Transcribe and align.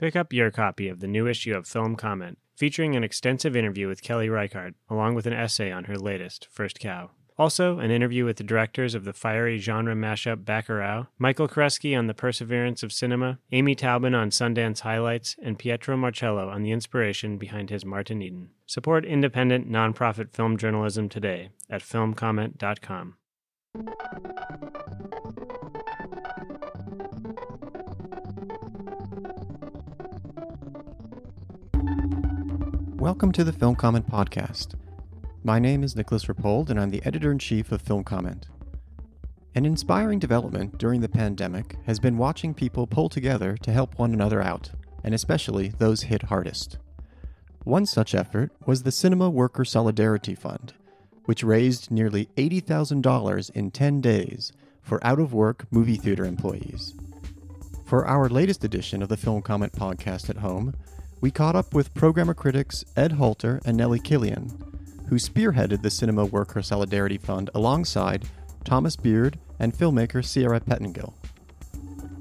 Pick 0.00 0.16
up 0.16 0.32
your 0.32 0.50
copy 0.50 0.88
of 0.88 1.00
the 1.00 1.06
new 1.06 1.26
issue 1.26 1.54
of 1.54 1.68
Film 1.68 1.94
Comment, 1.94 2.38
featuring 2.56 2.96
an 2.96 3.04
extensive 3.04 3.54
interview 3.54 3.86
with 3.86 4.00
Kelly 4.00 4.30
Reichardt, 4.30 4.72
along 4.88 5.14
with 5.14 5.26
an 5.26 5.34
essay 5.34 5.70
on 5.70 5.84
her 5.84 5.98
latest, 5.98 6.48
First 6.50 6.80
Cow. 6.80 7.10
Also, 7.36 7.78
an 7.78 7.90
interview 7.90 8.24
with 8.24 8.38
the 8.38 8.42
directors 8.42 8.94
of 8.94 9.04
the 9.04 9.12
fiery 9.12 9.58
genre 9.58 9.94
mashup 9.94 10.42
Bacurau, 10.42 11.08
Michael 11.18 11.48
Koresky 11.48 11.98
on 11.98 12.06
the 12.06 12.14
perseverance 12.14 12.82
of 12.82 12.94
cinema, 12.94 13.40
Amy 13.52 13.74
Taubin 13.74 14.14
on 14.14 14.30
Sundance 14.30 14.80
highlights, 14.80 15.36
and 15.42 15.58
Pietro 15.58 15.98
Marcello 15.98 16.48
on 16.48 16.62
the 16.62 16.72
inspiration 16.72 17.36
behind 17.36 17.68
his 17.68 17.84
Martin 17.84 18.22
Eden. 18.22 18.48
Support 18.64 19.04
independent, 19.04 19.70
nonprofit 19.70 20.32
film 20.32 20.56
journalism 20.56 21.10
today 21.10 21.50
at 21.68 21.82
filmcomment.com. 21.82 23.16
Welcome 33.00 33.32
to 33.32 33.44
the 33.44 33.52
Film 33.54 33.76
Comment 33.76 34.06
Podcast. 34.06 34.74
My 35.42 35.58
name 35.58 35.82
is 35.82 35.96
Nicolas 35.96 36.26
Rapold, 36.26 36.68
and 36.68 36.78
I'm 36.78 36.90
the 36.90 37.02
editor 37.02 37.32
in 37.32 37.38
chief 37.38 37.72
of 37.72 37.80
Film 37.80 38.04
Comment. 38.04 38.46
An 39.54 39.64
inspiring 39.64 40.18
development 40.18 40.76
during 40.76 41.00
the 41.00 41.08
pandemic 41.08 41.76
has 41.86 41.98
been 41.98 42.18
watching 42.18 42.52
people 42.52 42.86
pull 42.86 43.08
together 43.08 43.56
to 43.62 43.72
help 43.72 43.98
one 43.98 44.12
another 44.12 44.42
out, 44.42 44.72
and 45.02 45.14
especially 45.14 45.68
those 45.78 46.02
hit 46.02 46.24
hardest. 46.24 46.76
One 47.64 47.86
such 47.86 48.14
effort 48.14 48.52
was 48.66 48.82
the 48.82 48.92
Cinema 48.92 49.30
Worker 49.30 49.64
Solidarity 49.64 50.34
Fund, 50.34 50.74
which 51.24 51.42
raised 51.42 51.90
nearly 51.90 52.28
$80,000 52.36 53.50
in 53.52 53.70
10 53.70 54.02
days 54.02 54.52
for 54.82 55.02
out 55.02 55.18
of 55.18 55.32
work 55.32 55.64
movie 55.70 55.96
theater 55.96 56.26
employees. 56.26 56.92
For 57.86 58.06
our 58.06 58.28
latest 58.28 58.62
edition 58.62 59.02
of 59.02 59.08
the 59.08 59.16
Film 59.16 59.40
Comment 59.40 59.72
podcast 59.72 60.28
at 60.28 60.36
home, 60.36 60.74
we 61.20 61.30
caught 61.30 61.56
up 61.56 61.74
with 61.74 61.94
programmer 61.94 62.34
critics 62.34 62.84
Ed 62.96 63.12
Halter 63.12 63.60
and 63.64 63.76
Nellie 63.76 64.00
Killian, 64.00 64.50
who 65.08 65.16
spearheaded 65.16 65.82
the 65.82 65.90
Cinema 65.90 66.24
Worker 66.24 66.62
Solidarity 66.62 67.18
Fund 67.18 67.50
alongside 67.54 68.26
Thomas 68.64 68.96
Beard 68.96 69.38
and 69.58 69.74
filmmaker 69.74 70.24
Sierra 70.24 70.60
Pettengill. 70.60 71.14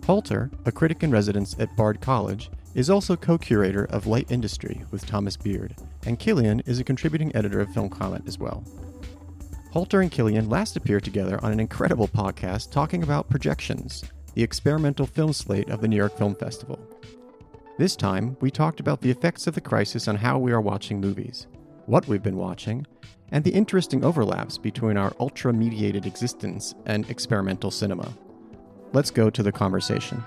Halter, 0.05 0.49
a 0.65 0.71
critic 0.71 1.03
in 1.03 1.11
residence 1.11 1.55
at 1.59 1.75
Bard 1.75 2.01
College, 2.01 2.49
is 2.75 2.89
also 2.89 3.15
co 3.15 3.37
curator 3.37 3.85
of 3.85 4.07
Light 4.07 4.29
Industry 4.31 4.83
with 4.91 5.05
Thomas 5.05 5.37
Beard, 5.37 5.75
and 6.05 6.19
Killian 6.19 6.61
is 6.61 6.79
a 6.79 6.83
contributing 6.83 7.35
editor 7.35 7.59
of 7.59 7.73
Film 7.73 7.89
Comment 7.89 8.27
as 8.27 8.37
well. 8.37 8.63
Halter 9.71 10.01
and 10.01 10.11
Killian 10.11 10.49
last 10.49 10.75
appeared 10.75 11.03
together 11.03 11.39
on 11.43 11.51
an 11.51 11.59
incredible 11.59 12.07
podcast 12.07 12.71
talking 12.71 13.03
about 13.03 13.29
Projections, 13.29 14.03
the 14.33 14.43
experimental 14.43 15.05
film 15.05 15.31
slate 15.31 15.69
of 15.69 15.81
the 15.81 15.87
New 15.87 15.95
York 15.95 16.17
Film 16.17 16.33
Festival. 16.33 16.79
This 17.79 17.95
time, 17.95 18.35
we 18.41 18.51
talked 18.51 18.81
about 18.81 18.99
the 18.99 19.09
effects 19.09 19.47
of 19.47 19.55
the 19.55 19.61
crisis 19.61 20.09
on 20.09 20.17
how 20.17 20.37
we 20.37 20.51
are 20.51 20.59
watching 20.59 20.99
movies, 20.99 21.47
what 21.85 22.05
we've 22.09 22.21
been 22.21 22.35
watching, 22.35 22.85
and 23.31 23.41
the 23.41 23.51
interesting 23.53 24.03
overlaps 24.03 24.57
between 24.57 24.97
our 24.97 25.13
ultra 25.17 25.53
mediated 25.53 26.05
existence 26.05 26.75
and 26.87 27.09
experimental 27.09 27.71
cinema. 27.71 28.11
Let's 28.91 29.11
go 29.11 29.29
to 29.29 29.41
the 29.41 29.53
conversation. 29.53 30.21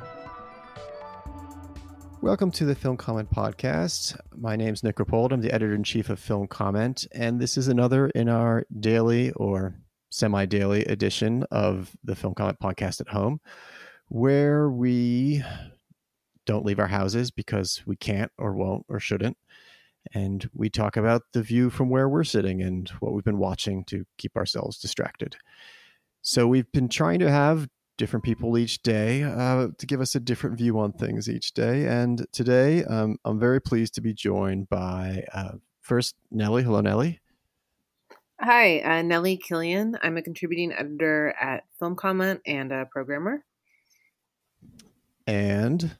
Welcome 2.23 2.53
to 2.53 2.65
the 2.65 2.75
Film 2.75 2.97
Comment 2.97 3.31
Podcast. 3.31 4.19
My 4.35 4.57
name 4.57 4.73
is 4.73 4.83
Nick 4.83 4.97
Rapold. 4.97 5.31
I'm 5.33 5.43
the 5.43 5.53
editor 5.53 5.75
in 5.75 5.85
chief 5.85 6.09
of 6.09 6.19
Film 6.19 6.47
Comment, 6.47 7.07
and 7.13 7.39
this 7.39 7.59
is 7.59 7.69
another 7.69 8.09
in 8.15 8.31
our 8.31 8.65
daily 8.81 9.31
or 9.33 9.75
semi 10.09 10.47
daily 10.47 10.87
edition 10.87 11.45
of 11.51 11.95
the 12.03 12.17
Film 12.17 12.33
Comment 12.33 12.59
Podcast 12.59 13.03
at 13.03 13.09
home, 13.09 13.43
where 14.09 14.71
we 14.71 15.45
don't 16.47 16.65
leave 16.65 16.79
our 16.79 16.89
houses 16.89 17.31
because 17.31 17.83
we 17.87 17.97
can't 17.97 18.33
or 18.39 18.55
won't 18.55 18.85
or 18.89 19.01
shouldn't. 19.01 19.37
And 20.13 20.49
we 20.53 20.69
talk 20.69 20.97
about 20.97 21.23
the 21.33 21.43
view 21.43 21.71
from 21.71 21.89
where 21.89 22.09
we're 22.09 22.25
sitting 22.25 22.61
and 22.61 22.89
what 23.01 23.13
we've 23.13 23.25
been 23.25 23.39
watching 23.39 23.85
to 23.85 24.05
keep 24.19 24.37
ourselves 24.37 24.79
distracted. 24.79 25.37
So 26.23 26.47
we've 26.47 26.71
been 26.73 26.89
trying 26.89 27.21
to 27.21 27.31
have 27.31 27.69
different 27.99 28.25
people 28.25 28.59
each 28.59 28.83
day 28.83 29.23
uh, 29.23 29.69
to 29.79 29.87
give 29.87 30.01
us 30.01 30.15
a 30.15 30.21
different 30.21 30.59
view 30.59 30.79
on 30.79 30.93
things 30.93 31.29
each 31.29 31.53
day. 31.53 31.87
And 31.87 32.27
today, 32.33 32.85
um, 32.85 33.19
I'm 33.25 33.39
very 33.39 33.61
pleased 33.61 33.95
to 33.95 34.01
be 34.01 34.13
joined 34.13 34.69
by 34.69 35.25
uh, 35.33 35.53
first 35.81 36.17
Nellie. 36.31 36.63
Hello, 36.63 36.81
Nellie. 36.81 37.21
Hi, 38.41 38.81
uh, 38.81 39.03
Nellie 39.03 39.37
Killian. 39.37 39.97
I'm 40.03 40.17
a 40.17 40.23
contributing 40.23 40.73
editor 40.73 41.33
at 41.41 41.63
Film 41.79 41.95
Comment 41.95 42.41
and 42.45 42.73
a 42.73 42.87
programmer. 42.91 43.45
And 45.29 45.97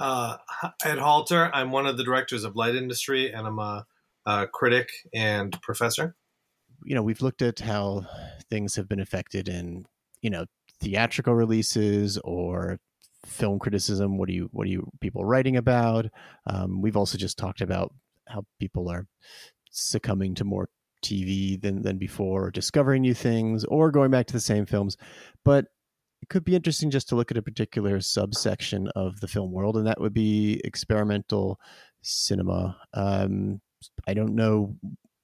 uh, 0.00 0.38
Ed 0.84 0.98
Halter. 0.98 1.50
I'm 1.54 1.70
one 1.70 1.86
of 1.86 1.96
the 1.96 2.04
directors 2.04 2.44
of 2.44 2.56
Light 2.56 2.74
Industry, 2.74 3.32
and 3.32 3.46
I'm 3.46 3.58
a, 3.58 3.86
a 4.26 4.46
critic 4.46 4.90
and 5.14 5.56
professor. 5.62 6.16
You 6.84 6.94
know, 6.94 7.02
we've 7.02 7.20
looked 7.20 7.42
at 7.42 7.60
how 7.60 8.06
things 8.48 8.76
have 8.76 8.88
been 8.88 9.00
affected 9.00 9.48
in 9.48 9.84
you 10.22 10.30
know 10.30 10.46
theatrical 10.80 11.34
releases 11.34 12.18
or 12.18 12.78
film 13.26 13.58
criticism 13.58 14.16
what 14.16 14.30
are 14.30 14.32
you 14.32 14.48
what 14.52 14.66
are 14.66 14.70
you 14.70 14.90
people 15.00 15.24
writing 15.24 15.56
about 15.56 16.06
um, 16.46 16.80
we've 16.80 16.96
also 16.96 17.18
just 17.18 17.36
talked 17.36 17.60
about 17.60 17.92
how 18.28 18.44
people 18.58 18.88
are 18.88 19.06
succumbing 19.70 20.34
to 20.34 20.42
more 20.42 20.68
tv 21.04 21.60
than 21.60 21.82
than 21.82 21.98
before 21.98 22.50
discovering 22.50 23.02
new 23.02 23.12
things 23.12 23.64
or 23.64 23.90
going 23.90 24.10
back 24.10 24.26
to 24.26 24.32
the 24.32 24.40
same 24.40 24.64
films 24.64 24.96
but 25.44 25.66
it 26.22 26.28
could 26.28 26.44
be 26.44 26.54
interesting 26.54 26.90
just 26.90 27.08
to 27.08 27.16
look 27.16 27.30
at 27.30 27.36
a 27.36 27.42
particular 27.42 28.00
subsection 28.00 28.88
of 28.94 29.20
the 29.20 29.28
film 29.28 29.52
world 29.52 29.76
and 29.76 29.86
that 29.86 30.00
would 30.00 30.14
be 30.14 30.60
experimental 30.64 31.58
cinema 32.02 32.76
um, 32.94 33.60
i 34.06 34.14
don't 34.14 34.34
know 34.34 34.76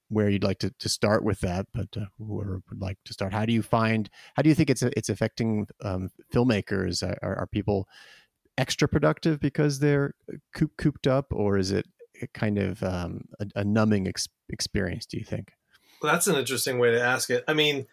where 0.08 0.28
you'd 0.28 0.44
like 0.44 0.58
to, 0.58 0.70
to 0.78 0.88
start 0.88 1.24
with 1.24 1.40
that, 1.40 1.66
but 1.74 1.88
uh, 1.96 2.04
whoever 2.18 2.62
would 2.70 2.80
like 2.80 2.98
to 3.04 3.12
start, 3.12 3.32
how 3.32 3.44
do 3.44 3.52
you 3.52 3.62
find, 3.62 4.08
how 4.34 4.42
do 4.42 4.48
you 4.48 4.54
think 4.54 4.70
it's 4.70 4.82
it's 4.82 5.08
affecting 5.08 5.66
um, 5.82 6.10
filmmakers? 6.32 7.02
Are, 7.02 7.38
are, 7.38 7.46
people 7.46 7.88
extra 8.56 8.88
productive 8.88 9.40
because 9.40 9.80
they're 9.80 10.14
coop, 10.54 10.72
cooped 10.78 11.06
up, 11.06 11.26
or 11.30 11.58
is 11.58 11.72
it 11.72 11.86
kind 12.34 12.58
of 12.58 12.82
um, 12.82 13.22
a, 13.40 13.46
a, 13.60 13.64
numbing 13.64 14.06
ex- 14.08 14.28
experience? 14.48 15.06
Do 15.06 15.18
you 15.18 15.24
think? 15.24 15.50
Well, 16.00 16.12
that's 16.12 16.26
an 16.26 16.36
interesting 16.36 16.78
way 16.78 16.92
to 16.92 17.02
ask 17.02 17.30
it. 17.30 17.44
I 17.48 17.54
mean, 17.54 17.86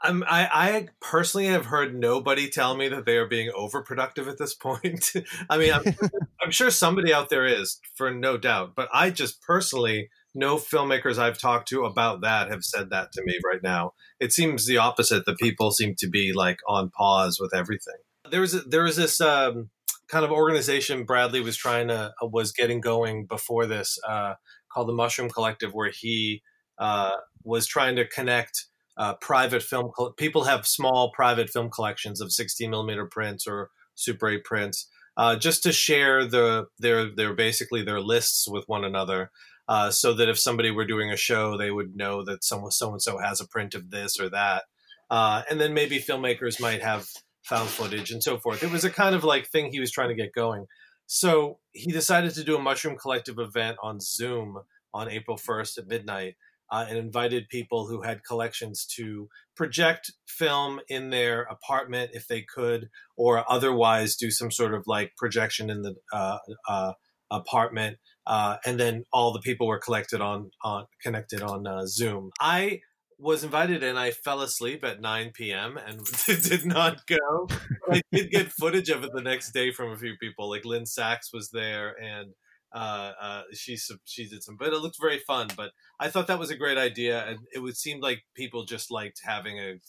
I'm, 0.00 0.22
I, 0.24 0.48
I 0.52 0.88
personally 1.00 1.48
have 1.48 1.66
heard 1.66 1.98
nobody 1.98 2.48
tell 2.48 2.76
me 2.76 2.88
that 2.88 3.04
they 3.04 3.16
are 3.16 3.26
being 3.26 3.50
overproductive 3.50 4.28
at 4.28 4.38
this 4.38 4.54
point. 4.62 5.12
I 5.50 5.58
mean, 5.58 5.72
I'm, 5.72 5.82
I'm 6.42 6.50
sure 6.50 6.70
somebody 6.70 7.12
out 7.12 7.30
there 7.30 7.46
is, 7.46 7.80
for 7.96 8.12
no 8.12 8.36
doubt, 8.36 8.74
but 8.76 8.88
I 8.92 9.10
just 9.10 9.42
personally 9.42 10.08
no 10.34 10.56
filmmakers 10.56 11.18
I've 11.18 11.38
talked 11.38 11.68
to 11.68 11.84
about 11.84 12.20
that 12.22 12.50
have 12.50 12.62
said 12.62 12.90
that 12.90 13.12
to 13.12 13.22
me 13.24 13.38
right 13.44 13.62
now. 13.62 13.92
It 14.20 14.32
seems 14.32 14.66
the 14.66 14.78
opposite. 14.78 15.24
The 15.24 15.34
people 15.34 15.72
seem 15.72 15.94
to 15.98 16.08
be 16.08 16.32
like 16.32 16.58
on 16.68 16.90
pause 16.90 17.38
with 17.40 17.54
everything. 17.54 17.96
There 18.30 18.40
was 18.40 18.64
there 18.66 18.84
was 18.84 18.96
this 18.96 19.20
um, 19.20 19.70
kind 20.08 20.24
of 20.24 20.30
organization 20.30 21.04
Bradley 21.04 21.40
was 21.40 21.56
trying 21.56 21.88
to 21.88 22.12
uh, 22.22 22.26
was 22.26 22.52
getting 22.52 22.80
going 22.80 23.26
before 23.26 23.66
this 23.66 23.98
uh, 24.06 24.34
called 24.72 24.88
the 24.88 24.92
Mushroom 24.92 25.30
Collective, 25.30 25.72
where 25.72 25.90
he 25.90 26.42
uh, 26.78 27.16
was 27.42 27.66
trying 27.66 27.96
to 27.96 28.06
connect 28.06 28.66
uh, 28.98 29.14
private 29.14 29.62
film. 29.62 29.90
People 30.16 30.44
have 30.44 30.66
small 30.66 31.10
private 31.12 31.48
film 31.48 31.70
collections 31.70 32.20
of 32.20 32.32
16 32.32 32.68
millimeter 32.68 33.06
prints 33.06 33.46
or 33.46 33.70
Super 33.94 34.28
8 34.28 34.44
prints. 34.44 34.88
Uh, 35.16 35.36
just 35.36 35.62
to 35.64 35.72
share 35.72 36.24
the 36.24 36.66
their 36.78 37.10
their 37.10 37.34
basically 37.34 37.82
their 37.82 38.00
lists 38.00 38.46
with 38.48 38.64
one 38.68 38.84
another 38.84 39.32
uh, 39.68 39.90
so 39.90 40.14
that 40.14 40.28
if 40.28 40.38
somebody 40.38 40.70
were 40.70 40.86
doing 40.86 41.10
a 41.10 41.16
show, 41.16 41.56
they 41.56 41.70
would 41.70 41.96
know 41.96 42.22
that 42.24 42.44
someone 42.44 42.70
so 42.70 42.92
and 42.92 43.02
so 43.02 43.18
has 43.18 43.40
a 43.40 43.48
print 43.48 43.74
of 43.74 43.90
this 43.90 44.20
or 44.20 44.30
that, 44.30 44.64
uh, 45.10 45.42
and 45.50 45.60
then 45.60 45.74
maybe 45.74 45.98
filmmakers 45.98 46.60
might 46.60 46.82
have 46.82 47.08
found 47.42 47.68
footage 47.68 48.10
and 48.10 48.22
so 48.22 48.38
forth. 48.38 48.62
It 48.62 48.70
was 48.70 48.84
a 48.84 48.90
kind 48.90 49.14
of 49.14 49.24
like 49.24 49.48
thing 49.48 49.70
he 49.70 49.80
was 49.80 49.90
trying 49.90 50.10
to 50.10 50.14
get 50.14 50.32
going. 50.32 50.66
So 51.06 51.58
he 51.72 51.90
decided 51.90 52.34
to 52.34 52.44
do 52.44 52.56
a 52.56 52.62
Mushroom 52.62 52.96
Collective 52.96 53.38
event 53.38 53.78
on 53.82 53.98
Zoom 54.00 54.58
on 54.92 55.10
April 55.10 55.36
1st 55.36 55.78
at 55.78 55.86
midnight. 55.88 56.36
Uh, 56.70 56.84
and 56.88 56.98
invited 56.98 57.48
people 57.48 57.86
who 57.86 58.02
had 58.02 58.22
collections 58.24 58.84
to 58.84 59.28
project 59.56 60.12
film 60.26 60.80
in 60.88 61.08
their 61.10 61.42
apartment 61.42 62.10
if 62.12 62.26
they 62.28 62.42
could, 62.42 62.88
or 63.16 63.44
otherwise 63.50 64.16
do 64.16 64.30
some 64.30 64.50
sort 64.50 64.74
of 64.74 64.82
like 64.86 65.12
projection 65.16 65.70
in 65.70 65.82
the 65.82 65.94
uh, 66.12 66.38
uh, 66.68 66.92
apartment 67.30 67.96
uh, 68.28 68.58
and 68.66 68.78
then 68.78 69.04
all 69.10 69.32
the 69.32 69.40
people 69.40 69.66
were 69.66 69.78
collected 69.78 70.20
on 70.20 70.50
on 70.62 70.84
connected 71.02 71.42
on 71.42 71.66
uh, 71.66 71.86
Zoom. 71.86 72.30
I 72.38 72.80
was 73.18 73.42
invited 73.42 73.82
and 73.82 73.98
I 73.98 74.12
fell 74.12 74.42
asleep 74.42 74.84
at 74.84 75.00
9 75.00 75.32
p.m. 75.34 75.76
and 75.76 76.00
did 76.26 76.66
not 76.66 77.06
go. 77.06 77.48
I 77.90 78.02
did 78.12 78.30
get 78.30 78.52
footage 78.52 78.90
of 78.90 79.02
it 79.02 79.10
the 79.12 79.22
next 79.22 79.50
day 79.52 79.72
from 79.72 79.90
a 79.90 79.96
few 79.96 80.14
people. 80.20 80.48
Like 80.48 80.64
Lynne 80.64 80.86
Sachs 80.86 81.32
was 81.32 81.50
there 81.50 81.96
and 82.00 82.34
uh, 82.72 83.12
uh, 83.20 83.42
she 83.52 83.76
she 84.04 84.28
did 84.28 84.42
some, 84.42 84.56
but 84.56 84.72
it 84.72 84.78
looked 84.78 85.00
very 85.00 85.18
fun. 85.18 85.48
But 85.56 85.72
I 86.00 86.08
thought 86.10 86.26
that 86.26 86.38
was 86.38 86.50
a 86.50 86.56
great 86.56 86.78
idea, 86.78 87.24
and 87.26 87.38
it 87.54 87.60
would 87.60 87.76
seem 87.76 88.00
like 88.00 88.24
people 88.34 88.64
just 88.64 88.90
liked 88.90 89.20
having 89.24 89.58
a 89.58 89.80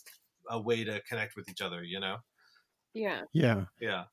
a 0.49 0.59
way 0.59 0.83
to 0.83 1.01
connect 1.01 1.35
with 1.35 1.49
each 1.49 1.61
other. 1.61 1.83
You 1.83 1.99
know. 1.99 2.17
Yeah. 2.95 3.21
Yeah. 3.33 3.65
Yeah. 3.79 4.05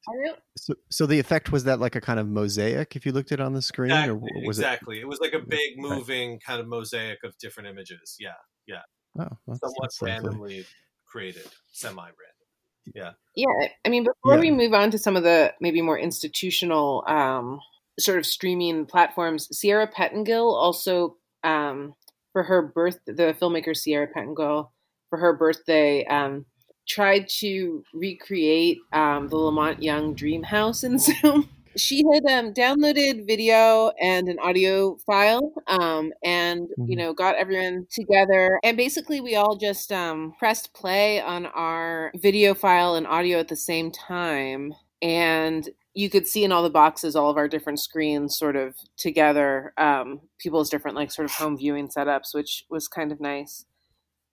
So, 0.59 0.75
so 0.91 1.07
the 1.07 1.19
effect 1.19 1.51
was 1.51 1.65
that 1.65 1.81
like 1.81 1.97
a 1.97 2.01
kind 2.01 2.21
of 2.21 2.29
mosaic 2.29 2.95
if 2.95 3.07
you 3.07 3.13
looked 3.13 3.33
at 3.33 3.41
it 3.41 3.43
on 3.43 3.55
the 3.55 3.63
screen, 3.63 3.91
Exactly. 3.91 4.13
or 4.13 4.47
was 4.47 4.59
exactly. 4.59 5.01
It? 5.01 5.09
was 5.09 5.19
like 5.19 5.33
a 5.33 5.39
big 5.39 5.79
Right. 5.79 5.89
moving 5.97 6.39
kind 6.41 6.61
of 6.61 6.67
mosaic 6.69 7.25
of 7.25 7.37
different 7.39 7.71
images. 7.71 8.17
Yeah. 8.21 8.35
Yeah. 8.67 8.83
Oh, 9.19 9.29
that's, 9.47 9.61
Somewhat 9.61 9.75
that's 9.81 10.03
lovely. 10.03 10.13
randomly 10.13 10.67
created, 11.07 11.47
semi 11.73 12.03
random. 12.03 12.95
Yeah. 12.95 13.13
Yeah, 13.35 13.69
I 13.85 13.89
mean, 13.89 14.05
before 14.05 14.35
Yeah. 14.35 14.41
we 14.41 14.51
move 14.51 14.75
on 14.75 14.91
to 14.91 14.99
some 14.99 15.17
of 15.17 15.23
the 15.23 15.55
maybe 15.59 15.81
more 15.81 15.99
institutional 15.99 17.03
um, 17.09 17.61
sort 17.99 18.19
of 18.19 18.27
streaming 18.27 18.87
platforms, 18.87 19.49
Sierra 19.57 19.87
Pettengill 19.87 20.55
also, 20.55 21.17
um, 21.45 21.95
for 22.33 22.43
her 22.45 22.63
birth, 22.63 22.99
the 23.07 23.35
filmmaker 23.41 23.77
Sierra 23.77 24.07
Pettengill, 24.07 24.73
for 25.11 25.19
her 25.19 25.33
birthday, 25.37 26.05
um, 26.07 26.45
tried 26.89 27.29
to 27.29 27.83
recreate 27.95 28.79
um, 28.93 29.29
the 29.29 29.37
La 29.37 29.51
Monte 29.51 29.85
Young 29.85 30.15
Dream 30.15 30.43
House 30.43 30.85
in 30.85 30.99
Zoom. 31.01 31.49
She 31.77 32.03
had 32.11 32.25
um, 32.27 32.55
downloaded 32.55 33.27
video 33.27 33.91
and 34.01 34.29
an 34.29 34.39
audio 34.39 34.97
file, 35.07 35.53
um, 35.67 36.11
and 36.25 36.69
you 36.87 36.97
Mhm. 36.97 36.99
know, 36.99 37.13
got 37.15 37.35
everyone 37.37 37.87
together. 37.91 38.59
And 38.65 38.77
basically, 38.79 39.21
we 39.21 39.35
all 39.37 39.57
just 39.57 39.93
um, 39.93 40.33
pressed 40.39 40.73
play 40.73 41.21
on 41.21 41.45
our 41.47 42.13
video 42.17 42.55
file 42.55 42.95
and 42.95 43.07
audio 43.07 43.39
at 43.39 43.49
the 43.49 43.57
same 43.57 43.91
time, 43.91 44.73
and 45.03 45.69
you 45.97 46.11
could 46.11 46.29
see 46.29 46.45
in 46.45 46.53
all 46.53 46.63
the 46.63 46.69
boxes 46.71 47.17
all 47.17 47.31
of 47.31 47.39
our 47.39 47.49
different 47.49 47.81
screens 47.81 48.37
sort 48.39 48.55
of 48.55 48.75
together, 48.99 49.73
um, 49.79 50.21
people's 50.39 50.69
different 50.69 50.95
like 50.95 51.11
sort 51.11 51.25
of 51.25 51.33
home 51.33 51.57
viewing 51.57 51.89
setups, 51.89 52.35
which 52.35 52.65
was 52.69 52.87
kind 52.87 53.11
of 53.13 53.19
nice 53.19 53.65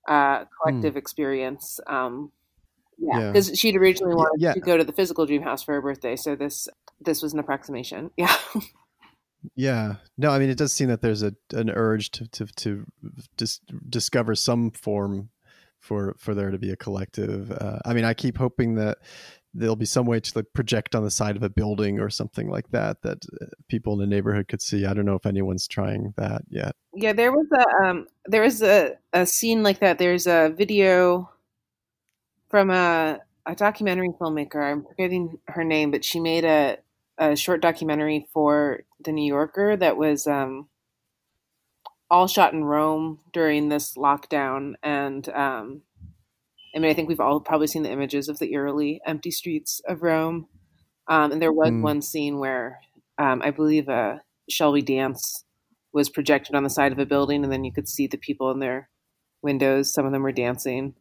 uh, 0.10 0.44
collective 0.62 0.98
experience. 0.98 1.80
Um, 1.88 2.34
yeah, 2.98 3.18
Yeah. 3.20 3.32
because 3.32 3.58
she'd 3.58 3.78
originally 3.78 4.12
Yeah, 4.12 4.18
wanted 4.18 4.42
yeah. 4.42 4.54
to 4.54 4.60
go 4.60 4.76
to 4.78 4.84
the 4.84 4.92
physical 4.92 5.26
dream 5.26 5.42
house 5.42 5.64
for 5.64 5.74
her 5.74 5.82
birthday, 5.82 6.18
so 6.18 6.36
this 6.36 6.68
this 7.00 7.22
was 7.24 7.34
an 7.34 7.40
approximation. 7.40 8.12
Yeah. 8.18 8.36
Yeah. 9.56 9.96
No, 10.18 10.30
I 10.32 10.40
mean, 10.40 10.50
it 10.50 10.58
does 10.58 10.74
seem 10.74 10.88
that 10.90 11.02
there's 11.02 11.24
a 11.24 11.34
an 11.54 11.70
urge 11.70 12.12
to 12.12 12.28
to 12.28 12.46
to 12.46 12.86
dis- 13.38 13.60
discover 13.90 14.36
some 14.36 14.72
form 14.72 15.30
for 15.80 16.16
for 16.18 16.34
there 16.34 16.52
to 16.52 16.58
be 16.58 16.72
a 16.72 16.78
collective. 16.78 17.52
Uh, 17.52 17.80
I 17.86 17.94
mean, 17.94 18.06
I 18.06 18.14
keep 18.14 18.38
hoping 18.38 18.76
that 18.76 19.00
there'll 19.54 19.76
be 19.76 19.86
some 19.86 20.06
way 20.06 20.20
to 20.20 20.32
like 20.36 20.54
project 20.54 20.96
on 20.96 21.04
the 21.04 21.12
side 21.12 21.36
of 21.36 21.44
a 21.44 21.50
building 21.50 22.00
or 22.00 22.10
something 22.10 22.50
like 22.50 22.70
that 22.72 23.02
that 23.04 23.26
uh, 23.42 23.46
people 23.68 23.94
in 23.94 24.00
the 24.00 24.08
neighborhood 24.08 24.48
could 24.48 24.62
see. 24.62 24.86
I 24.86 24.94
don't 24.94 25.06
know 25.06 25.16
if 25.16 25.26
anyone's 25.26 25.68
trying 25.68 26.14
that 26.18 26.44
yet. 26.50 26.76
Yeah, 26.94 27.14
there 27.14 27.32
was 27.32 27.48
a 27.54 27.86
um, 27.86 28.08
there 28.26 28.42
was 28.42 28.62
a, 28.62 28.94
a 29.14 29.26
scene 29.26 29.64
like 29.64 29.80
that. 29.80 30.00
There's 30.00 30.28
a 30.28 30.54
video 30.56 31.30
from 32.50 32.70
a 32.70 33.20
a 33.46 33.56
documentary 33.56 34.10
filmmaker. 34.20 34.72
I'm 34.72 34.84
forgetting 34.84 35.38
her 35.48 35.64
name, 35.64 35.92
but 35.92 36.04
she 36.04 36.20
made 36.20 36.46
a 36.46 36.78
a 37.18 37.36
short 37.36 37.62
documentary 37.62 38.28
for 38.34 38.84
the 39.04 39.12
New 39.12 39.26
Yorker 39.26 39.78
that 39.78 39.98
was 39.98 40.26
um, 40.26 40.68
all 42.10 42.28
shot 42.28 42.54
in 42.54 42.64
Rome 42.64 43.20
during 43.32 43.70
this 43.70 43.96
lockdown. 43.96 44.74
And 44.82 45.28
um, 45.30 45.82
I 46.76 46.80
mean, 46.80 46.90
I 46.90 46.94
think 46.94 47.08
we've 47.10 47.20
all 47.20 47.40
probably 47.40 47.68
seen 47.68 47.84
the 47.84 47.92
images 47.92 48.28
of 48.30 48.40
the 48.40 48.52
eerily 48.54 49.00
empty 49.06 49.32
streets 49.32 49.82
of 49.88 50.02
Rome. 50.02 50.48
Um, 51.08 51.32
and 51.34 51.42
there 51.42 51.52
was 51.54 51.70
Mm. 51.72 51.82
one 51.82 52.02
scene 52.02 52.40
where 52.40 52.80
um, 53.18 53.42
I 53.44 53.52
believe 53.52 53.90
a 53.90 54.22
Shelby 54.50 54.82
Dance 54.82 55.46
was 55.94 56.10
projected 56.10 56.56
on 56.56 56.64
the 56.64 56.70
side 56.70 56.92
of 56.92 56.98
a 57.00 57.06
building, 57.06 57.44
and 57.44 57.54
then 57.54 57.64
you 57.64 57.72
could 57.72 57.88
see 57.88 58.08
the 58.08 58.18
people 58.18 58.50
in 58.52 58.60
their 58.60 58.90
windows. 59.44 59.94
Some 59.94 60.06
of 60.06 60.12
them 60.12 60.24
were 60.24 60.32
dancing 60.32 60.96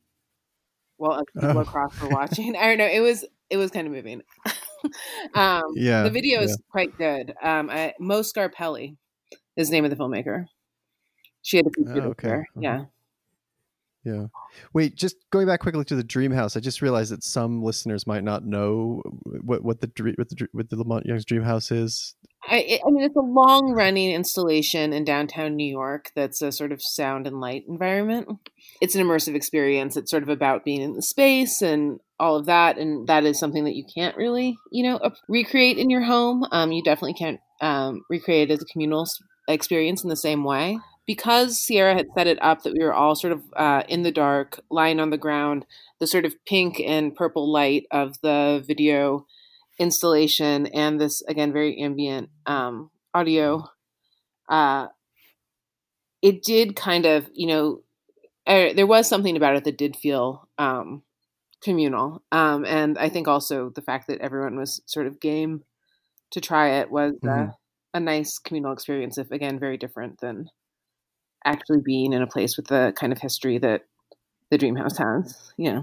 while 0.99 1.13
other 1.13 1.25
people 1.35 1.59
Oh. 1.59 1.61
across 1.61 1.99
were 2.01 2.09
watching. 2.11 2.55
I 2.57 2.67
don't 2.67 2.79
know. 2.79 2.87
It 2.87 3.01
was 3.01 3.25
it 3.51 3.57
was 3.57 3.71
kind 3.71 3.87
of 3.87 3.93
moving. 3.93 4.23
um, 5.35 5.63
Yeah, 5.75 6.03
the 6.03 6.11
video 6.11 6.41
yeah. 6.41 6.45
is 6.47 6.59
quite 6.71 6.97
good. 6.99 7.35
Um, 7.43 7.71
I, 7.71 7.95
Mo 8.01 8.21
Scarpelli 8.21 8.97
is 9.57 9.69
the 9.69 9.73
name 9.77 9.85
of 9.85 9.91
the 9.91 9.97
filmmaker. 9.97 10.47
She 11.43 11.57
had 11.57 11.67
a 11.67 11.71
computer 11.71 12.09
Oh, 12.09 12.11
okay. 12.11 12.29
there. 12.29 12.47
Uh-huh. 12.57 12.61
Yeah. 12.63 12.85
Yeah. 14.05 14.27
Wait, 14.73 14.97
just 14.97 15.17
going 15.31 15.47
back 15.47 15.61
quickly 15.61 15.85
to 15.85 15.95
the 15.95 16.03
Dream 16.03 16.33
House. 16.33 16.57
I 16.57 16.61
just 16.61 16.83
realized 16.83 17.13
that 17.13 17.23
some 17.23 17.63
listeners 17.63 18.07
might 18.07 18.25
not 18.25 18.45
know 18.45 19.03
what 19.43 19.63
what 19.63 19.81
the 19.81 19.87
dre- 19.87 20.15
what 20.17 20.29
the 20.29 20.49
what 20.53 20.71
the 20.71 20.77
La 20.77 20.85
Monte 20.85 21.09
Young's 21.09 21.25
Dream 21.25 21.43
House 21.43 21.71
is. 21.71 22.15
I, 22.45 22.81
I 22.85 22.91
mean, 22.91 23.05
it's 23.05 23.17
a 23.17 23.21
long 23.21 23.73
running 23.73 24.11
installation 24.11 24.93
in 24.93 25.05
downtown 25.05 25.55
New 25.55 25.71
York 25.71 26.11
that's 26.17 26.43
a 26.43 26.51
sort 26.51 26.73
of 26.73 26.83
sound 26.83 27.29
and 27.29 27.41
light 27.41 27.65
environment. 27.69 28.29
It's 28.81 28.97
an 28.97 29.07
immersive 29.07 29.37
experience. 29.37 29.97
It's 29.97 30.11
sort 30.11 30.25
of 30.25 30.29
about 30.29 30.65
being 30.65 30.83
in 30.83 30.95
the 30.95 31.03
space 31.03 31.63
and 31.63 32.01
all 32.19 32.37
of 32.37 32.47
that. 32.47 32.79
And 32.79 33.07
that 33.07 33.25
is 33.25 33.39
something 33.39 33.65
that 33.65 33.77
you 33.77 33.85
can't 33.85 34.17
really, 34.17 34.57
you 34.73 34.83
know, 34.83 34.99
recreate 35.29 35.79
in 35.79 35.89
your 35.89 36.03
home. 36.03 36.45
Um, 36.51 36.73
you 36.73 36.83
definitely 36.83 37.15
can't 37.15 37.39
um, 37.61 38.03
recreate 38.11 38.51
it 38.51 38.55
as 38.55 38.63
a 38.63 38.67
communal 38.67 39.07
experience 39.47 40.03
in 40.03 40.11
the 40.11 40.17
same 40.17 40.43
way. 40.43 40.81
Because 41.13 41.59
Sierra 41.59 41.95
had 41.95 42.07
set 42.17 42.27
it 42.27 42.39
up 42.43 42.63
that 42.63 42.73
we 42.73 42.83
were 42.83 42.95
all 42.95 43.15
sort 43.15 43.35
of 43.35 43.43
uh, 43.55 43.83
in 43.87 44.03
the 44.03 44.11
dark, 44.13 44.61
lying 44.71 44.99
on 44.99 45.11
the 45.11 45.19
ground, 45.19 45.67
the 46.01 46.07
sort 46.07 46.25
of 46.25 46.35
pink 46.47 46.81
and 46.81 47.15
purple 47.15 47.53
light 47.53 47.85
of 47.91 48.21
the 48.23 48.65
video 48.67 49.27
installation 49.79 50.67
and 50.69 51.01
this 51.01 51.23
again 51.29 51.53
very 51.53 51.79
ambient 51.81 52.31
um, 52.47 52.91
audio 53.15 53.65
uh, 54.49 54.89
it 56.23 56.43
did 56.43 56.77
kind 56.77 57.07
of 57.07 57.29
you 57.35 57.47
know 57.47 57.83
uh, 58.47 58.73
there 58.75 58.87
was 58.87 59.09
something 59.09 59.37
about 59.37 59.57
it 59.57 59.65
that 59.65 59.79
did 59.79 59.97
feel 59.97 60.49
um, 60.59 61.03
communal 61.63 62.23
um, 62.33 62.65
and 62.67 62.99
i 62.99 63.09
think 63.09 63.29
also 63.29 63.71
the 63.71 63.83
fact 63.83 64.07
that 64.09 64.21
everyone 64.21 64.57
was 64.57 64.81
sort 64.87 65.07
of 65.07 65.21
game 65.21 65.63
to 66.31 66.41
try 66.41 66.71
it 66.81 66.91
was 66.91 67.15
uh, 67.29 67.47
Mhm. 67.47 67.55
a 67.95 68.01
nice 68.01 68.39
communal 68.39 68.73
experience 68.73 69.19
if 69.19 69.31
again 69.31 69.59
very 69.59 69.77
different 69.79 70.21
than 70.21 70.49
actually 71.45 71.81
being 71.81 72.13
in 72.13 72.23
a 72.23 72.27
place 72.27 72.57
with 72.57 72.67
the 72.67 72.93
kind 72.97 73.13
of 73.13 73.19
history 73.19 73.59
that 73.59 73.83
the 74.51 74.59
dream 74.59 74.77
house 74.77 74.99
has 74.99 75.53
yeah 75.57 75.83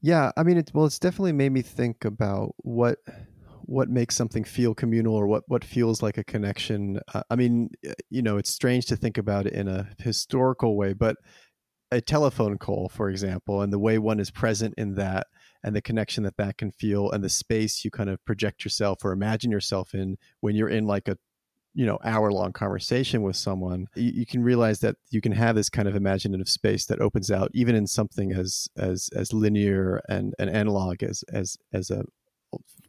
Yeah, 0.00 0.30
I 0.36 0.42
mean, 0.44 0.56
it's 0.58 0.72
well, 0.72 0.86
it's 0.86 0.98
definitely 0.98 1.32
made 1.32 1.52
me 1.52 1.62
think 1.62 2.04
about 2.04 2.54
what 2.58 2.98
what 3.62 3.90
makes 3.90 4.16
something 4.16 4.44
feel 4.44 4.74
communal 4.74 5.14
or 5.14 5.26
what 5.26 5.42
what 5.48 5.64
feels 5.64 6.02
like 6.02 6.18
a 6.18 6.24
connection. 6.24 7.00
Uh, 7.12 7.22
I 7.30 7.36
mean, 7.36 7.70
you 8.10 8.22
know, 8.22 8.36
it's 8.38 8.50
strange 8.50 8.86
to 8.86 8.96
think 8.96 9.18
about 9.18 9.46
it 9.46 9.52
in 9.52 9.68
a 9.68 9.88
historical 9.98 10.76
way, 10.76 10.92
but 10.92 11.16
a 11.90 12.00
telephone 12.00 12.58
call, 12.58 12.88
for 12.88 13.10
example, 13.10 13.62
and 13.62 13.72
the 13.72 13.78
way 13.78 13.98
one 13.98 14.20
is 14.20 14.30
present 14.30 14.74
in 14.76 14.94
that, 14.94 15.26
and 15.64 15.74
the 15.74 15.82
connection 15.82 16.24
that 16.24 16.36
that 16.36 16.58
can 16.58 16.70
feel, 16.70 17.10
and 17.10 17.24
the 17.24 17.28
space 17.28 17.84
you 17.84 17.90
kind 17.90 18.10
of 18.10 18.24
project 18.24 18.64
yourself 18.64 19.04
or 19.04 19.12
imagine 19.12 19.50
yourself 19.50 19.94
in 19.94 20.16
when 20.40 20.54
you're 20.54 20.68
in 20.68 20.86
like 20.86 21.08
a 21.08 21.18
you 21.74 21.86
know 21.86 21.98
hour 22.04 22.32
long 22.32 22.52
conversation 22.52 23.22
with 23.22 23.36
someone 23.36 23.86
you, 23.94 24.10
you 24.14 24.26
can 24.26 24.42
realize 24.42 24.80
that 24.80 24.96
you 25.10 25.20
can 25.20 25.32
have 25.32 25.54
this 25.54 25.68
kind 25.68 25.86
of 25.86 25.94
imaginative 25.94 26.48
space 26.48 26.86
that 26.86 27.00
opens 27.00 27.30
out 27.30 27.50
even 27.54 27.74
in 27.74 27.86
something 27.86 28.32
as 28.32 28.68
as 28.76 29.08
as 29.14 29.32
linear 29.32 30.00
and, 30.08 30.34
and 30.38 30.50
analog 30.50 31.02
as 31.02 31.22
as 31.32 31.56
as 31.72 31.90
a 31.90 32.02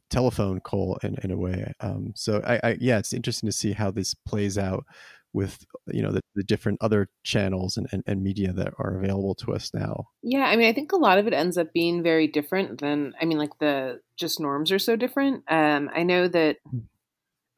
telephone 0.09 0.59
call 0.61 0.97
in, 1.03 1.15
in 1.23 1.31
a 1.31 1.37
way. 1.37 1.73
Um, 1.81 2.13
so 2.15 2.41
I, 2.45 2.59
I 2.63 2.77
yeah 2.79 2.97
it's 2.97 3.13
interesting 3.13 3.47
to 3.47 3.53
see 3.55 3.73
how 3.73 3.91
this 3.91 4.13
plays 4.13 4.57
out 4.57 4.85
with 5.33 5.65
you 5.87 6.01
know 6.01 6.11
the, 6.11 6.21
the 6.35 6.43
different 6.43 6.79
other 6.81 7.07
channels 7.23 7.77
and, 7.77 7.87
and, 7.91 8.03
and 8.07 8.23
media 8.23 8.51
that 8.53 8.73
are 8.79 8.97
available 8.97 9.35
to 9.35 9.53
us 9.53 9.71
now. 9.73 10.07
Yeah, 10.23 10.45
I 10.45 10.55
mean, 10.55 10.67
I 10.67 10.73
think 10.73 10.91
a 10.91 10.97
lot 10.97 11.17
of 11.17 11.27
it 11.27 11.33
ends 11.33 11.57
up 11.57 11.71
being 11.73 12.01
very 12.01 12.27
different 12.27 12.81
than, 12.81 13.13
I 13.21 13.25
mean, 13.25 13.37
like 13.37 13.57
the 13.59 13.99
just 14.17 14.39
norms 14.39 14.71
are 14.71 14.79
so 14.79 14.95
different. 14.95 15.43
Um, 15.47 15.89
I 15.93 16.03
know 16.03 16.27
that 16.27 16.57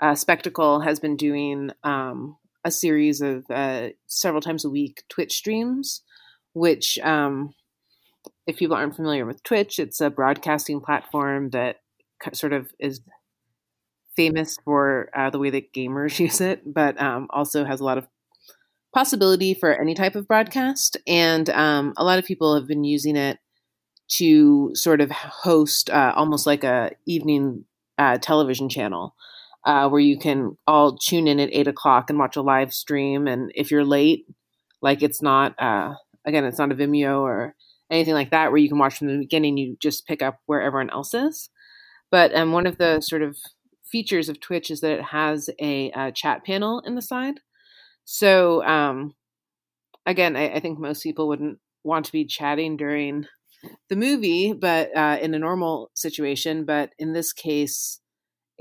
uh, 0.02 0.16
Spectacle 0.16 0.82
has 0.82 1.00
been 1.00 1.16
doing 1.16 1.72
um, 1.84 2.38
a 2.66 2.72
series 2.72 3.22
of 3.22 3.46
uh, 3.50 3.90
several 4.08 4.42
times 4.42 4.66
a 4.66 4.70
week 4.70 5.04
Twitch 5.10 5.34
streams, 5.34 6.02
which, 6.54 6.98
um, 7.00 7.54
if 8.48 8.58
people 8.58 8.76
aren't 8.76 8.96
familiar 8.96 9.26
with 9.26 9.44
Twitch, 9.44 9.80
it's 9.80 10.02
a 10.02 10.10
broadcasting 10.10 10.82
platform 10.82 11.52
that 11.52 11.78
sort 12.34 12.54
of 12.54 12.72
is 12.80 13.02
famous 14.16 14.58
for 14.66 15.10
uh, 15.16 15.30
the 15.30 15.40
way 15.40 15.50
that 15.52 15.74
gamers 15.74 16.20
use 16.20 16.42
it, 16.42 16.62
but 16.66 17.00
um, 17.02 17.28
also 17.30 17.64
has 17.64 17.80
a 17.80 17.84
lot 17.86 17.98
of 17.98 18.08
possibility 18.94 19.54
for 19.54 19.80
any 19.80 19.94
type 19.94 20.16
of 20.16 20.28
broadcast. 20.28 20.98
And 21.08 21.50
um, 21.52 21.94
a 21.96 22.04
lot 22.04 22.20
of 22.20 22.26
people 22.26 22.56
have 22.56 22.68
been 22.68 22.84
using 22.84 23.16
it 23.16 23.40
to 24.18 24.72
sort 24.76 25.00
of 25.00 25.12
host 25.12 25.90
uh, 25.90 26.12
almost 26.16 26.46
like 26.46 26.64
a 26.64 26.92
evening 27.06 27.66
uh, 27.98 28.18
television 28.18 28.68
channel 28.68 29.16
uh, 29.66 29.88
where 29.90 30.02
you 30.02 30.18
can 30.18 30.58
all 30.68 30.98
tune 30.98 31.28
in 31.28 31.40
at 31.40 31.54
eight 31.54 31.68
o'clock 31.68 32.10
and 32.10 32.20
watch 32.20 32.36
a 32.36 32.42
live 32.42 32.74
stream. 32.74 33.28
And 33.28 33.52
if 33.56 33.72
you're 33.72 33.86
late, 33.86 34.26
like 34.82 35.04
it's 35.04 35.22
not, 35.22 35.54
uh, 35.62 35.94
again, 36.26 36.46
it's 36.46 36.58
not 36.58 36.72
a 36.72 36.76
Vimeo 36.76 37.20
or 37.20 37.56
anything 37.92 38.14
like 38.14 38.32
that 38.32 38.52
where 38.52 38.58
you 38.58 38.70
can 38.70 38.80
watch 38.80 38.98
from 38.98 39.08
the 39.08 39.18
beginning. 39.18 39.58
You 39.58 39.78
just 39.82 40.08
pick 40.08 40.22
up 40.22 40.40
where 40.46 40.62
everyone 40.62 40.90
else 40.90 41.14
is. 41.14 41.50
But 42.10 42.36
um, 42.36 42.52
one 42.52 42.66
of 42.68 42.78
the 42.78 43.02
sort 43.02 43.22
of 43.22 43.38
features 43.86 44.30
of 44.30 44.40
Twitch 44.40 44.72
is 44.72 44.82
that 44.82 44.92
it 44.92 45.04
has 45.04 45.50
a, 45.60 45.92
uh 45.92 46.12
chat 46.12 46.46
panel 46.46 46.82
in 46.86 46.96
the 46.96 47.02
side. 47.02 47.42
So 48.06 48.64
um, 48.66 49.14
again, 50.06 50.36
I, 50.36 50.56
I 50.56 50.60
think 50.60 50.80
most 50.80 51.04
people 51.04 51.28
wouldn't 51.28 51.60
want 51.84 52.06
to 52.06 52.12
be 52.12 52.26
chatting 52.26 52.78
during 52.78 53.26
the 53.90 53.96
movie, 53.96 54.54
but 54.54 54.96
uh, 54.96 55.18
in 55.22 55.34
a 55.34 55.40
normal 55.40 55.92
situation. 55.94 56.66
But 56.66 56.92
in 56.98 57.14
this 57.14 57.32
case, 57.34 58.00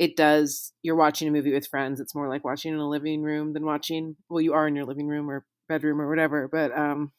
it 0.00 0.16
does. 0.16 0.72
You're 0.82 0.96
watching 0.96 1.28
a 1.28 1.30
movie 1.30 1.52
with 1.52 1.66
friends. 1.66 2.00
It's 2.00 2.14
more 2.14 2.26
like 2.26 2.42
watching 2.42 2.72
in 2.72 2.78
a 2.78 2.88
living 2.88 3.22
room 3.22 3.52
than 3.52 3.66
watching. 3.66 4.16
Well, 4.30 4.40
you 4.40 4.54
are 4.54 4.66
in 4.66 4.74
your 4.74 4.86
living 4.86 5.06
room 5.06 5.30
or 5.30 5.44
bedroom 5.68 6.00
or 6.00 6.08
whatever, 6.08 6.48
but 6.48 6.76
um, 6.76 7.12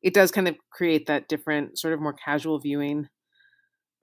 it 0.00 0.14
does 0.14 0.30
kind 0.30 0.46
of 0.46 0.54
create 0.70 1.06
that 1.08 1.26
different, 1.26 1.76
sort 1.76 1.94
of 1.94 2.00
more 2.00 2.12
casual 2.12 2.60
viewing 2.60 3.08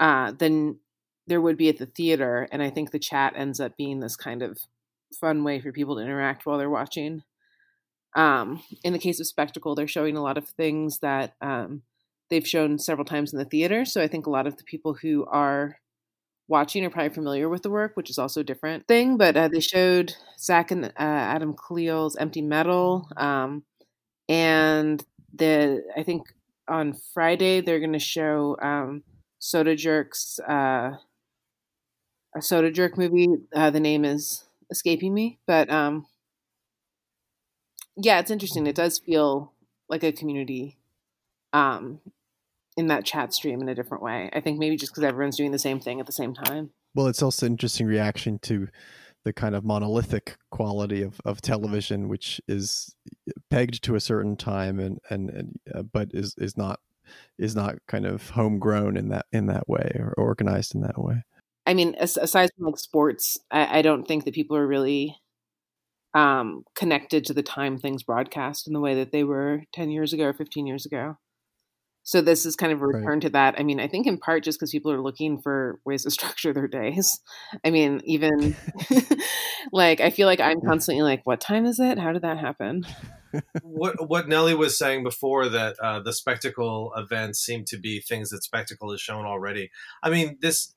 uh, 0.02 0.34
than 0.34 0.80
there 1.28 1.40
would 1.40 1.56
be 1.56 1.70
at 1.70 1.78
the 1.78 1.86
theater. 1.86 2.46
And 2.52 2.62
I 2.62 2.70
think 2.70 2.92
the 2.92 3.00
chat 3.00 3.32
ends 3.38 3.62
up 3.62 3.78
being 3.78 4.02
this 4.02 4.18
kind 4.18 4.44
of 4.44 4.60
fun 5.18 5.46
way 5.46 5.62
for 5.62 5.72
people 5.72 5.96
to 5.96 6.02
interact 6.02 6.46
while 6.46 6.58
they're 6.58 6.70
watching. 6.70 7.24
Um, 8.18 8.62
in 8.84 8.92
the 8.92 9.00
case 9.00 9.22
of 9.22 9.28
Spectacle, 9.28 9.76
they're 9.76 9.88
showing 9.88 10.18
a 10.18 10.22
lot 10.22 10.38
of 10.38 10.50
things 10.50 11.00
that 11.00 11.36
um, 11.40 11.84
they've 12.30 12.46
shown 12.46 12.80
several 12.80 13.06
times 13.06 13.32
in 13.32 13.40
the 13.40 13.46
theater. 13.46 13.86
So 13.86 14.02
I 14.02 14.10
think 14.10 14.26
a 14.26 14.30
lot 14.30 14.46
of 14.46 14.58
the 14.58 14.66
people 14.66 14.96
who 14.96 15.26
are 15.28 15.78
watching 16.48 16.86
are 16.86 16.90
probably 16.90 17.10
familiar 17.14 17.50
with 17.50 17.64
the 17.64 17.70
work, 17.70 17.96
which 17.96 18.10
is 18.10 18.18
also 18.18 18.42
a 18.42 18.44
different 18.44 18.88
thing. 18.88 19.18
But 19.18 19.38
uh, 19.38 19.48
they 19.48 19.60
showed 19.60 20.14
Zach 20.40 20.72
and 20.72 20.86
uh, 20.86 20.90
Adam 20.98 21.56
Khalil's 21.56 22.16
Empty 22.16 22.42
Metal, 22.42 23.10
um, 23.18 23.64
and 24.30 25.04
the 25.34 25.84
I 25.98 26.04
think 26.04 26.24
on 26.68 26.94
Friday 27.14 27.62
they're 27.62 27.80
going 27.80 27.94
to 27.94 28.00
show 28.00 28.58
um, 28.62 29.04
Soda 29.40 29.76
Jerk's 29.76 30.40
uh, 30.48 30.98
a 32.36 32.42
Soda 32.42 32.72
Jerk 32.72 32.98
movie. 32.98 33.30
Uh, 33.54 33.70
the 33.70 33.80
name 33.80 34.06
is 34.06 34.46
escaping 34.70 35.14
me, 35.14 35.40
but 35.48 35.70
um, 35.70 36.06
yeah, 37.96 38.20
it's 38.20 38.32
interesting. 38.32 38.68
It 38.68 38.76
does 38.76 39.00
feel 39.00 39.54
like 39.90 40.04
a 40.04 40.12
community 40.12 40.78
um, 41.54 42.02
in 42.78 42.88
that 42.88 43.06
chat 43.06 43.34
stream 43.34 43.62
in 43.62 43.70
a 43.70 43.76
different 43.76 44.04
way. 44.04 44.30
I 44.34 44.42
think 44.42 44.60
maybe 44.60 44.76
just 44.76 44.92
because 44.92 45.04
everyone's 45.04 45.38
doing 45.38 45.52
the 45.52 45.60
same 45.60 45.80
thing 45.80 46.00
at 46.00 46.06
the 46.06 46.12
same 46.12 46.34
time. 46.34 46.72
Well, 46.94 47.08
it's 47.08 47.22
also 47.22 47.46
interesting 47.46 47.88
reaction 47.88 48.40
to 48.44 48.68
the 49.24 49.34
kind 49.34 49.56
of 49.56 49.66
monolithic 49.66 50.38
quality 50.52 51.02
of, 51.02 51.20
of 51.26 51.42
television, 51.42 52.08
which 52.08 52.40
is 52.48 52.96
pegged 53.50 53.84
to 53.84 53.96
a 53.96 54.00
certain 54.00 54.38
time 54.38 54.80
and 54.80 55.00
and, 55.10 55.30
and 55.30 55.60
uh, 55.74 55.82
but 55.82 56.10
is 56.14 56.36
is 56.38 56.56
not 56.56 56.80
is 57.38 57.56
not 57.56 57.76
kind 57.88 58.06
of 58.06 58.30
homegrown 58.30 58.98
in 58.98 59.10
that 59.10 59.26
in 59.32 59.48
that 59.48 59.68
way 59.68 59.92
or 60.00 60.14
organized 60.18 60.76
in 60.76 60.82
that 60.82 61.02
way. 61.02 61.24
I 61.66 61.74
mean, 61.74 61.96
aside 62.00 62.52
from 62.56 62.68
like 62.68 62.78
sports, 62.78 63.40
I, 63.50 63.80
I 63.80 63.82
don't 63.82 64.08
think 64.08 64.26
that 64.26 64.36
people 64.36 64.56
are 64.56 64.68
really 64.68 65.18
um, 66.14 66.64
connected 66.76 67.26
to 67.26 67.34
the 67.34 67.44
time 67.44 67.80
things 67.80 68.04
broadcast 68.04 68.68
in 68.68 68.74
the 68.74 68.80
way 68.80 68.94
that 68.96 69.12
they 69.12 69.24
were 69.24 69.64
ten 69.74 69.90
years 69.90 70.14
ago 70.14 70.26
or 70.26 70.34
fifteen 70.34 70.68
years 70.68 70.86
ago. 70.86 71.18
So 72.06 72.22
this 72.22 72.46
is 72.46 72.56
kind 72.56 72.72
of 72.72 72.84
a 72.84 72.86
return 72.86 73.14
right. 73.14 73.22
to 73.24 73.30
that. 73.32 73.56
I 73.60 73.64
mean, 73.64 73.80
I 73.80 73.88
think 73.88 74.06
in 74.06 74.20
part 74.20 74.44
just 74.44 74.60
because 74.60 74.70
people 74.70 74.92
are 74.92 75.02
looking 75.02 75.42
for 75.42 75.80
ways 75.86 76.04
to 76.04 76.12
structure 76.12 76.54
their 76.54 76.68
days. 76.68 77.20
I 77.66 77.72
mean, 77.72 78.00
even 78.06 78.56
like 79.74 80.00
I 80.00 80.12
feel 80.12 80.28
like 80.28 80.40
I'm 80.40 80.62
constantly 80.62 81.02
like, 81.02 81.26
"What 81.26 81.42
time 81.42 81.66
is 81.66 81.80
it? 81.80 81.98
How 81.98 82.14
did 82.14 82.22
that 82.22 82.38
happen?" 82.38 82.86
what 83.64 84.08
what 84.08 84.30
Nellie 84.30 84.54
was 84.54 84.78
saying 84.78 85.04
before 85.04 85.50
that 85.50 85.78
uh, 85.82 86.00
the 86.00 86.14
spectacle 86.14 86.94
events 86.96 87.40
seem 87.40 87.66
to 87.66 87.78
be 87.78 88.00
things 88.00 88.30
that 88.30 88.44
spectacle 88.44 88.92
has 88.92 89.02
shown 89.02 89.26
already. 89.26 89.72
I 90.02 90.10
mean, 90.12 90.38
this. 90.42 90.74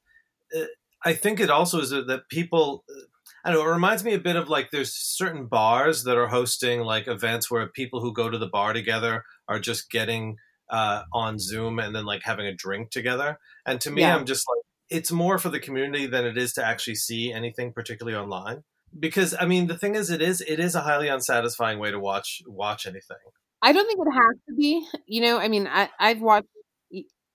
Uh, 0.56 0.64
I 1.04 1.12
think 1.12 1.38
it 1.38 1.50
also 1.50 1.80
is 1.80 1.90
that 1.90 2.22
people. 2.30 2.84
Uh, 2.90 3.02
I 3.44 3.52
don't 3.52 3.62
know. 3.62 3.70
It 3.70 3.74
reminds 3.74 4.02
me 4.02 4.14
a 4.14 4.18
bit 4.18 4.36
of 4.36 4.48
like 4.48 4.70
there's 4.70 4.94
certain 4.94 5.46
bars 5.46 6.04
that 6.04 6.16
are 6.16 6.26
hosting 6.26 6.80
like 6.80 7.06
events 7.06 7.50
where 7.50 7.66
people 7.68 8.00
who 8.00 8.12
go 8.12 8.30
to 8.30 8.38
the 8.38 8.48
bar 8.48 8.72
together 8.72 9.24
are 9.46 9.60
just 9.60 9.90
getting 9.90 10.38
uh, 10.70 11.02
on 11.12 11.38
Zoom 11.38 11.78
and 11.78 11.94
then 11.94 12.04
like 12.04 12.22
having 12.24 12.46
a 12.46 12.54
drink 12.54 12.90
together. 12.90 13.38
And 13.66 13.80
to 13.82 13.90
me, 13.90 14.02
yeah. 14.02 14.16
I'm 14.16 14.26
just 14.26 14.44
like, 14.48 14.64
it's 14.90 15.12
more 15.12 15.38
for 15.38 15.48
the 15.48 15.60
community 15.60 16.06
than 16.06 16.24
it 16.24 16.38
is 16.38 16.52
to 16.54 16.64
actually 16.64 16.96
see 16.96 17.32
anything 17.32 17.72
particularly 17.72 18.16
online. 18.16 18.62
Because 18.98 19.34
I 19.38 19.44
mean, 19.46 19.66
the 19.66 19.76
thing 19.76 19.94
is, 19.94 20.10
it 20.10 20.22
is 20.22 20.40
it 20.40 20.58
is 20.58 20.74
a 20.74 20.80
highly 20.80 21.08
unsatisfying 21.08 21.78
way 21.78 21.90
to 21.90 21.98
watch 21.98 22.40
watch 22.46 22.86
anything. 22.86 23.18
I 23.60 23.72
don't 23.72 23.86
think 23.86 23.98
it 24.00 24.10
has 24.10 24.36
to 24.48 24.54
be. 24.54 24.86
You 25.06 25.20
know, 25.20 25.38
I 25.38 25.48
mean, 25.48 25.66
I, 25.66 25.90
I've 25.98 26.22
watched 26.22 26.46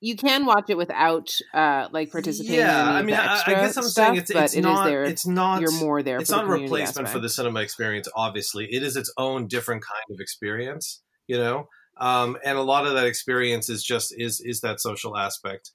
you 0.03 0.17
can 0.17 0.45
watch 0.45 0.65
it 0.67 0.75
without 0.75 1.29
uh 1.53 1.87
like 1.93 2.11
participating 2.11 2.59
yeah 2.59 2.91
i 2.91 3.01
mean 3.01 3.15
I, 3.15 3.41
I, 3.47 3.51
guess 3.51 3.77
i'm 3.77 3.83
stuff, 3.83 4.07
saying 4.07 4.15
it's, 4.17 4.29
it's 4.29 4.55
not 4.57 4.85
there, 4.85 5.05
it's 5.05 5.25
not 5.25 5.61
you're 5.61 5.71
more 5.71 6.03
there 6.03 6.17
it's 6.17 6.29
not 6.29 6.43
a 6.43 6.47
replacement 6.47 7.07
aspect. 7.07 7.09
for 7.09 7.19
the 7.19 7.29
cinema 7.29 7.61
experience 7.61 8.09
obviously 8.13 8.67
it 8.69 8.83
is 8.83 8.97
its 8.97 9.11
own 9.17 9.47
different 9.47 9.81
kind 9.81 10.03
of 10.11 10.19
experience 10.19 11.01
you 11.27 11.37
know 11.37 11.69
um, 11.97 12.37
and 12.43 12.57
a 12.57 12.61
lot 12.61 12.85
of 12.85 12.93
that 12.93 13.05
experience 13.05 13.69
is 13.69 13.83
just 13.83 14.13
is 14.17 14.41
is 14.41 14.61
that 14.61 14.81
social 14.81 15.17
aspect. 15.17 15.71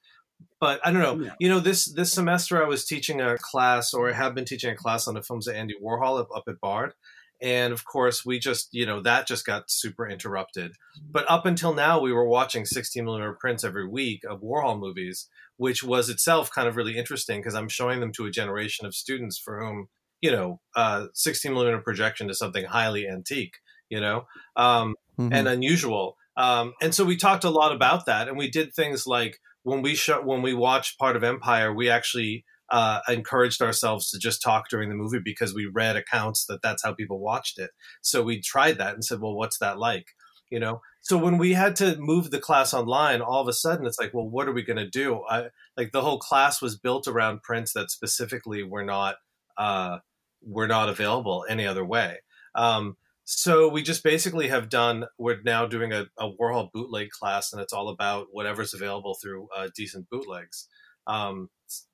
But 0.61 0.79
i 0.85 0.91
don't 0.91 1.01
know 1.01 1.25
yeah. 1.25 1.33
you 1.39 1.49
know 1.49 1.59
this 1.59 1.85
this 1.85 2.13
semester 2.13 2.63
i 2.63 2.67
was 2.67 2.85
teaching 2.85 3.19
a 3.19 3.37
class 3.37 3.93
or 3.93 4.09
i 4.09 4.13
have 4.13 4.33
been 4.33 4.45
teaching 4.45 4.71
a 4.71 4.75
class 4.75 5.05
on 5.05 5.13
the 5.13 5.21
films 5.21 5.47
of 5.47 5.55
andy 5.55 5.75
warhol 5.83 6.19
up, 6.19 6.29
up 6.33 6.43
at 6.47 6.61
bard. 6.61 6.93
And 7.41 7.73
of 7.73 7.83
course 7.85 8.25
we 8.25 8.39
just 8.39 8.69
you 8.71 8.85
know 8.85 9.01
that 9.01 9.27
just 9.27 9.45
got 9.45 9.69
super 9.69 10.07
interrupted. 10.07 10.73
But 11.11 11.29
up 11.29 11.45
until 11.45 11.73
now 11.73 11.99
we 11.99 12.13
were 12.13 12.27
watching 12.27 12.65
16 12.65 13.03
millimeter 13.03 13.33
prints 13.33 13.65
every 13.65 13.87
week 13.87 14.23
of 14.29 14.41
warhol 14.41 14.79
movies 14.79 15.27
which 15.57 15.83
was 15.83 16.09
itself 16.09 16.49
kind 16.49 16.69
of 16.69 16.77
really 16.77 16.97
interesting 16.97 17.41
because 17.41 17.53
i'm 17.53 17.67
showing 17.67 17.99
them 17.99 18.13
to 18.13 18.25
a 18.25 18.31
generation 18.31 18.85
of 18.85 18.95
students 18.95 19.37
for 19.37 19.59
whom 19.59 19.89
you 20.21 20.31
know 20.31 20.61
uh, 20.75 21.07
16 21.13 21.51
millimeter 21.51 21.79
projection 21.79 22.29
is 22.29 22.39
something 22.39 22.63
highly 22.63 23.05
antique 23.07 23.57
you 23.89 23.99
know? 23.99 24.25
Um, 24.55 24.95
mm-hmm. 25.19 25.33
and 25.33 25.47
unusual. 25.47 26.15
Um, 26.37 26.73
and 26.81 26.95
so 26.95 27.03
we 27.03 27.17
talked 27.17 27.43
a 27.43 27.49
lot 27.49 27.75
about 27.75 28.05
that, 28.05 28.27
and 28.27 28.37
we 28.37 28.49
did 28.49 28.73
things 28.73 29.05
like 29.05 29.39
when 29.63 29.81
we 29.81 29.95
show, 29.95 30.21
when 30.21 30.41
we 30.41 30.53
watched 30.53 30.97
part 30.97 31.15
of 31.15 31.23
Empire, 31.23 31.73
we 31.73 31.89
actually 31.89 32.45
uh, 32.71 32.99
encouraged 33.07 33.61
ourselves 33.61 34.09
to 34.11 34.19
just 34.19 34.41
talk 34.41 34.69
during 34.69 34.89
the 34.89 34.95
movie 34.95 35.21
because 35.23 35.53
we 35.53 35.65
read 35.65 35.95
accounts 35.95 36.45
that 36.45 36.61
that's 36.61 36.83
how 36.83 36.93
people 36.93 37.19
watched 37.19 37.59
it. 37.59 37.71
So 38.01 38.23
we 38.23 38.41
tried 38.41 38.77
that 38.77 38.93
and 38.93 39.03
said, 39.03 39.19
well, 39.19 39.35
what's 39.35 39.57
that 39.59 39.77
like? 39.77 40.07
You 40.49 40.59
know. 40.59 40.81
So 41.01 41.17
when 41.17 41.37
we 41.37 41.53
had 41.53 41.75
to 41.77 41.97
move 41.97 42.29
the 42.29 42.39
class 42.39 42.73
online, 42.73 43.21
all 43.21 43.41
of 43.41 43.47
a 43.47 43.53
sudden 43.53 43.85
it's 43.85 43.99
like, 43.99 44.13
well, 44.13 44.27
what 44.27 44.47
are 44.47 44.53
we 44.53 44.63
going 44.63 44.77
to 44.77 44.89
do? 44.89 45.23
I, 45.29 45.47
like 45.77 45.91
the 45.91 46.01
whole 46.01 46.19
class 46.19 46.61
was 46.61 46.77
built 46.77 47.07
around 47.07 47.43
prints 47.43 47.73
that 47.73 47.91
specifically 47.91 48.63
were 48.63 48.83
not 48.83 49.15
uh, 49.57 49.99
were 50.41 50.67
not 50.67 50.89
available 50.89 51.45
any 51.49 51.65
other 51.65 51.85
way. 51.85 52.19
Um, 52.55 52.97
so 53.31 53.69
we 53.69 53.83
just 53.83 54.03
basically 54.03 54.47
have 54.47 54.69
done. 54.69 55.05
We're 55.19 55.37
now 55.45 55.67
doing 55.67 55.93
a, 55.93 56.07
a 56.17 56.31
Warhol 56.31 56.71
bootleg 56.73 57.11
class, 57.11 57.53
and 57.53 57.61
it's 57.61 57.73
all 57.73 57.89
about 57.89 58.27
whatever's 58.31 58.73
available 58.73 59.15
through 59.21 59.47
uh, 59.55 59.69
decent 59.75 60.09
bootlegs. 60.09 60.67
Um, 61.05 61.49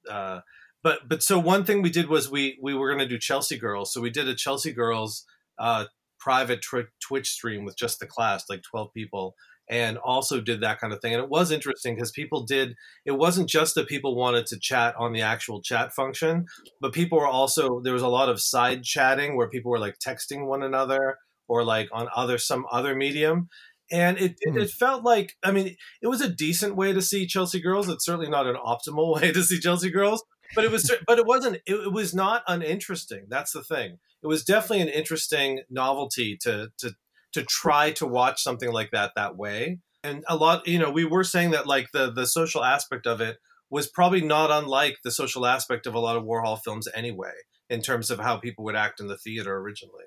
uh, 0.10 0.40
but 0.82 1.10
but 1.10 1.22
so 1.22 1.38
one 1.38 1.66
thing 1.66 1.82
we 1.82 1.90
did 1.90 2.08
was 2.08 2.32
we 2.32 2.58
we 2.62 2.74
were 2.74 2.88
going 2.88 3.00
to 3.00 3.08
do 3.08 3.20
Chelsea 3.20 3.58
Girls. 3.58 3.92
So 3.92 4.00
we 4.00 4.10
did 4.10 4.30
a 4.30 4.34
Chelsea 4.34 4.72
Girls 4.72 5.26
uh, 5.60 5.86
private 6.22 6.62
tw- 6.62 6.88
Twitch 7.06 7.30
stream 7.30 7.66
with 7.66 7.78
just 7.78 8.00
the 8.00 8.08
class, 8.08 8.46
like 8.50 8.62
twelve 8.64 8.94
people, 8.94 9.36
and 9.70 9.98
also 9.98 10.40
did 10.40 10.62
that 10.62 10.80
kind 10.80 10.94
of 10.94 11.02
thing. 11.02 11.14
And 11.14 11.22
it 11.22 11.30
was 11.30 11.52
interesting 11.52 11.96
because 11.96 12.12
people 12.12 12.46
did, 12.46 12.76
it 13.06 13.12
wasn't 13.12 13.50
just 13.50 13.76
that 13.76 13.88
people 13.88 14.16
wanted 14.16 14.46
to 14.48 14.60
chat 14.60 14.96
on 14.98 15.12
the 15.12 15.22
actual 15.22 15.62
chat 15.62 15.92
function, 15.94 16.46
but 16.80 16.94
people 16.94 17.18
were 17.18 17.28
also, 17.28 17.82
there 17.82 17.94
was 17.94 18.04
a 18.04 18.08
lot 18.08 18.30
of 18.30 18.40
side 18.40 18.84
chatting 18.84 19.36
where 19.36 19.50
people 19.50 19.72
were 19.72 19.80
like 19.80 19.98
texting 20.00 20.46
one 20.46 20.64
another 20.64 21.18
or 21.48 21.64
like 21.64 21.90
on 21.92 22.08
other, 22.16 22.38
some 22.38 22.66
other 22.72 22.96
medium. 22.96 23.50
And 23.92 24.18
it, 24.18 24.36
hmm. 24.44 24.58
it, 24.58 24.72
felt 24.72 25.04
like, 25.04 25.34
I 25.44 25.52
mean, 25.52 25.76
it 26.02 26.08
was 26.08 26.22
a 26.22 26.30
decent 26.30 26.76
way 26.76 26.92
to 26.92 27.02
see 27.02 27.28
Chelsea 27.28 27.62
girls. 27.62 27.88
It's 27.88 28.06
certainly 28.06 28.30
not 28.30 28.48
an 28.48 28.56
optimal 28.56 29.14
way 29.22 29.32
to 29.32 29.44
see 29.44 29.60
Chelsea 29.60 29.92
girls, 29.92 30.24
but 30.56 30.64
it 30.64 30.72
was, 30.72 30.92
but 31.06 31.20
it 31.20 31.26
wasn't, 31.26 31.58
it, 31.68 31.76
it 31.76 31.94
was 31.94 32.14
not 32.14 32.44
uninteresting. 32.48 33.26
That's 33.30 33.52
the 33.52 33.64
thing. 33.64 34.00
It 34.24 34.28
was 34.28 34.44
definitely 34.44 34.82
an 34.82 34.90
interesting 34.90 35.62
novelty 35.70 36.38
to, 36.42 36.70
to, 36.80 36.96
to 37.34 37.44
try 37.44 37.92
to 37.92 38.08
watch 38.08 38.42
something 38.42 38.72
like 38.72 38.92
that 38.92 39.12
that 39.16 39.36
way. 39.36 39.80
And 40.06 40.24
a 40.30 40.36
lot, 40.36 40.68
you 40.68 40.80
know, 40.80 40.90
we 40.90 41.04
were 41.04 41.24
saying 41.24 41.52
that 41.52 41.68
like 41.68 41.88
the 41.92 42.12
the 42.12 42.28
social 42.28 42.64
aspect 42.64 43.06
of 43.06 43.22
it 43.22 43.38
was 43.70 43.88
probably 43.88 44.22
not 44.22 44.52
unlike 44.52 44.98
the 45.04 45.12
social 45.12 45.46
aspect 45.46 45.86
of 45.86 45.96
a 45.96 46.00
lot 46.00 46.16
of 46.16 46.24
Warhol 46.24 46.60
films 46.64 46.88
anyway, 46.94 47.34
in 47.70 47.82
terms 47.82 48.10
of 48.10 48.20
how 48.20 48.38
people 48.38 48.64
would 48.64 48.76
act 48.76 49.00
in 49.00 49.08
the 49.08 49.18
theater 49.18 49.58
originally. 49.58 50.06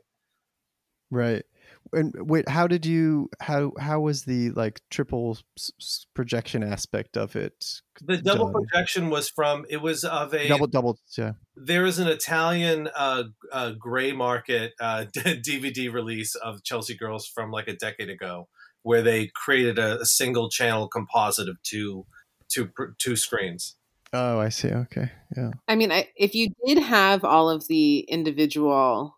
Right. 1.11 1.45
And 1.93 2.15
wait 2.19 2.49
how 2.49 2.67
did 2.67 2.85
you 2.85 3.31
how 3.41 3.73
how 3.79 4.01
was 4.01 4.25
the 4.25 4.51
like 4.51 4.83
triple 4.91 5.39
s- 5.57 6.07
projection 6.13 6.63
aspect 6.63 7.17
of 7.17 7.35
it 7.35 7.81
the 8.03 8.19
double 8.19 8.53
done? 8.53 8.63
projection 8.63 9.09
was 9.09 9.31
from 9.31 9.65
it 9.71 9.79
was 9.79 10.05
of 10.05 10.35
a 10.35 10.49
double 10.49 10.67
double 10.67 10.99
yeah. 11.17 11.33
There 11.57 11.87
is 11.87 11.99
an 11.99 12.09
italian 12.09 12.91
uh, 12.95 13.25
uh 13.51 13.73
gray 13.79 14.13
market 14.13 14.75
uh 14.81 15.07
dvd 15.17 15.91
release 15.91 16.35
of 16.35 16.63
chelsea 16.63 16.95
girls 16.95 17.27
from 17.27 17.51
like 17.51 17.69
a 17.69 17.75
decade 17.75 18.11
ago 18.11 18.49
where 18.83 19.03
they 19.03 19.29
created 19.29 19.79
a, 19.79 20.01
a 20.01 20.07
single 20.07 20.49
channel 20.51 20.89
composite 20.89 21.49
of 21.49 21.63
two 21.63 22.07
two 22.49 22.71
two 22.99 23.17
screens. 23.17 23.77
Oh 24.13 24.39
i 24.41 24.49
see. 24.49 24.69
Okay. 24.69 25.11
Yeah. 25.37 25.51
I 25.67 25.77
mean 25.77 25.93
I, 25.93 26.09
if 26.17 26.35
you 26.35 26.49
did 26.65 26.79
have 26.79 27.25
all 27.25 27.51
of 27.51 27.69
the 27.69 28.01
individual 28.01 29.18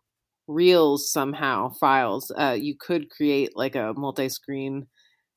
reels 0.50 1.10
somehow 1.10 1.70
files 1.80 2.32
uh, 2.36 2.56
you 2.58 2.74
could 2.78 3.10
create 3.10 3.56
like 3.56 3.76
a 3.76 3.92
multi-screen 3.96 4.86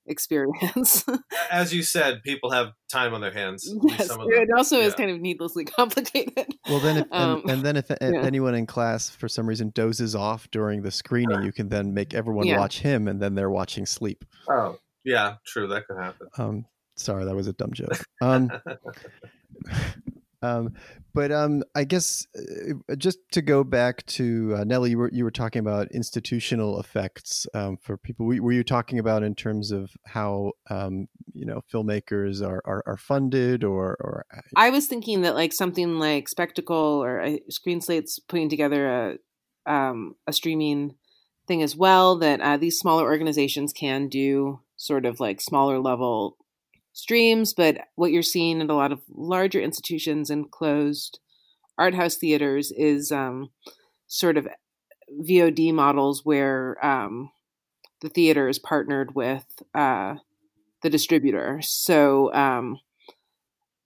experience. 0.05 1.05
As 1.49 1.73
you 1.73 1.81
said, 1.81 2.23
people 2.23 2.51
have 2.51 2.73
time 2.91 3.13
on 3.13 3.21
their 3.21 3.31
hands. 3.31 3.73
yes, 3.83 4.09
it 4.11 4.49
also 4.55 4.79
yeah. 4.79 4.85
is 4.85 4.95
kind 4.95 5.09
of 5.09 5.21
needlessly 5.21 5.63
complicated. 5.79 6.53
Well, 6.67 6.81
then, 6.81 6.97
if, 6.97 7.07
um, 7.11 7.41
and, 7.41 7.51
and, 7.51 7.63
then 7.63 7.77
if, 7.77 7.89
if 7.89 7.97
yeah. 8.01 8.21
anyone 8.21 8.53
in 8.53 8.65
class 8.65 9.09
for 9.09 9.29
some 9.29 9.47
reason 9.47 9.71
dozes 9.73 10.13
off 10.13 10.49
during 10.51 10.81
the 10.81 10.91
screening, 10.91 11.43
you 11.43 11.53
can 11.53 11.69
then 11.69 11.93
make 11.93 12.13
everyone 12.13 12.47
yeah. 12.47 12.59
watch 12.59 12.79
him, 12.79 13.07
and 13.07 13.21
then 13.21 13.35
they're 13.35 13.49
watching 13.49 13.85
sleep. 13.85 14.25
Oh, 14.49 14.77
yeah, 15.05 15.35
true. 15.45 15.67
That 15.67 15.87
could 15.87 15.97
happen. 15.97 16.27
Um, 16.37 16.65
sorry, 16.97 17.23
that 17.25 17.35
was 17.35 17.47
a 17.47 17.53
dumb 17.53 17.71
joke. 17.73 18.03
Um, 18.21 18.51
um, 20.43 20.73
but 21.13 21.31
um, 21.31 21.63
I 21.73 21.83
guess 21.83 22.27
uh, 22.35 22.95
just 22.95 23.19
to 23.31 23.41
go 23.41 23.63
back 23.63 24.05
to 24.07 24.55
uh, 24.57 24.63
Nellie, 24.63 24.91
you 24.91 24.97
were 24.97 25.09
you 25.13 25.23
were 25.23 25.31
talking 25.31 25.59
about 25.59 25.91
institutional 25.91 26.79
effects 26.79 27.47
um, 27.53 27.77
for 27.77 27.97
people. 27.97 28.25
Were, 28.25 28.51
you 28.51 28.63
talking 28.63 28.99
about 28.99 29.23
in 29.23 29.35
terms 29.35 29.71
of 29.71 29.91
how 30.05 30.51
um, 30.69 31.07
you 31.33 31.45
know 31.45 31.61
filmmakers 31.71 32.45
are, 32.45 32.61
are, 32.65 32.83
are 32.85 32.97
funded, 32.97 33.63
or 33.63 33.95
or? 33.99 34.25
Uh, 34.35 34.41
I 34.55 34.69
was 34.69 34.87
thinking 34.87 35.21
that 35.21 35.35
like 35.35 35.53
something 35.53 35.99
like 35.99 36.27
Spectacle 36.27 37.03
or 37.03 37.21
uh, 37.21 37.37
Screen 37.49 37.79
Slate's 37.79 38.19
putting 38.19 38.49
together 38.49 39.17
a 39.67 39.71
um, 39.71 40.15
a 40.27 40.33
streaming 40.33 40.95
thing 41.47 41.61
as 41.61 41.75
well. 41.75 42.17
That 42.17 42.41
uh, 42.41 42.57
these 42.57 42.79
smaller 42.79 43.03
organizations 43.03 43.71
can 43.71 44.09
do 44.09 44.59
sort 44.75 45.05
of 45.05 45.19
like 45.19 45.39
smaller 45.39 45.79
level 45.79 46.37
streams, 46.93 47.53
but 47.53 47.77
what 47.95 48.11
you're 48.11 48.23
seeing 48.23 48.61
in 48.61 48.69
a 48.69 48.75
lot 48.75 48.91
of 48.91 49.01
larger 49.09 49.59
institutions 49.59 50.29
and 50.29 50.49
closed 50.51 51.19
art 51.77 51.95
house 51.95 52.15
theaters 52.15 52.71
is 52.71 53.11
um, 53.11 53.49
sort 54.07 54.37
of 54.37 54.47
VOD 55.21 55.73
models 55.73 56.23
where 56.23 56.83
um, 56.85 57.31
the 58.01 58.09
theater 58.09 58.47
is 58.47 58.59
partnered 58.59 59.15
with 59.15 59.45
uh, 59.73 60.15
the 60.81 60.89
distributor. 60.89 61.59
So 61.61 62.33
um, 62.33 62.79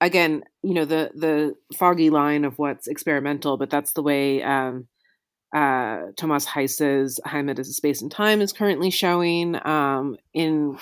again, 0.02 0.44
you 0.64 0.74
know 0.74 0.86
the 0.86 1.12
the 1.16 1.56
foggy 1.78 2.10
line 2.10 2.44
of 2.46 2.60
what's 2.60 2.88
experimental, 2.88 3.58
but 3.58 3.70
that's 3.70 3.94
the 3.94 4.04
way 4.04 4.44
um, 4.44 4.88
uh, 5.56 6.08
Thomas 6.18 6.46
Heise's 6.46 7.20
Heimat 7.26 7.60
a 7.60 7.64
Space 7.64 8.02
and 8.02 8.12
Time 8.12 8.42
is 8.42 8.52
currently 8.52 8.90
showing 8.90 9.56
um, 9.66 10.18
in 10.34 10.78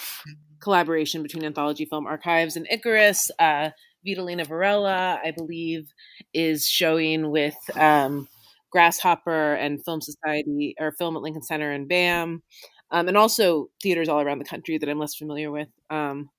collaboration 0.66 1.22
between 1.22 1.46
Anthology 1.46 1.86
Film 1.86 2.08
Archives 2.08 2.58
and 2.58 2.68
Icarus. 2.70 3.30
Uh, 3.40 3.70
Vitalina 4.06 4.46
Varela, 4.46 5.20
I 5.24 5.32
believe, 5.32 5.88
is 6.34 6.68
showing 6.68 7.30
with 7.32 7.56
um, 7.76 8.28
Grasshopper 8.72 9.54
and 9.54 9.84
Film 9.86 10.02
Society 10.02 10.76
or 10.80 10.92
Film 10.92 11.16
at 11.16 11.22
Lincoln 11.22 11.44
Center 11.44 11.72
and 11.72 11.88
BAM, 11.88 12.44
um, 12.92 13.08
and 13.08 13.16
also 13.16 13.68
theaters 13.82 14.10
all 14.10 14.22
around 14.22 14.40
the 14.40 14.46
country 14.46 14.78
that 14.78 14.90
I'm 14.90 15.00
less 15.00 15.16
familiar 15.16 15.52
with. 15.52 15.70
Um, 15.90 16.30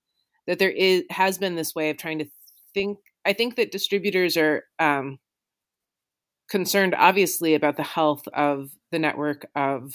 that 0.48 0.58
there 0.58 0.70
is 0.70 1.04
has 1.10 1.38
been 1.38 1.54
this 1.54 1.74
way 1.74 1.90
of 1.90 1.96
trying 1.96 2.18
to 2.18 2.26
think. 2.74 2.98
I 3.24 3.32
think 3.32 3.56
that 3.56 3.72
distributors 3.72 4.36
are 4.36 4.64
um, 4.78 5.18
concerned, 6.50 6.94
obviously, 6.96 7.54
about 7.54 7.76
the 7.76 7.82
health 7.84 8.26
of 8.34 8.70
the 8.90 8.98
network 8.98 9.46
of 9.54 9.94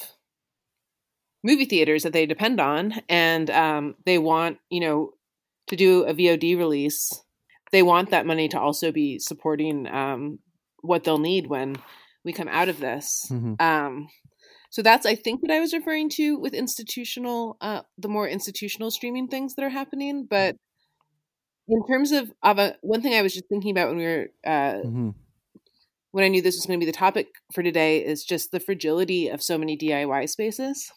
movie 1.43 1.65
theaters 1.65 2.03
that 2.03 2.13
they 2.13 2.25
depend 2.25 2.59
on, 2.59 2.93
and 3.09 3.49
um, 3.49 3.95
they 4.05 4.17
want 4.17 4.57
you 4.69 4.79
know 4.79 5.11
to 5.67 5.75
do 5.75 6.03
a 6.03 6.13
VOD 6.13 6.57
release. 6.57 7.11
They 7.71 7.83
want 7.83 8.09
that 8.09 8.25
money 8.25 8.47
to 8.49 8.59
also 8.59 8.91
be 8.91 9.17
supporting 9.19 9.87
um, 9.87 10.39
what 10.81 11.03
they'll 11.03 11.17
need 11.17 11.47
when 11.47 11.77
we 12.25 12.33
come 12.33 12.49
out 12.49 12.69
of 12.69 12.79
this. 12.79 13.27
Mm-hmm. 13.31 13.53
Um, 13.59 14.09
so 14.69 14.81
that's 14.81 15.05
I 15.05 15.15
think 15.15 15.41
what 15.41 15.51
I 15.51 15.59
was 15.59 15.73
referring 15.73 16.09
to 16.11 16.37
with 16.37 16.53
institutional, 16.53 17.57
uh, 17.61 17.81
the 17.97 18.09
more 18.09 18.27
institutional 18.27 18.91
streaming 18.91 19.27
things 19.27 19.55
that 19.55 19.63
are 19.63 19.69
happening. 19.69 20.27
But 20.29 20.55
in 21.67 21.85
terms 21.87 22.11
of, 22.11 22.31
of 22.43 22.59
a, 22.59 22.75
one 22.81 23.01
thing 23.01 23.13
I 23.13 23.21
was 23.21 23.33
just 23.33 23.47
thinking 23.47 23.71
about 23.71 23.89
when 23.89 23.97
we 23.97 24.05
were 24.05 24.27
uh, 24.45 24.81
mm-hmm 24.85 25.09
when 26.11 26.25
I 26.25 26.27
knew 26.27 26.41
this 26.41 26.55
was 26.55 26.65
going 26.65 26.79
to 26.79 26.85
be 26.85 26.91
the 26.91 26.97
topic 26.97 27.27
for 27.53 27.63
today 27.63 28.03
is 28.03 28.23
just 28.23 28.51
the 28.51 28.59
fragility 28.59 29.29
of 29.29 29.41
so 29.41 29.57
many 29.57 29.77
DIY 29.77 30.29
spaces 30.29 30.91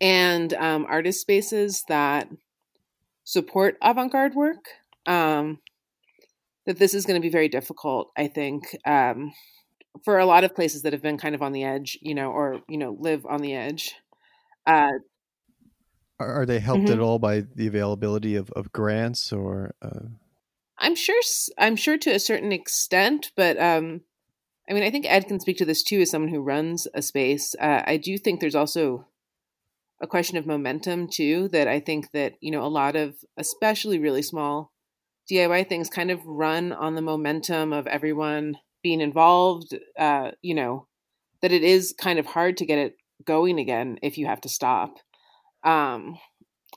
and 0.00 0.52
um, 0.54 0.86
artist 0.88 1.20
spaces 1.20 1.84
that 1.88 2.28
support 3.24 3.76
avant 3.82 4.12
garde 4.12 4.34
work. 4.34 4.68
Um, 5.06 5.60
that 6.66 6.78
this 6.78 6.92
is 6.92 7.06
going 7.06 7.18
to 7.18 7.24
be 7.24 7.30
very 7.30 7.48
difficult, 7.48 8.12
I 8.14 8.28
think, 8.28 8.76
um, 8.86 9.32
for 10.04 10.18
a 10.18 10.26
lot 10.26 10.44
of 10.44 10.54
places 10.54 10.82
that 10.82 10.92
have 10.92 11.00
been 11.00 11.16
kind 11.16 11.34
of 11.34 11.40
on 11.40 11.52
the 11.52 11.64
edge, 11.64 11.98
you 12.02 12.14
know, 12.14 12.30
or, 12.30 12.60
you 12.68 12.76
know, 12.76 12.94
live 13.00 13.24
on 13.24 13.40
the 13.40 13.54
edge. 13.54 13.94
Uh, 14.66 14.90
are, 16.20 16.44
they 16.44 16.58
helped 16.58 16.84
mm-hmm. 16.84 16.92
at 16.92 17.00
all 17.00 17.18
by 17.18 17.40
the 17.54 17.66
availability 17.66 18.36
of, 18.36 18.50
of 18.50 18.70
grants 18.70 19.32
or? 19.32 19.74
Uh... 19.80 20.08
I'm 20.78 20.94
sure. 20.94 21.20
I'm 21.56 21.76
sure 21.76 21.96
to 21.96 22.10
a 22.10 22.20
certain 22.20 22.52
extent, 22.52 23.32
but 23.34 23.58
um, 23.58 24.02
I 24.68 24.74
mean, 24.74 24.82
I 24.82 24.90
think 24.90 25.06
Ed 25.08 25.26
can 25.26 25.40
speak 25.40 25.56
to 25.58 25.64
this 25.64 25.82
too, 25.82 26.00
as 26.00 26.10
someone 26.10 26.30
who 26.30 26.40
runs 26.40 26.86
a 26.92 27.00
space. 27.00 27.54
Uh, 27.58 27.82
I 27.86 27.96
do 27.96 28.18
think 28.18 28.40
there's 28.40 28.54
also 28.54 29.06
a 30.00 30.06
question 30.06 30.36
of 30.36 30.46
momentum 30.46 31.08
too 31.08 31.48
that 31.48 31.68
i 31.68 31.80
think 31.80 32.10
that 32.12 32.34
you 32.40 32.50
know 32.50 32.64
a 32.64 32.68
lot 32.68 32.96
of 32.96 33.14
especially 33.36 33.98
really 33.98 34.22
small 34.22 34.72
diy 35.30 35.68
things 35.68 35.88
kind 35.88 36.10
of 36.10 36.24
run 36.24 36.72
on 36.72 36.94
the 36.94 37.02
momentum 37.02 37.72
of 37.72 37.86
everyone 37.86 38.56
being 38.82 39.00
involved 39.00 39.76
uh 39.98 40.30
you 40.42 40.54
know 40.54 40.86
that 41.42 41.52
it 41.52 41.62
is 41.62 41.94
kind 41.98 42.18
of 42.18 42.26
hard 42.26 42.56
to 42.56 42.66
get 42.66 42.78
it 42.78 42.96
going 43.24 43.58
again 43.58 43.98
if 44.02 44.18
you 44.18 44.26
have 44.26 44.40
to 44.40 44.48
stop. 44.48 44.96
Um 45.64 46.18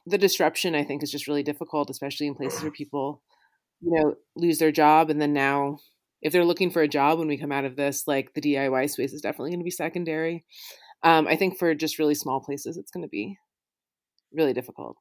the 0.05 0.17
disruption 0.17 0.73
i 0.75 0.83
think 0.83 1.03
is 1.03 1.11
just 1.11 1.27
really 1.27 1.43
difficult 1.43 1.89
especially 1.89 2.27
in 2.27 2.35
places 2.35 2.61
where 2.61 2.71
people 2.71 3.21
you 3.81 3.91
know 3.91 4.15
lose 4.35 4.57
their 4.57 4.71
job 4.71 5.09
and 5.09 5.21
then 5.21 5.33
now 5.33 5.77
if 6.21 6.31
they're 6.31 6.45
looking 6.45 6.71
for 6.71 6.81
a 6.81 6.87
job 6.87 7.19
when 7.19 7.27
we 7.27 7.37
come 7.37 7.51
out 7.51 7.65
of 7.65 7.75
this 7.75 8.07
like 8.07 8.33
the 8.33 8.41
diy 8.41 8.89
space 8.89 9.13
is 9.13 9.21
definitely 9.21 9.51
going 9.51 9.59
to 9.59 9.63
be 9.63 9.71
secondary 9.71 10.45
um, 11.03 11.27
I 11.27 11.35
think 11.35 11.57
for 11.57 11.73
just 11.73 11.99
really 11.99 12.15
small 12.15 12.39
places, 12.39 12.77
it's 12.77 12.91
going 12.91 13.03
to 13.03 13.09
be 13.09 13.37
really 14.33 14.53
difficult. 14.53 14.97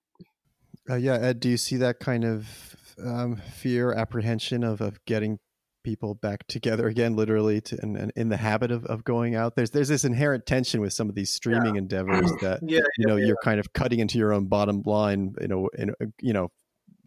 Uh, 0.89 0.97
yeah, 0.97 1.15
Ed, 1.15 1.41
do 1.41 1.49
you 1.49 1.57
see 1.57 1.77
that 1.77 2.01
kind 2.01 2.25
of 2.25 2.77
um, 3.05 3.37
fear, 3.37 3.93
apprehension 3.93 4.65
of, 4.65 4.81
of 4.81 5.05
getting 5.05 5.39
people 5.85 6.15
back 6.15 6.47
together 6.47 6.89
again, 6.89 7.17
literally, 7.17 7.61
to, 7.61 7.79
and, 7.83 7.97
and 7.97 8.13
in 8.17 8.29
the 8.29 8.37
habit 8.37 8.71
of, 8.71 8.85
of 8.87 9.05
going 9.05 9.35
out? 9.35 9.57
There's 9.57 9.71
there's 9.71 9.89
this 9.89 10.05
inherent 10.05 10.47
tension 10.47 10.81
with 10.81 10.93
some 10.93 11.09
of 11.09 11.15
these 11.15 11.31
streaming 11.31 11.75
yeah. 11.75 11.79
endeavors 11.83 12.33
that 12.41 12.61
yeah, 12.63 12.81
you 12.99 13.07
know 13.07 13.17
yeah, 13.17 13.27
you're 13.27 13.39
kind 13.45 13.61
of 13.61 13.73
cutting 13.73 14.01
into 14.01 14.19
your 14.19 14.33
own 14.33 14.47
bottom 14.47 14.83
line, 14.85 15.35
you 15.41 15.49
know, 15.49 15.69
in 15.77 15.93
you 16.21 16.33
know 16.33 16.49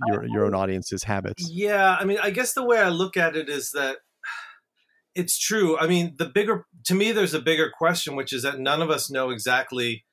your 0.08 0.26
your 0.28 0.46
own 0.46 0.54
audience's 0.54 1.04
habits. 1.04 1.50
Yeah, 1.52 1.96
I 2.00 2.06
mean, 2.06 2.20
I 2.22 2.30
guess 2.30 2.54
the 2.54 2.66
way 2.66 2.80
I 2.80 2.90
look 2.90 3.18
at 3.18 3.36
it 3.36 3.50
is 3.50 3.72
that 3.72 3.98
it's 5.16 5.38
true. 5.38 5.78
I 5.78 5.88
mean, 5.88 6.16
the 6.18 6.26
bigger 6.26 6.66
to 6.86 6.96
me, 6.96 7.12
there's 7.12 7.34
a 7.34 7.42
bigger 7.42 7.72
question, 7.76 8.16
which 8.16 8.34
is 8.34 8.44
that 8.44 8.60
none 8.60 8.82
of 8.82 8.90
us 8.90 9.10
know 9.10 9.30
exactly 9.30 10.06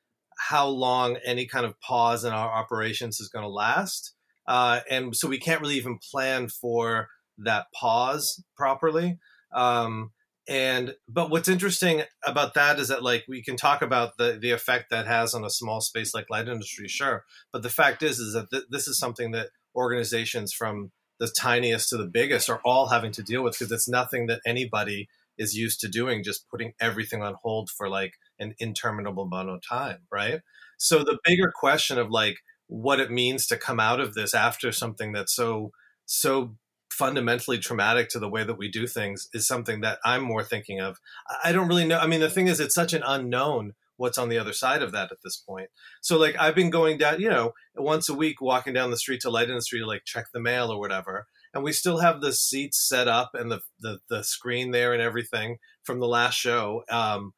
how 0.49 0.67
long 0.67 1.17
any 1.25 1.45
kind 1.45 1.65
of 1.65 1.79
pause 1.79 2.23
in 2.23 2.33
our 2.33 2.51
operations 2.51 3.19
is 3.19 3.29
going 3.29 3.43
to 3.43 3.49
last, 3.49 4.13
uh, 4.47 4.81
and 4.89 5.15
so 5.15 5.27
we 5.27 5.39
can't 5.39 5.61
really 5.61 5.75
even 5.75 5.99
plan 6.11 6.47
for 6.49 7.07
that 7.37 7.67
pause 7.73 8.43
properly. 8.55 9.19
Um, 9.53 10.11
and 10.47 10.95
but 11.07 11.29
what's 11.29 11.47
interesting 11.47 12.03
about 12.25 12.55
that 12.55 12.79
is 12.79 12.87
that 12.87 13.03
like 13.03 13.25
we 13.27 13.43
can 13.43 13.55
talk 13.55 13.81
about 13.81 14.17
the 14.17 14.37
the 14.41 14.51
effect 14.51 14.89
that 14.89 15.07
has 15.07 15.33
on 15.33 15.43
a 15.45 15.49
small 15.49 15.81
space 15.81 16.13
like 16.13 16.29
light 16.29 16.47
industry, 16.47 16.87
sure. 16.87 17.23
But 17.53 17.63
the 17.63 17.69
fact 17.69 18.03
is, 18.03 18.19
is 18.19 18.33
that 18.33 18.49
th- 18.51 18.65
this 18.69 18.87
is 18.87 18.99
something 18.99 19.31
that 19.31 19.49
organizations 19.75 20.53
from 20.53 20.91
the 21.21 21.27
tiniest 21.37 21.87
to 21.87 21.97
the 21.97 22.07
biggest 22.07 22.49
are 22.49 22.59
all 22.65 22.87
having 22.87 23.11
to 23.11 23.21
deal 23.21 23.43
with 23.43 23.53
because 23.53 23.71
it's 23.71 23.87
nothing 23.87 24.25
that 24.25 24.41
anybody 24.43 25.07
is 25.37 25.55
used 25.55 25.79
to 25.79 25.87
doing 25.87 26.23
just 26.23 26.49
putting 26.49 26.73
everything 26.81 27.21
on 27.21 27.35
hold 27.43 27.69
for 27.69 27.87
like 27.87 28.15
an 28.39 28.55
interminable 28.59 29.23
amount 29.23 29.47
of 29.47 29.61
time 29.61 29.99
right? 30.11 30.41
So 30.77 30.99
the 31.03 31.19
bigger 31.23 31.51
question 31.55 31.99
of 31.99 32.09
like 32.09 32.39
what 32.65 32.99
it 32.99 33.11
means 33.11 33.45
to 33.47 33.55
come 33.55 33.79
out 33.79 33.99
of 33.99 34.15
this 34.15 34.33
after 34.33 34.71
something 34.71 35.11
that's 35.11 35.35
so 35.35 35.71
so 36.07 36.55
fundamentally 36.89 37.59
traumatic 37.59 38.09
to 38.09 38.19
the 38.19 38.29
way 38.29 38.43
that 38.43 38.57
we 38.57 38.67
do 38.67 38.87
things 38.87 39.29
is 39.33 39.47
something 39.47 39.81
that 39.81 39.99
i'm 40.03 40.23
more 40.23 40.43
thinking 40.43 40.79
of. 40.81 40.99
I 41.43 41.51
don't 41.51 41.67
really 41.67 41.85
know 41.85 41.99
i 41.99 42.07
mean 42.07 42.19
the 42.19 42.29
thing 42.29 42.47
is 42.47 42.59
it's 42.59 42.75
such 42.75 42.93
an 42.93 43.03
unknown 43.05 43.73
what's 44.01 44.17
on 44.17 44.29
the 44.29 44.37
other 44.37 44.51
side 44.51 44.81
of 44.81 44.91
that 44.91 45.11
at 45.11 45.19
this 45.23 45.37
point. 45.37 45.69
So 46.01 46.17
like 46.17 46.35
I've 46.39 46.55
been 46.55 46.71
going 46.71 46.97
down, 46.97 47.21
you 47.21 47.29
know, 47.29 47.53
once 47.75 48.09
a 48.09 48.15
week 48.15 48.41
walking 48.41 48.73
down 48.73 48.89
the 48.89 48.97
street 48.97 49.21
to 49.21 49.29
Light 49.29 49.47
Industry 49.47 49.79
to 49.79 49.85
like 49.85 50.05
check 50.05 50.25
the 50.33 50.41
mail 50.41 50.71
or 50.71 50.79
whatever. 50.79 51.27
And 51.53 51.63
we 51.63 51.71
still 51.71 51.99
have 51.99 52.19
the 52.19 52.33
seats 52.33 52.87
set 52.87 53.07
up 53.07 53.31
and 53.33 53.51
the 53.51 53.61
the, 53.79 53.99
the 54.09 54.23
screen 54.23 54.71
there 54.71 54.91
and 54.91 55.01
everything 55.01 55.57
from 55.83 55.99
the 55.99 56.07
last 56.07 56.35
show 56.35 56.83
um, 56.89 57.33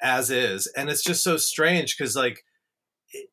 as 0.00 0.30
is. 0.30 0.70
And 0.76 0.88
it's 0.88 1.02
just 1.02 1.24
so 1.24 1.36
strange 1.36 1.96
because 1.98 2.14
like 2.14 2.44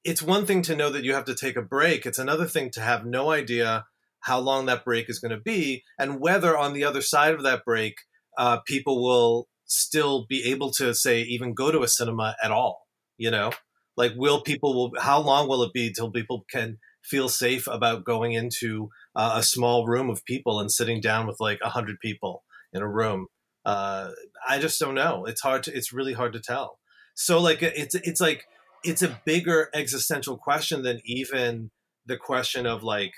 it's 0.03 0.23
one 0.23 0.45
thing 0.45 0.63
to 0.63 0.75
know 0.75 0.89
that 0.89 1.03
you 1.03 1.13
have 1.13 1.25
to 1.25 1.35
take 1.35 1.57
a 1.57 1.61
break. 1.61 2.05
It's 2.05 2.19
another 2.19 2.47
thing 2.47 2.71
to 2.71 2.81
have 2.81 3.05
no 3.05 3.29
idea 3.29 3.85
how 4.21 4.39
long 4.39 4.65
that 4.65 4.85
break 4.85 5.09
is 5.09 5.19
going 5.19 5.31
to 5.31 5.39
be 5.39 5.83
and 5.99 6.19
whether 6.19 6.57
on 6.57 6.73
the 6.73 6.83
other 6.83 7.01
side 7.01 7.33
of 7.33 7.43
that 7.43 7.63
break 7.65 7.95
uh, 8.37 8.59
people 8.65 9.03
will 9.03 9.47
still 9.71 10.25
be 10.27 10.43
able 10.51 10.71
to 10.71 10.93
say 10.93 11.21
even 11.21 11.53
go 11.53 11.71
to 11.71 11.83
a 11.83 11.87
cinema 11.87 12.35
at 12.43 12.51
all 12.51 12.87
you 13.17 13.31
know 13.31 13.51
Like, 13.97 14.13
will 14.15 14.41
people 14.41 14.73
will 14.73 14.91
how 14.99 15.21
long 15.21 15.47
will 15.47 15.63
it 15.63 15.73
be 15.73 15.91
till 15.91 16.11
people 16.11 16.45
can 16.49 16.77
feel 17.03 17.29
safe 17.29 17.67
about 17.67 18.05
going 18.05 18.33
into 18.33 18.89
uh, 19.15 19.33
a 19.35 19.43
small 19.43 19.85
room 19.85 20.09
of 20.09 20.25
people 20.25 20.59
and 20.59 20.71
sitting 20.71 21.01
down 21.01 21.27
with 21.27 21.37
like 21.39 21.59
a 21.61 21.69
hundred 21.69 21.99
people 21.99 22.43
in 22.73 22.81
a 22.81 22.87
room? 22.87 23.27
Uh, 23.65 24.11
I 24.47 24.59
just 24.59 24.79
don't 24.79 24.95
know. 24.95 25.25
It's 25.25 25.41
hard 25.41 25.63
to. 25.63 25.75
It's 25.75 25.93
really 25.93 26.13
hard 26.13 26.33
to 26.33 26.39
tell. 26.39 26.79
So 27.13 27.39
like 27.39 27.61
it's 27.61 27.95
it's 27.95 28.21
like 28.21 28.45
it's 28.83 29.01
a 29.01 29.21
bigger 29.25 29.69
existential 29.73 30.37
question 30.37 30.81
than 30.83 31.01
even 31.05 31.69
the 32.05 32.17
question 32.17 32.65
of 32.65 32.81
like 32.83 33.11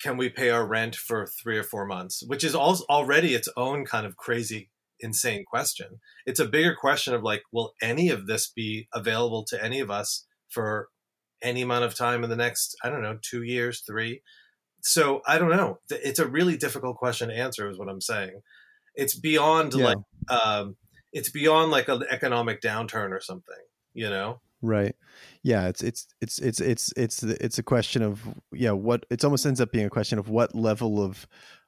can 0.00 0.16
we 0.16 0.28
pay 0.28 0.50
our 0.50 0.66
rent 0.66 0.94
for 0.94 1.26
three 1.26 1.58
or 1.58 1.64
four 1.64 1.86
months 1.86 2.22
which 2.26 2.44
is 2.44 2.54
also 2.54 2.84
already 2.88 3.34
its 3.34 3.48
own 3.56 3.84
kind 3.84 4.06
of 4.06 4.16
crazy 4.16 4.70
insane 5.02 5.44
question. 5.44 6.00
It's 6.26 6.40
a 6.40 6.46
bigger 6.46 6.74
question 6.74 7.14
of 7.14 7.22
like 7.22 7.42
will 7.52 7.74
any 7.82 8.08
of 8.10 8.26
this 8.26 8.48
be 8.48 8.88
available 8.94 9.44
to 9.48 9.62
any 9.62 9.80
of 9.80 9.90
us 9.90 10.26
for 10.48 10.88
any 11.42 11.62
amount 11.62 11.84
of 11.84 11.94
time 11.94 12.22
in 12.22 12.30
the 12.30 12.36
next 12.36 12.76
i 12.84 12.88
don't 12.88 13.02
know 13.02 13.18
two 13.20 13.42
years 13.42 13.82
three? 13.86 14.22
So 14.82 15.20
i 15.26 15.38
don't 15.38 15.50
know. 15.50 15.78
It's 15.90 16.18
a 16.18 16.26
really 16.26 16.56
difficult 16.56 16.96
question 16.96 17.28
to 17.28 17.36
answer 17.36 17.68
is 17.68 17.78
what 17.78 17.88
i'm 17.88 18.00
saying. 18.00 18.40
It's 18.94 19.18
beyond 19.18 19.74
yeah. 19.74 19.84
like 19.84 19.98
um, 20.28 20.76
it's 21.12 21.30
beyond 21.30 21.70
like 21.70 21.88
an 21.88 22.04
economic 22.10 22.60
downturn 22.60 23.10
or 23.10 23.20
something 23.20 23.56
you 23.94 24.08
know? 24.08 24.40
Right. 24.60 24.94
Yeah 25.42 25.66
it's 25.68 25.82
it's 25.82 26.06
it's 26.20 26.38
it's 26.38 26.60
it's 26.60 26.92
it's 26.96 27.22
it's 27.22 27.58
a 27.58 27.62
question 27.64 28.02
of 28.02 28.22
yeah 28.52 28.70
what 28.70 29.04
it 29.10 29.24
almost 29.24 29.44
ends 29.44 29.60
up 29.60 29.72
being 29.72 29.86
a 29.86 29.90
question 29.90 30.18
of 30.18 30.28
what 30.28 30.54
level 30.54 31.02
of 31.02 31.26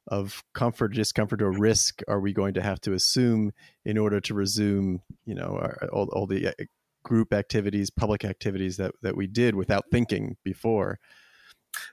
of 0.09 0.43
comfort 0.55 0.93
discomfort 0.93 1.41
or 1.41 1.51
risk 1.51 2.03
are 2.09 2.21
we 2.21 2.33
going 2.33 2.55
to 2.55 2.63
have 2.63 2.81
to 2.81 2.93
assume 2.93 3.53
in 3.85 3.97
order 3.97 4.21
to 4.21 4.35
resume 4.35 5.01
you 5.25 5.35
know 5.35 5.59
our, 5.61 5.89
all, 5.93 6.09
all 6.13 6.27
the 6.27 6.49
uh, 6.49 6.65
group 7.05 7.33
activities 7.33 7.91
public 7.91 8.25
activities 8.25 8.77
that 8.77 8.93
that 9.03 9.17
we 9.17 9.27
did 9.27 9.55
without 9.55 9.85
thinking 9.91 10.37
before 10.45 10.99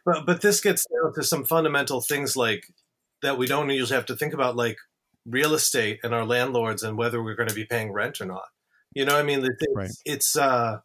but 0.05 0.25
but 0.25 0.41
this 0.41 0.59
gets 0.59 0.85
down 0.85 1.13
to 1.13 1.23
some 1.23 1.45
fundamental 1.45 2.01
things 2.01 2.35
like 2.35 2.65
that 3.21 3.37
we 3.37 3.47
don't 3.47 3.69
usually 3.69 3.95
have 3.95 4.05
to 4.05 4.15
think 4.15 4.33
about 4.33 4.55
like 4.55 4.77
real 5.25 5.53
estate 5.53 5.99
and 6.03 6.13
our 6.13 6.25
landlords 6.25 6.83
and 6.83 6.97
whether 6.97 7.23
we're 7.23 7.35
going 7.35 7.49
to 7.49 7.55
be 7.55 7.65
paying 7.65 7.93
rent 7.93 8.19
or 8.19 8.25
not 8.25 8.47
you 8.93 9.05
know 9.05 9.17
i 9.17 9.23
mean 9.23 9.45
it's, 9.45 9.65
right. 9.75 9.91
it's 10.05 10.35
uh 10.35 10.79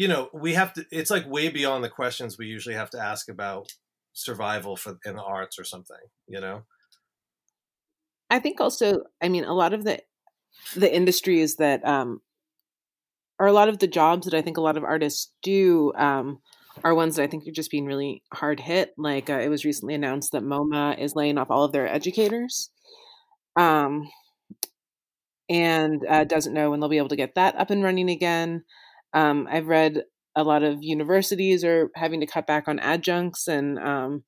you 0.00 0.08
know, 0.08 0.30
we 0.32 0.54
have 0.54 0.72
to. 0.72 0.86
It's 0.90 1.10
like 1.10 1.28
way 1.28 1.50
beyond 1.50 1.84
the 1.84 1.90
questions 1.90 2.38
we 2.38 2.46
usually 2.46 2.74
have 2.74 2.88
to 2.90 2.98
ask 2.98 3.28
about 3.28 3.70
survival 4.12 4.76
for 4.76 4.98
in 5.04 5.16
the 5.16 5.22
arts 5.22 5.58
or 5.58 5.64
something. 5.64 5.96
You 6.26 6.40
know. 6.40 6.62
I 8.30 8.38
think 8.38 8.60
also, 8.60 9.02
I 9.20 9.28
mean, 9.28 9.44
a 9.44 9.54
lot 9.54 9.74
of 9.74 9.84
the 9.84 10.00
the 10.76 10.94
industries 10.94 11.56
that 11.56 11.84
um, 11.86 12.20
are 13.38 13.46
a 13.46 13.52
lot 13.52 13.68
of 13.68 13.78
the 13.78 13.88
jobs 13.88 14.26
that 14.26 14.34
I 14.34 14.42
think 14.42 14.56
a 14.56 14.62
lot 14.62 14.76
of 14.76 14.84
artists 14.84 15.32
do 15.42 15.92
um, 15.94 16.40
are 16.84 16.94
ones 16.94 17.16
that 17.16 17.24
I 17.24 17.26
think 17.26 17.46
are 17.46 17.52
just 17.52 17.70
being 17.70 17.86
really 17.86 18.22
hard 18.32 18.60
hit. 18.60 18.92
Like 18.96 19.28
uh, 19.30 19.40
it 19.40 19.48
was 19.48 19.64
recently 19.64 19.94
announced 19.94 20.32
that 20.32 20.44
MoMA 20.44 20.98
is 20.98 21.16
laying 21.16 21.38
off 21.38 21.50
all 21.50 21.64
of 21.64 21.72
their 21.72 21.88
educators, 21.88 22.70
um, 23.56 24.08
and 25.48 26.02
uh, 26.08 26.24
doesn't 26.24 26.54
know 26.54 26.70
when 26.70 26.80
they'll 26.80 26.88
be 26.88 26.98
able 26.98 27.08
to 27.08 27.16
get 27.16 27.34
that 27.34 27.56
up 27.56 27.70
and 27.70 27.82
running 27.82 28.10
again. 28.10 28.64
Um, 29.12 29.48
I've 29.50 29.66
read 29.66 30.04
a 30.36 30.44
lot 30.44 30.62
of 30.62 30.82
universities 30.82 31.64
are 31.64 31.90
having 31.94 32.20
to 32.20 32.26
cut 32.26 32.46
back 32.46 32.68
on 32.68 32.78
adjuncts 32.78 33.48
and 33.48 33.78
um, 33.78 34.24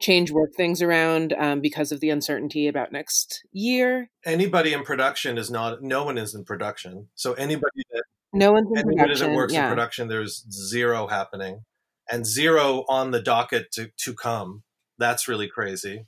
change 0.00 0.30
work 0.30 0.50
things 0.56 0.80
around 0.82 1.34
um, 1.34 1.60
because 1.60 1.92
of 1.92 2.00
the 2.00 2.10
uncertainty 2.10 2.66
about 2.66 2.90
next 2.90 3.42
year. 3.52 4.10
Anybody 4.24 4.72
in 4.72 4.82
production 4.82 5.38
is 5.38 5.50
not. 5.50 5.82
No 5.82 6.04
one 6.04 6.18
is 6.18 6.34
in 6.34 6.44
production. 6.44 7.08
So 7.14 7.34
anybody 7.34 7.82
that 7.92 8.02
no 8.32 8.52
one's 8.52 8.68
in 8.70 8.78
anybody 8.78 8.96
production, 8.98 9.30
that 9.30 9.36
works 9.36 9.52
yeah. 9.52 9.64
in 9.64 9.70
production, 9.70 10.08
there's 10.08 10.44
zero 10.50 11.06
happening, 11.06 11.64
and 12.10 12.26
zero 12.26 12.84
on 12.88 13.10
the 13.10 13.22
docket 13.22 13.70
to 13.72 13.90
to 14.04 14.14
come. 14.14 14.62
That's 14.98 15.28
really 15.28 15.48
crazy. 15.48 16.06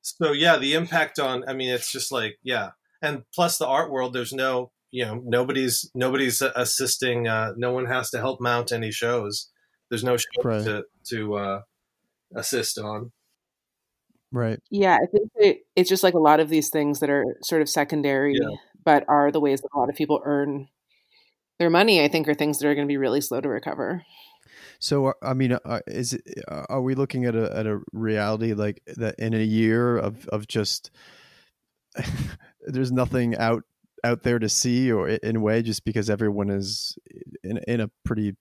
So 0.00 0.32
yeah, 0.32 0.56
the 0.56 0.74
impact 0.74 1.18
on. 1.18 1.48
I 1.48 1.52
mean, 1.52 1.70
it's 1.70 1.92
just 1.92 2.10
like 2.10 2.38
yeah, 2.42 2.70
and 3.00 3.24
plus 3.34 3.58
the 3.58 3.66
art 3.66 3.90
world. 3.90 4.12
There's 4.14 4.32
no 4.32 4.71
you 4.92 5.04
know 5.04 5.20
nobody's 5.24 5.90
nobody's 5.94 6.40
assisting 6.54 7.26
uh, 7.26 7.52
no 7.56 7.72
one 7.72 7.86
has 7.86 8.10
to 8.10 8.18
help 8.18 8.40
mount 8.40 8.70
any 8.70 8.92
shows 8.92 9.50
there's 9.90 10.04
no 10.04 10.16
show 10.16 10.42
right. 10.44 10.64
to 10.64 10.84
to 11.04 11.34
uh, 11.34 11.60
assist 12.36 12.78
on 12.78 13.10
right 14.30 14.60
yeah 14.70 14.94
i 14.94 15.06
think 15.10 15.30
it, 15.36 15.58
it's 15.74 15.88
just 15.88 16.04
like 16.04 16.14
a 16.14 16.18
lot 16.18 16.38
of 16.38 16.48
these 16.48 16.68
things 16.68 17.00
that 17.00 17.10
are 17.10 17.24
sort 17.42 17.62
of 17.62 17.68
secondary 17.68 18.34
yeah. 18.34 18.56
but 18.84 19.04
are 19.08 19.32
the 19.32 19.40
ways 19.40 19.60
that 19.62 19.70
a 19.74 19.78
lot 19.78 19.88
of 19.88 19.96
people 19.96 20.22
earn 20.24 20.68
their 21.58 21.70
money 21.70 22.04
i 22.04 22.08
think 22.08 22.28
are 22.28 22.34
things 22.34 22.58
that 22.58 22.68
are 22.68 22.74
going 22.74 22.86
to 22.86 22.92
be 22.92 22.98
really 22.98 23.20
slow 23.20 23.40
to 23.40 23.48
recover 23.48 24.04
so, 24.78 25.06
uh, 25.06 25.12
I 25.22 25.34
mean, 25.34 25.52
uh, 25.52 25.80
is 25.86 26.14
it, 26.14 26.22
uh, 26.48 26.64
are 26.68 26.82
we 26.82 26.96
looking 26.96 27.24
at 27.24 27.36
a 27.36 27.56
at 27.56 27.66
a 27.66 27.80
reality 27.92 28.52
like 28.52 28.82
that 28.96 29.14
in 29.16 29.32
a 29.32 29.38
year 29.38 29.96
of 29.96 30.26
of 30.30 30.48
just 30.48 30.90
there's 32.66 32.90
nothing 32.90 33.36
out 33.36 33.62
out 34.04 34.22
there 34.22 34.38
to 34.38 34.48
see 34.48 34.90
or 34.90 35.08
in 35.08 35.36
a 35.36 35.40
way 35.40 35.62
just 35.62 35.84
because 35.84 36.10
everyone 36.10 36.50
is 36.50 36.96
in, 37.42 37.58
in 37.68 37.80
a 37.80 37.90
pretty 38.04 38.36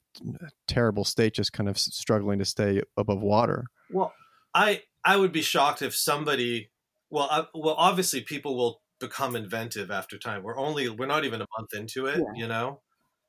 terrible 0.68 1.06
state 1.06 1.34
just 1.34 1.54
kind 1.54 1.70
of 1.70 1.78
struggling 1.78 2.40
to 2.40 2.46
stay 2.46 2.82
above 2.98 3.22
water 3.22 3.66
well 3.92 4.14
i 4.54 4.82
i 5.06 5.16
would 5.16 5.32
be 5.32 5.42
shocked 5.42 5.82
if 5.82 5.96
somebody 5.96 6.70
well 7.10 7.28
I, 7.30 7.46
well 7.54 7.76
obviously 7.78 8.22
people 8.22 8.58
will 8.58 8.82
become 9.00 9.36
inventive 9.36 9.92
after 9.92 10.18
time 10.18 10.44
we're 10.44 10.58
only 10.58 10.90
we're 10.90 11.06
not 11.06 11.26
even 11.26 11.42
a 11.42 11.48
month 11.58 11.74
into 11.74 12.08
it 12.08 12.18
yeah. 12.18 12.42
you 12.42 12.48
know 12.48 12.82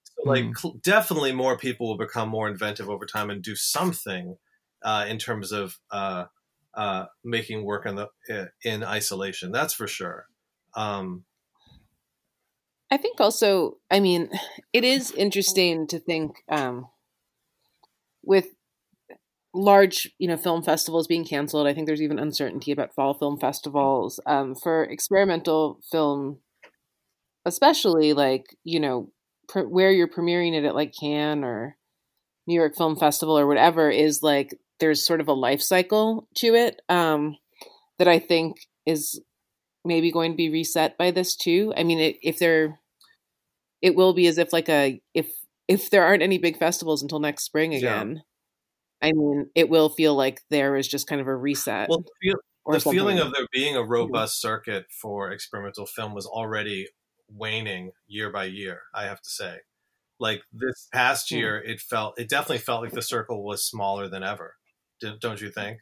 so 0.04 0.28
like 0.28 0.44
mm. 0.44 0.82
definitely 0.82 1.32
more 1.32 1.56
people 1.56 1.88
will 1.88 1.98
become 1.98 2.28
more 2.28 2.48
inventive 2.48 2.88
over 2.88 3.06
time 3.06 3.30
and 3.30 3.42
do 3.42 3.56
something 3.56 4.36
uh, 4.84 5.06
in 5.08 5.16
terms 5.16 5.52
of 5.52 5.78
uh, 5.92 6.24
uh, 6.74 7.06
making 7.24 7.64
work 7.64 7.86
in 7.86 7.94
the 7.94 8.08
in 8.64 8.82
isolation 8.82 9.52
that's 9.52 9.74
for 9.74 9.86
sure 9.86 10.26
um, 10.74 11.24
I 12.92 12.98
think 12.98 13.22
also, 13.22 13.78
I 13.90 14.00
mean, 14.00 14.28
it 14.74 14.84
is 14.84 15.12
interesting 15.12 15.86
to 15.86 15.98
think 15.98 16.36
um, 16.50 16.88
with 18.22 18.48
large, 19.54 20.10
you 20.18 20.28
know, 20.28 20.36
film 20.36 20.62
festivals 20.62 21.06
being 21.06 21.24
canceled. 21.24 21.66
I 21.66 21.72
think 21.72 21.86
there's 21.86 22.02
even 22.02 22.18
uncertainty 22.18 22.70
about 22.70 22.94
fall 22.94 23.14
film 23.14 23.38
festivals 23.38 24.20
um, 24.26 24.54
for 24.54 24.84
experimental 24.84 25.80
film, 25.90 26.40
especially 27.46 28.12
like 28.12 28.44
you 28.62 28.78
know 28.78 29.10
where 29.54 29.90
you're 29.90 30.06
premiering 30.06 30.52
it 30.54 30.66
at 30.66 30.74
like 30.74 30.92
Cannes 30.98 31.44
or 31.44 31.78
New 32.46 32.54
York 32.54 32.76
Film 32.76 32.96
Festival 32.96 33.38
or 33.38 33.46
whatever 33.46 33.88
is 33.88 34.22
like 34.22 34.58
there's 34.80 35.06
sort 35.06 35.22
of 35.22 35.28
a 35.28 35.32
life 35.32 35.62
cycle 35.62 36.28
to 36.36 36.54
it 36.54 36.82
um, 36.90 37.38
that 37.98 38.08
I 38.08 38.18
think 38.18 38.56
is 38.84 39.18
maybe 39.82 40.12
going 40.12 40.32
to 40.32 40.36
be 40.36 40.50
reset 40.50 40.98
by 40.98 41.10
this 41.10 41.34
too. 41.34 41.72
I 41.74 41.84
mean, 41.84 41.98
it, 41.98 42.16
if 42.22 42.38
they're 42.38 42.80
it 43.82 43.94
will 43.96 44.14
be 44.14 44.26
as 44.26 44.38
if 44.38 44.52
like 44.52 44.68
a 44.68 45.00
if 45.12 45.30
if 45.68 45.90
there 45.90 46.04
aren't 46.04 46.22
any 46.22 46.38
big 46.38 46.56
festivals 46.56 47.02
until 47.02 47.18
next 47.18 47.44
spring 47.44 47.74
again. 47.74 48.22
Yeah. 49.02 49.08
I 49.08 49.12
mean, 49.12 49.50
it 49.56 49.68
will 49.68 49.88
feel 49.88 50.14
like 50.14 50.40
there 50.48 50.76
is 50.76 50.86
just 50.86 51.08
kind 51.08 51.20
of 51.20 51.26
a 51.26 51.34
reset. 51.34 51.88
Well, 51.88 52.04
the, 52.22 52.36
the 52.70 52.80
feeling 52.80 53.18
of 53.18 53.32
there 53.32 53.48
being 53.52 53.74
a 53.74 53.82
robust 53.82 54.40
circuit 54.40 54.86
for 54.90 55.32
experimental 55.32 55.86
film 55.86 56.14
was 56.14 56.24
already 56.24 56.86
waning 57.28 57.90
year 58.06 58.30
by 58.30 58.44
year. 58.44 58.82
I 58.94 59.04
have 59.04 59.20
to 59.20 59.28
say, 59.28 59.56
like 60.20 60.42
this 60.52 60.88
past 60.92 61.30
hmm. 61.30 61.36
year, 61.36 61.58
it 61.60 61.80
felt 61.80 62.18
it 62.18 62.28
definitely 62.28 62.58
felt 62.58 62.82
like 62.82 62.92
the 62.92 63.02
circle 63.02 63.44
was 63.44 63.66
smaller 63.66 64.08
than 64.08 64.22
ever. 64.22 64.54
Don't 65.20 65.40
you 65.40 65.50
think? 65.50 65.78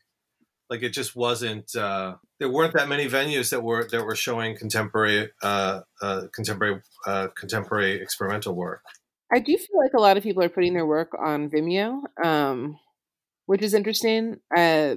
Like 0.71 0.83
it 0.83 0.91
just 0.91 1.17
wasn't 1.17 1.75
uh, 1.77 2.15
there 2.39 2.49
weren't 2.49 2.73
that 2.75 2.89
many 2.89 3.09
venues 3.09 3.51
that 3.51 3.63
were 3.63 3.87
that 3.91 4.05
were 4.05 4.15
showing 4.15 4.57
contemporary 4.57 5.29
uh, 5.43 5.81
uh, 6.01 6.23
contemporary 6.33 6.81
uh, 7.07 7.29
contemporary 7.37 8.01
experimental 8.01 8.55
work. 8.55 8.83
I 9.33 9.41
do 9.41 9.57
feel 9.57 9.79
like 9.79 9.93
a 9.95 10.01
lot 10.01 10.17
of 10.17 10.23
people 10.23 10.43
are 10.43 10.49
putting 10.49 10.75
their 10.75 10.87
work 10.87 11.11
on 11.21 11.51
vimeo 11.51 12.03
um, 12.25 12.79
which 13.51 13.63
is 13.63 13.75
interesting. 13.75 14.37
Uh, 14.57 14.95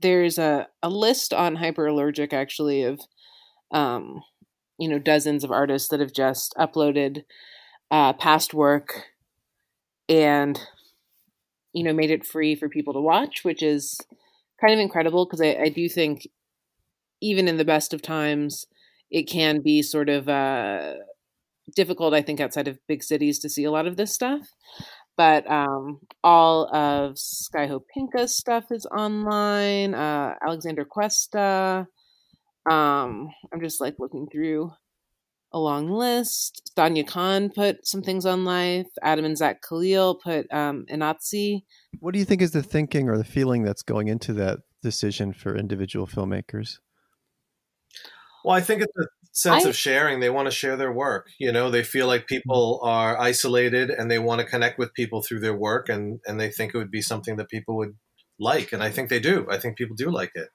there's 0.00 0.38
a, 0.38 0.66
a 0.82 0.90
list 0.90 1.32
on 1.32 1.56
hyperallergic 1.56 2.32
actually 2.32 2.82
of 2.82 3.00
um, 3.70 4.22
you 4.76 4.88
know 4.88 4.98
dozens 4.98 5.44
of 5.44 5.52
artists 5.52 5.88
that 5.90 6.00
have 6.00 6.12
just 6.12 6.52
uploaded 6.58 7.22
uh, 7.92 8.12
past 8.12 8.52
work 8.52 9.04
and 10.08 10.58
you 11.72 11.84
know 11.84 11.92
made 11.92 12.10
it 12.10 12.26
free 12.26 12.56
for 12.56 12.68
people 12.68 12.92
to 12.92 13.00
watch 13.00 13.44
which 13.44 13.62
is 13.62 14.00
kind 14.62 14.74
of 14.74 14.80
incredible 14.80 15.26
because 15.26 15.40
I, 15.40 15.64
I 15.64 15.68
do 15.68 15.88
think 15.88 16.26
even 17.20 17.48
in 17.48 17.56
the 17.56 17.64
best 17.64 17.92
of 17.94 18.02
times, 18.02 18.66
it 19.10 19.24
can 19.24 19.60
be 19.62 19.82
sort 19.82 20.08
of 20.08 20.28
uh, 20.28 20.94
difficult, 21.76 22.14
I 22.14 22.22
think, 22.22 22.40
outside 22.40 22.68
of 22.68 22.78
big 22.88 23.02
cities 23.02 23.38
to 23.40 23.48
see 23.48 23.64
a 23.64 23.70
lot 23.70 23.86
of 23.86 23.96
this 23.96 24.14
stuff. 24.14 24.40
But 25.16 25.48
um, 25.50 26.00
all 26.24 26.74
of 26.74 27.18
Sky 27.18 27.68
Hopinka's 27.68 28.36
stuff 28.36 28.64
is 28.70 28.86
online. 28.86 29.94
Uh, 29.94 30.34
Alexandra 30.44 30.84
Cuesta. 30.84 31.86
Um, 32.70 33.28
I'm 33.52 33.60
just 33.60 33.80
like 33.80 33.96
looking 33.98 34.26
through 34.32 34.72
a 35.52 35.58
long 35.58 35.90
list. 35.90 36.72
Danya 36.76 37.06
Khan 37.06 37.50
put 37.50 37.86
some 37.86 38.02
things 38.02 38.26
on 38.26 38.44
life. 38.44 38.86
Adam 39.02 39.24
and 39.24 39.36
Zach 39.36 39.62
Khalil 39.62 40.16
put 40.16 40.52
um, 40.52 40.86
Inazi. 40.90 41.62
What 42.00 42.12
do 42.14 42.18
you 42.18 42.24
think 42.24 42.42
is 42.42 42.52
the 42.52 42.62
thinking 42.62 43.08
or 43.08 43.18
the 43.18 43.24
feeling 43.24 43.62
that's 43.62 43.82
going 43.82 44.08
into 44.08 44.32
that 44.34 44.60
decision 44.82 45.32
for 45.32 45.56
individual 45.56 46.06
filmmakers? 46.06 46.78
Well, 48.44 48.56
I 48.56 48.60
think 48.60 48.82
it's 48.82 48.96
a 48.98 49.06
sense 49.32 49.64
I- 49.64 49.68
of 49.68 49.76
sharing. 49.76 50.20
They 50.20 50.30
want 50.30 50.46
to 50.46 50.50
share 50.50 50.76
their 50.76 50.92
work. 50.92 51.28
You 51.38 51.52
know, 51.52 51.70
they 51.70 51.82
feel 51.84 52.06
like 52.06 52.26
people 52.26 52.80
are 52.82 53.18
isolated 53.20 53.90
and 53.90 54.10
they 54.10 54.18
want 54.18 54.40
to 54.40 54.46
connect 54.46 54.78
with 54.78 54.94
people 54.94 55.22
through 55.22 55.40
their 55.40 55.56
work, 55.56 55.88
and 55.88 56.20
and 56.26 56.40
they 56.40 56.50
think 56.50 56.74
it 56.74 56.78
would 56.78 56.90
be 56.90 57.02
something 57.02 57.36
that 57.36 57.48
people 57.48 57.76
would 57.76 57.96
like, 58.40 58.72
and 58.72 58.82
I 58.82 58.90
think 58.90 59.10
they 59.10 59.20
do. 59.20 59.46
I 59.50 59.58
think 59.58 59.76
people 59.76 59.94
do 59.96 60.10
like 60.10 60.32
it. 60.34 60.48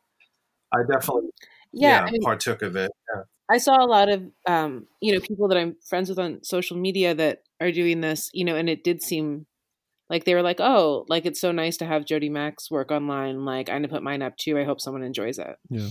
I 0.73 0.79
definitely, 0.91 1.29
Yeah, 1.71 1.99
yeah, 1.99 2.05
I 2.05 2.12
mean, 2.12 2.21
partook 2.21 2.62
of 2.62 2.75
it. 2.75 2.91
Yeah. 3.15 3.21
I 3.49 3.57
saw 3.60 3.83
a 3.83 3.88
lot 3.88 4.10
of 4.10 4.23
um, 4.45 4.88
you 5.01 5.13
know 5.13 5.19
people 5.19 5.47
that 5.47 5.57
I'm 5.57 5.75
friends 5.88 6.10
with 6.10 6.19
on 6.19 6.43
social 6.43 6.77
media 6.77 7.15
that 7.15 7.43
are 7.62 7.71
doing 7.71 8.01
this, 8.01 8.29
you 8.33 8.45
know, 8.45 8.55
and 8.55 8.69
it 8.69 8.83
did 8.83 9.01
seem 9.01 9.45
like 10.10 10.25
they 10.25 10.36
were 10.36 10.41
like, 10.41 10.60
"Oh, 10.60 11.05
like 11.07 11.25
it's 11.25 11.41
so 11.41 11.51
nice 11.51 11.77
to 11.77 11.86
have 11.86 12.05
Jodie 12.05 12.31
Mack's 12.31 12.71
work 12.71 12.91
online. 12.91 13.45
Like 13.45 13.69
I'm 13.69 13.77
gonna 13.77 13.88
put 13.89 14.03
mine 14.03 14.21
up 14.21 14.38
too. 14.38 14.57
I 14.57 14.63
hope 14.63 14.81
someone 14.81 15.03
enjoys 15.03 15.39
it." 15.39 15.55
Yeah. 15.69 15.89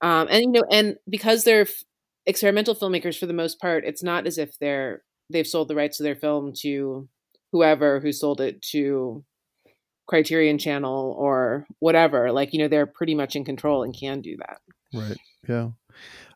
Um, 0.00 0.28
and 0.30 0.42
you 0.42 0.50
know, 0.50 0.64
and 0.70 0.96
because 1.08 1.44
they're 1.44 1.62
f- 1.62 1.84
experimental 2.26 2.74
filmmakers 2.74 3.18
for 3.18 3.26
the 3.26 3.32
most 3.32 3.60
part, 3.60 3.84
it's 3.84 4.02
not 4.02 4.26
as 4.26 4.38
if 4.38 4.58
they're 4.58 5.02
they've 5.30 5.46
sold 5.46 5.68
the 5.68 5.74
rights 5.74 5.96
to 5.96 6.02
their 6.02 6.16
film 6.16 6.52
to 6.60 7.08
whoever 7.52 8.00
who 8.00 8.12
sold 8.12 8.40
it 8.40 8.60
to 8.60 9.24
Criterion 10.06 10.58
Channel 10.58 11.14
or 11.18 11.66
whatever. 11.78 12.32
Like 12.32 12.52
you 12.52 12.58
know, 12.58 12.68
they're 12.68 12.86
pretty 12.86 13.14
much 13.14 13.36
in 13.36 13.44
control 13.44 13.82
and 13.82 13.96
can 13.98 14.20
do 14.20 14.36
that. 14.38 14.58
Right. 14.92 15.16
Yeah. 15.48 15.70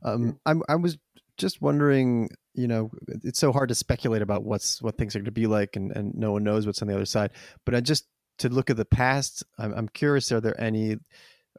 Um, 0.02 0.38
I'm, 0.46 0.62
I 0.68 0.76
was 0.76 0.98
just 1.36 1.62
wondering, 1.62 2.28
you 2.54 2.66
know, 2.66 2.90
it's 3.24 3.38
so 3.38 3.52
hard 3.52 3.68
to 3.70 3.74
speculate 3.74 4.22
about 4.22 4.44
what's 4.44 4.82
what 4.82 4.98
things 4.98 5.14
are 5.14 5.20
going 5.20 5.26
to 5.26 5.30
be 5.30 5.46
like, 5.46 5.76
and, 5.76 5.92
and 5.96 6.14
no 6.14 6.32
one 6.32 6.44
knows 6.44 6.66
what's 6.66 6.82
on 6.82 6.88
the 6.88 6.94
other 6.94 7.06
side. 7.06 7.30
But 7.64 7.74
I 7.74 7.80
just 7.80 8.06
to 8.38 8.48
look 8.48 8.70
at 8.70 8.76
the 8.76 8.84
past, 8.84 9.44
I'm, 9.58 9.72
I'm 9.72 9.88
curious: 9.88 10.30
are 10.32 10.40
there 10.40 10.60
any, 10.60 10.96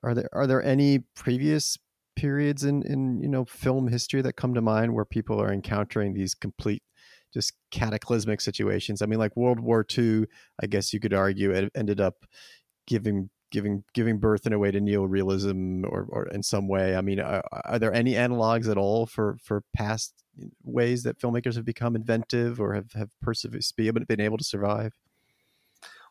are 0.04 0.14
there 0.14 0.30
are 0.34 0.48
there 0.48 0.64
any 0.64 1.00
previous 1.16 1.78
periods 2.16 2.66
in 2.66 2.84
in 2.84 3.22
you 3.22 3.30
know 3.30 3.46
film 3.46 3.88
history 3.88 4.22
that 4.22 4.34
come 4.34 4.54
to 4.54 4.62
mind 4.62 4.94
where 4.94 5.06
people 5.06 5.42
are 5.42 5.54
encountering 5.54 6.14
these 6.14 6.36
complete 6.36 6.84
just 7.34 7.54
cataclysmic 7.72 8.42
situations? 8.42 9.02
I 9.02 9.06
mean, 9.06 9.20
like 9.20 9.36
World 9.38 9.60
War 9.60 9.86
II, 9.98 10.26
I 10.62 10.68
guess 10.68 10.94
you 10.94 11.00
could 11.00 11.14
argue 11.14 11.52
it 11.52 11.72
ended 11.76 12.02
up 12.02 12.26
giving 12.86 13.30
giving 13.52 13.84
giving 13.94 14.18
birth 14.20 14.46
in 14.46 14.54
a 14.54 14.60
way 14.60 14.72
to 14.72 14.80
neorealism 14.80 15.84
or, 15.84 16.06
or 16.10 16.28
in 16.28 16.44
some 16.44 16.68
way 16.68 16.96
i 16.96 17.02
mean 17.02 17.20
are, 17.20 17.44
are 17.66 17.80
there 17.80 17.94
any 17.94 18.14
analogs 18.14 18.70
at 18.70 18.78
all 18.78 19.06
for 19.06 19.38
for 19.44 19.64
past 19.74 20.14
ways 20.64 21.04
that 21.04 21.20
filmmakers 21.20 21.56
have 21.56 21.66
become 21.66 21.96
inventive 21.96 22.60
or 22.60 22.74
have 22.74 22.94
have 22.94 23.10
persevered 23.22 24.08
been 24.08 24.22
able 24.22 24.38
to 24.38 24.44
survive 24.44 24.94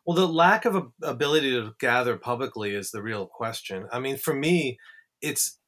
Well, 0.05 0.17
the 0.17 0.27
lack 0.27 0.65
of 0.65 0.91
ability 1.03 1.51
to 1.51 1.75
gather 1.79 2.17
publicly 2.17 2.75
is 2.75 2.91
the 2.91 3.03
real 3.03 3.27
question. 3.27 3.89
I 3.93 3.99
mean, 3.99 4.17
for 4.17 4.33
me, 4.33 4.79
it's 5.21 5.59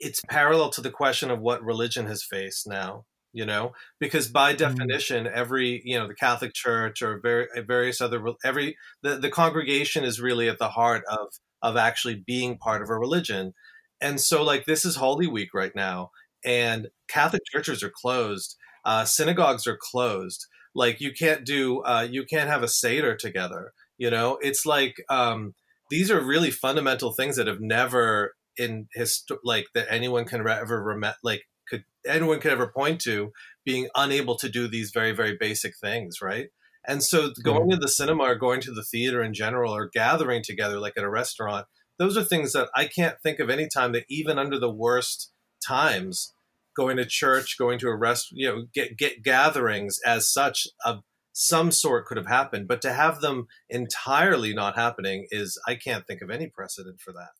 it's 0.00 0.20
parallel 0.28 0.70
to 0.70 0.80
the 0.80 0.90
question 0.90 1.30
of 1.30 1.40
what 1.40 1.62
religion 1.62 2.06
has 2.06 2.24
faced 2.24 2.66
now. 2.66 3.04
You 3.34 3.46
know, 3.46 3.72
because 3.98 4.28
by 4.28 4.52
definition, 4.52 5.26
every 5.26 5.80
you 5.84 5.98
know 5.98 6.06
the 6.06 6.14
Catholic 6.14 6.52
Church 6.54 7.00
or 7.02 7.18
ver- 7.20 7.48
various 7.66 8.00
other 8.00 8.22
every 8.44 8.76
the, 9.02 9.16
the 9.16 9.30
congregation 9.30 10.04
is 10.04 10.20
really 10.20 10.48
at 10.48 10.58
the 10.58 10.68
heart 10.70 11.02
of 11.10 11.28
of 11.62 11.76
actually 11.76 12.16
being 12.26 12.58
part 12.58 12.82
of 12.82 12.90
a 12.90 12.98
religion, 12.98 13.54
and 14.00 14.20
so 14.20 14.42
like 14.42 14.66
this 14.66 14.84
is 14.84 14.96
Holy 14.96 15.26
Week 15.26 15.54
right 15.54 15.74
now, 15.74 16.10
and 16.44 16.88
Catholic 17.08 17.42
churches 17.50 17.82
are 17.82 17.92
closed, 17.94 18.56
uh, 18.84 19.04
synagogues 19.04 19.66
are 19.66 19.78
closed. 19.80 20.46
Like 20.74 21.00
you 21.00 21.12
can't 21.12 21.44
do 21.46 21.80
uh, 21.82 22.06
you 22.10 22.24
can't 22.24 22.50
have 22.50 22.62
a 22.62 22.68
seder 22.68 23.16
together 23.16 23.72
you 23.98 24.10
know? 24.10 24.38
It's 24.42 24.66
like 24.66 24.96
um, 25.08 25.54
these 25.90 26.10
are 26.10 26.20
really 26.20 26.50
fundamental 26.50 27.12
things 27.12 27.36
that 27.36 27.46
have 27.46 27.60
never 27.60 28.34
in 28.58 28.88
his 28.92 29.22
like 29.44 29.66
that 29.74 29.86
anyone 29.88 30.24
can 30.24 30.46
ever 30.46 30.82
rem- 30.82 31.14
like 31.22 31.44
anyone 32.06 32.40
could 32.40 32.52
ever 32.52 32.68
point 32.68 33.00
to 33.00 33.32
being 33.64 33.88
unable 33.96 34.36
to 34.36 34.48
do 34.48 34.68
these 34.68 34.90
very 34.90 35.12
very 35.12 35.36
basic 35.38 35.74
things 35.76 36.20
right? 36.22 36.48
And 36.84 37.00
so 37.00 37.30
going 37.44 37.70
to 37.70 37.76
the 37.76 37.86
cinema 37.86 38.24
or 38.24 38.34
going 38.34 38.60
to 38.62 38.72
the 38.72 38.82
theater 38.82 39.22
in 39.22 39.34
general 39.34 39.72
or 39.72 39.88
gathering 39.88 40.42
together 40.42 40.80
like 40.80 40.94
at 40.96 41.04
a 41.04 41.08
restaurant 41.08 41.66
those 41.98 42.16
are 42.16 42.24
things 42.24 42.52
that 42.52 42.68
i 42.74 42.84
can't 42.84 43.20
think 43.22 43.38
of 43.38 43.50
any 43.50 43.68
time 43.68 43.92
that 43.92 44.04
even 44.08 44.38
under 44.38 44.58
the 44.58 44.70
worst 44.70 45.30
times 45.64 46.34
going 46.76 46.96
to 46.96 47.04
church 47.04 47.56
going 47.58 47.78
to 47.78 47.88
a 47.88 47.96
rest 47.96 48.28
you 48.32 48.48
know 48.48 48.64
get 48.74 48.96
get 48.96 49.22
gatherings 49.22 49.98
as 50.04 50.30
such 50.30 50.66
of 50.84 51.02
some 51.32 51.70
sort 51.70 52.06
could 52.06 52.16
have 52.16 52.26
happened 52.26 52.68
but 52.68 52.82
to 52.82 52.92
have 52.92 53.20
them 53.20 53.46
entirely 53.70 54.52
not 54.52 54.76
happening 54.76 55.26
is 55.30 55.60
i 55.66 55.74
can't 55.74 56.06
think 56.06 56.20
of 56.22 56.30
any 56.30 56.46
precedent 56.46 57.00
for 57.00 57.12
that 57.12 57.30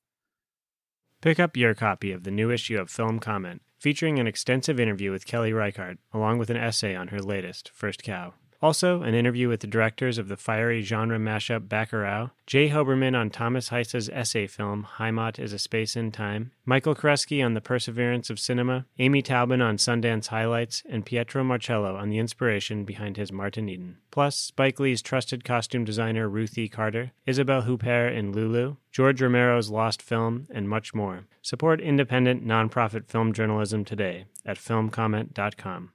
Pick 1.23 1.39
up 1.39 1.57
your 1.57 1.73
copy 1.73 2.11
of 2.11 2.25
the 2.25 2.33
new 2.33 2.51
issue 2.51 2.81
of 2.81 2.91
Film 2.91 3.21
Comment, 3.21 3.63
featuring 3.79 4.19
an 4.19 4.27
extensive 4.27 4.81
interview 4.81 5.13
with 5.13 5.25
Kelly 5.25 5.53
Reichardt, 5.53 5.99
along 6.13 6.39
with 6.39 6.51
an 6.51 6.57
essay 6.57 6.97
on 6.97 7.09
her 7.09 7.21
latest, 7.21 7.71
First 7.73 8.03
Cow. 8.03 8.35
Also, 8.63 9.03
an 9.03 9.13
interview 9.13 9.49
with 9.49 9.59
the 9.59 9.67
directors 9.67 10.19
of 10.19 10.29
the 10.29 10.37
fiery 10.37 10.83
genre 10.83 11.19
mashup 11.19 11.67
Bacurau, 11.67 12.31
J. 12.47 12.69
Hoberman 12.69 13.19
on 13.19 13.29
Thomas 13.29 13.71
Heise's 13.71 14.09
essay 14.11 14.47
film 14.47 14.87
Heimat 14.99 15.41
is 15.41 15.53
a 15.53 15.59
Space 15.59 15.97
in 15.97 16.13
Time, 16.13 16.53
Michael 16.65 16.95
Koresky 16.95 17.45
on 17.45 17.55
the 17.55 17.61
perseverance 17.61 18.31
of 18.31 18.39
cinema, 18.39 18.87
Amy 19.01 19.21
Taubin 19.21 19.61
on 19.61 19.79
Sundance 19.79 20.29
highlights, 20.29 20.85
and 20.89 21.05
Pietro 21.05 21.43
Marcello 21.43 21.97
on 21.97 22.09
the 22.09 22.19
inspiration 22.19 22.85
behind 22.85 23.17
his 23.17 23.33
Martin 23.33 23.69
Eden. 23.69 23.97
Plus, 24.13 24.37
Spike 24.37 24.79
Lee's 24.79 25.03
trusted 25.03 25.43
costume 25.43 25.85
designer 25.85 26.29
Ruthie 26.29 26.69
Carter, 26.69 27.11
Isabelle 27.27 27.63
Huppert 27.63 28.17
in 28.17 28.33
Loulou, 28.33 28.77
George 28.93 29.21
Romero's 29.21 29.71
Lost 29.71 30.01
Film, 30.01 30.47
and 30.55 30.69
much 30.69 30.95
more. 30.95 31.27
Support 31.43 31.81
independent, 31.81 32.47
nonprofit 32.47 33.09
film 33.09 33.33
journalism 33.33 33.85
today 33.85 34.27
at 34.47 34.57
filmcomment.com. 34.57 35.91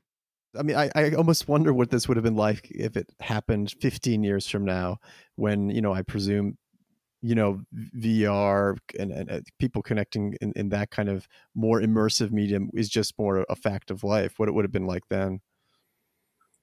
I 0.58 0.64
mean, 0.64 0.76
I, 0.76 0.90
I 0.96 1.12
almost 1.14 1.48
wonder 1.48 1.74
what 1.74 1.90
this 1.90 2.08
would 2.08 2.18
have 2.18 2.24
been 2.24 2.36
like 2.36 2.70
if 2.72 2.96
it 2.98 3.12
happened 3.20 3.74
15 3.80 4.24
years 4.24 4.48
from 4.48 4.66
now, 4.66 4.98
when 5.36 5.70
you 5.70 5.82
know, 5.82 5.94
I 5.94 6.02
presume, 6.02 6.58
you 7.22 7.36
know, 7.36 7.62
VR 8.00 8.78
and, 8.98 9.12
and 9.12 9.32
uh, 9.32 9.42
people 9.60 9.82
connecting 9.82 10.36
in, 10.42 10.54
in 10.56 10.70
that 10.70 10.92
kind 10.92 11.10
of 11.10 11.28
more 11.56 11.82
immersive 11.82 12.32
medium 12.32 12.70
is 12.74 12.90
just 12.90 13.18
more 13.18 13.46
a 13.50 13.56
fact 13.56 13.92
of 13.92 14.04
life. 14.04 14.34
What 14.38 14.50
it 14.50 14.54
would 14.54 14.66
have 14.66 14.72
been 14.72 14.88
like 14.88 15.04
then. 15.10 15.42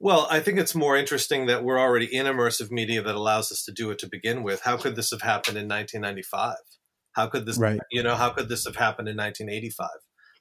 Well, 0.00 0.26
I 0.30 0.40
think 0.40 0.58
it's 0.58 0.74
more 0.74 0.96
interesting 0.96 1.46
that 1.46 1.64
we're 1.64 1.78
already 1.78 2.14
in 2.14 2.26
immersive 2.26 2.70
media 2.70 3.00
that 3.02 3.14
allows 3.14 3.50
us 3.52 3.64
to 3.64 3.72
do 3.72 3.90
it 3.90 3.98
to 4.00 4.08
begin 4.08 4.42
with. 4.42 4.60
How 4.62 4.76
could 4.76 4.96
this 4.96 5.10
have 5.12 5.22
happened 5.22 5.56
in 5.56 5.68
1995? 5.68 6.56
How 7.12 7.28
could 7.28 7.46
this, 7.46 7.58
Right. 7.58 7.80
you 7.90 8.02
know, 8.02 8.16
how 8.16 8.30
could 8.30 8.48
this 8.48 8.64
have 8.64 8.76
happened 8.76 9.08
in 9.08 9.16
1985? 9.16 9.88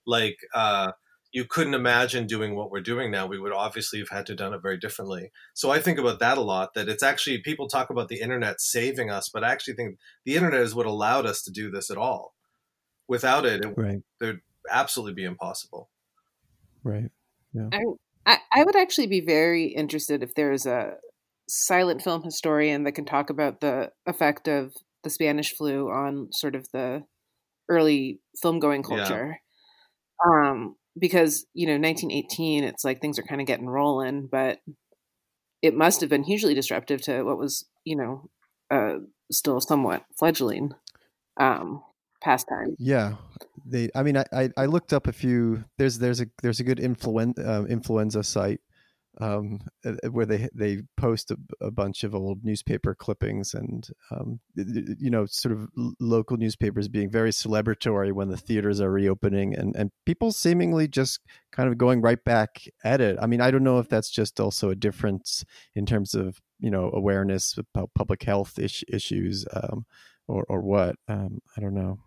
Like, 0.06 0.38
uh, 0.53 0.93
you 1.33 1.45
couldn't 1.45 1.73
imagine 1.73 2.27
doing 2.27 2.55
what 2.55 2.69
we're 2.71 2.79
doing 2.79 3.11
now. 3.11 3.25
We 3.25 3.39
would 3.39 3.51
obviously 3.51 3.99
have 3.99 4.09
had 4.09 4.27
to 4.27 4.35
done 4.35 4.53
it 4.53 4.61
very 4.61 4.77
differently. 4.77 5.31
So 5.55 5.71
I 5.71 5.79
think 5.79 5.97
about 5.97 6.19
that 6.19 6.37
a 6.37 6.41
lot. 6.41 6.75
That 6.75 6.87
it's 6.87 7.03
actually 7.03 7.39
people 7.39 7.67
talk 7.67 7.89
about 7.89 8.07
the 8.07 8.21
internet 8.21 8.61
saving 8.61 9.09
us, 9.09 9.29
but 9.33 9.43
I 9.43 9.51
actually 9.51 9.73
think 9.73 9.97
the 10.25 10.35
internet 10.35 10.61
is 10.61 10.75
what 10.75 10.85
allowed 10.85 11.25
us 11.25 11.41
to 11.43 11.51
do 11.51 11.71
this 11.71 11.89
at 11.89 11.97
all. 11.97 12.35
Without 13.07 13.45
it, 13.45 13.65
it 13.65 13.73
Right. 13.75 14.01
would 14.21 14.41
absolutely 14.69 15.13
be 15.13 15.25
impossible. 15.25 15.89
Right. 16.83 17.09
I, 18.25 18.37
I 18.53 18.63
would 18.63 18.75
actually 18.75 19.07
be 19.07 19.21
very 19.21 19.65
interested 19.65 20.23
if 20.23 20.35
there's 20.35 20.65
a 20.65 20.97
silent 21.49 22.01
film 22.01 22.23
historian 22.23 22.83
that 22.83 22.93
can 22.93 23.05
talk 23.05 23.29
about 23.29 23.59
the 23.59 23.91
effect 24.05 24.47
of 24.47 24.73
the 25.03 25.09
Spanish 25.09 25.53
flu 25.55 25.89
on 25.89 26.29
sort 26.31 26.55
of 26.55 26.67
the 26.71 27.03
early 27.69 28.21
film 28.41 28.59
going 28.59 28.83
Yeah. 28.89 28.97
culture. 28.97 29.37
Um, 30.25 30.75
because, 30.97 31.45
you 31.53 31.65
know, 31.65 31.73
1918, 31.73 32.63
it's 32.63 32.84
like 32.84 33.01
things 33.01 33.19
are 33.19 33.23
kind 33.23 33.41
of 33.41 33.47
getting 33.47 33.67
rolling, 33.67 34.27
but 34.27 34.60
it 35.62 35.75
must 35.75 36.01
have 36.01 36.10
been 36.10 36.23
hugely 36.23 36.53
disruptive 36.53 37.01
to 37.03 37.23
what 37.23 37.38
was, 37.38 37.65
you 37.86 37.95
know, 37.95 38.29
uh, 38.69 38.97
still 39.32 39.60
somewhat 39.60 40.03
fledgling 40.17 40.73
um, 41.38 41.84
pastime. 42.21 42.75
Yeah, 42.77 43.15
they. 43.65 43.89
I 43.95 44.03
mean, 44.03 44.17
I, 44.17 44.49
I, 44.58 44.65
looked 44.65 44.93
up 44.93 45.08
a 45.08 45.13
few. 45.13 45.63
There's 45.77 45.99
there's 45.99 46.21
a 46.21 46.27
there's 46.41 46.60
a 46.60 46.63
good 46.63 46.79
influen, 46.79 47.34
uh, 47.39 47.65
influenza 47.65 48.23
site 48.23 48.62
um, 49.21 49.60
uh, 49.86 49.93
where 50.10 50.26
they 50.26 50.49
they 50.54 50.82
post 50.97 51.32
a, 51.32 51.38
a 51.62 51.71
bunch 51.71 52.04
of 52.04 52.15
old 52.15 52.43
newspaper 52.43 52.95
clippings 52.95 53.54
and 53.54 53.89
um, 54.12 54.39
you 54.56 55.10
know 55.10 55.26
sort 55.26 55.54
of 55.54 55.69
local 55.99 56.38
newspapers 56.38 56.88
being 56.88 57.10
very 57.10 57.30
celebratory 57.30 58.12
when 58.12 58.30
the 58.30 58.38
theaters 58.38 58.82
are 58.82 58.91
reopening 58.91 59.54
and 59.56 59.76
and 59.76 59.91
people 60.06 60.32
seemingly 60.32 60.88
just 60.88 61.19
kind 61.52 61.69
of 61.69 61.78
going 61.78 62.02
right 62.02 62.23
back 62.23 62.63
at 62.84 63.02
it. 63.02 63.17
I 63.21 63.28
mean, 63.28 63.41
I 63.41 63.52
don't 63.52 63.63
know 63.63 63.80
if 63.80 63.88
that's 63.88 64.10
just 64.10 64.39
also 64.39 64.69
a 64.69 64.76
difference 64.76 65.45
in 65.76 65.86
terms 65.86 66.15
of 66.15 66.41
you 66.60 66.71
know 66.71 66.89
awareness 66.93 67.58
about 67.58 67.91
public 67.93 68.23
health 68.23 68.58
is- 68.58 68.84
issues 68.88 69.45
um, 69.54 69.86
or 70.28 70.45
or 70.49 70.62
what. 70.62 70.95
Um, 71.08 71.39
I 71.56 71.62
don't 71.62 71.76
know. 71.76 71.99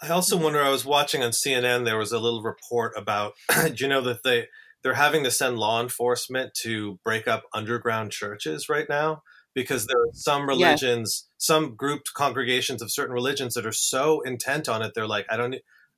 I 0.00 0.10
also 0.10 0.36
wonder. 0.36 0.62
I 0.62 0.70
was 0.70 0.84
watching 0.84 1.24
on 1.24 1.32
CNN. 1.32 1.84
There 1.84 1.98
was 1.98 2.12
a 2.12 2.20
little 2.20 2.42
report 2.42 2.92
about. 2.96 3.32
do 3.64 3.74
you 3.78 3.88
know 3.88 4.02
that 4.02 4.22
they 4.22 4.46
they're 4.82 4.94
having 4.94 5.24
to 5.24 5.30
send 5.30 5.58
law 5.58 5.82
enforcement 5.82 6.54
to 6.62 6.98
break 7.04 7.26
up 7.26 7.44
underground 7.52 8.12
churches 8.12 8.68
right 8.68 8.86
now 8.88 9.22
because 9.54 9.86
there 9.86 10.00
are 10.00 10.12
some 10.12 10.48
religions, 10.48 11.26
yes. 11.26 11.30
some 11.38 11.74
grouped 11.74 12.12
congregations 12.14 12.80
of 12.80 12.92
certain 12.92 13.14
religions 13.14 13.54
that 13.54 13.66
are 13.66 13.72
so 13.72 14.20
intent 14.20 14.68
on 14.68 14.82
it. 14.82 14.92
They're 14.94 15.06
like, 15.06 15.26
I 15.28 15.36
don't, 15.36 15.56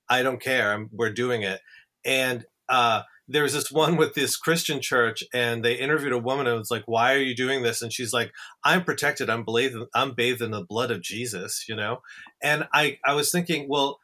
I 0.08 0.22
don't 0.22 0.40
care. 0.40 0.72
I'm, 0.72 0.88
we're 0.92 1.12
doing 1.12 1.42
it. 1.42 1.60
And 2.04 2.46
uh, 2.68 3.02
there 3.30 3.44
was 3.44 3.52
this 3.52 3.70
one 3.70 3.96
with 3.96 4.14
this 4.14 4.36
Christian 4.36 4.80
church, 4.80 5.22
and 5.32 5.64
they 5.64 5.74
interviewed 5.74 6.12
a 6.12 6.18
woman 6.18 6.46
and 6.46 6.58
was 6.58 6.70
like, 6.70 6.84
"Why 6.86 7.14
are 7.14 7.20
you 7.20 7.34
doing 7.34 7.62
this?" 7.62 7.80
And 7.80 7.92
she's 7.92 8.12
like, 8.12 8.32
"I'm 8.64 8.84
protected. 8.84 9.30
I'm 9.30 9.44
bathed. 9.44 9.76
I'm 9.94 10.14
bathed 10.14 10.42
in 10.42 10.50
the 10.50 10.64
blood 10.64 10.90
of 10.90 11.00
Jesus." 11.02 11.66
You 11.68 11.76
know, 11.76 12.02
and 12.42 12.66
I 12.72 12.98
I 13.04 13.14
was 13.14 13.30
thinking, 13.30 13.68
well, 13.68 14.00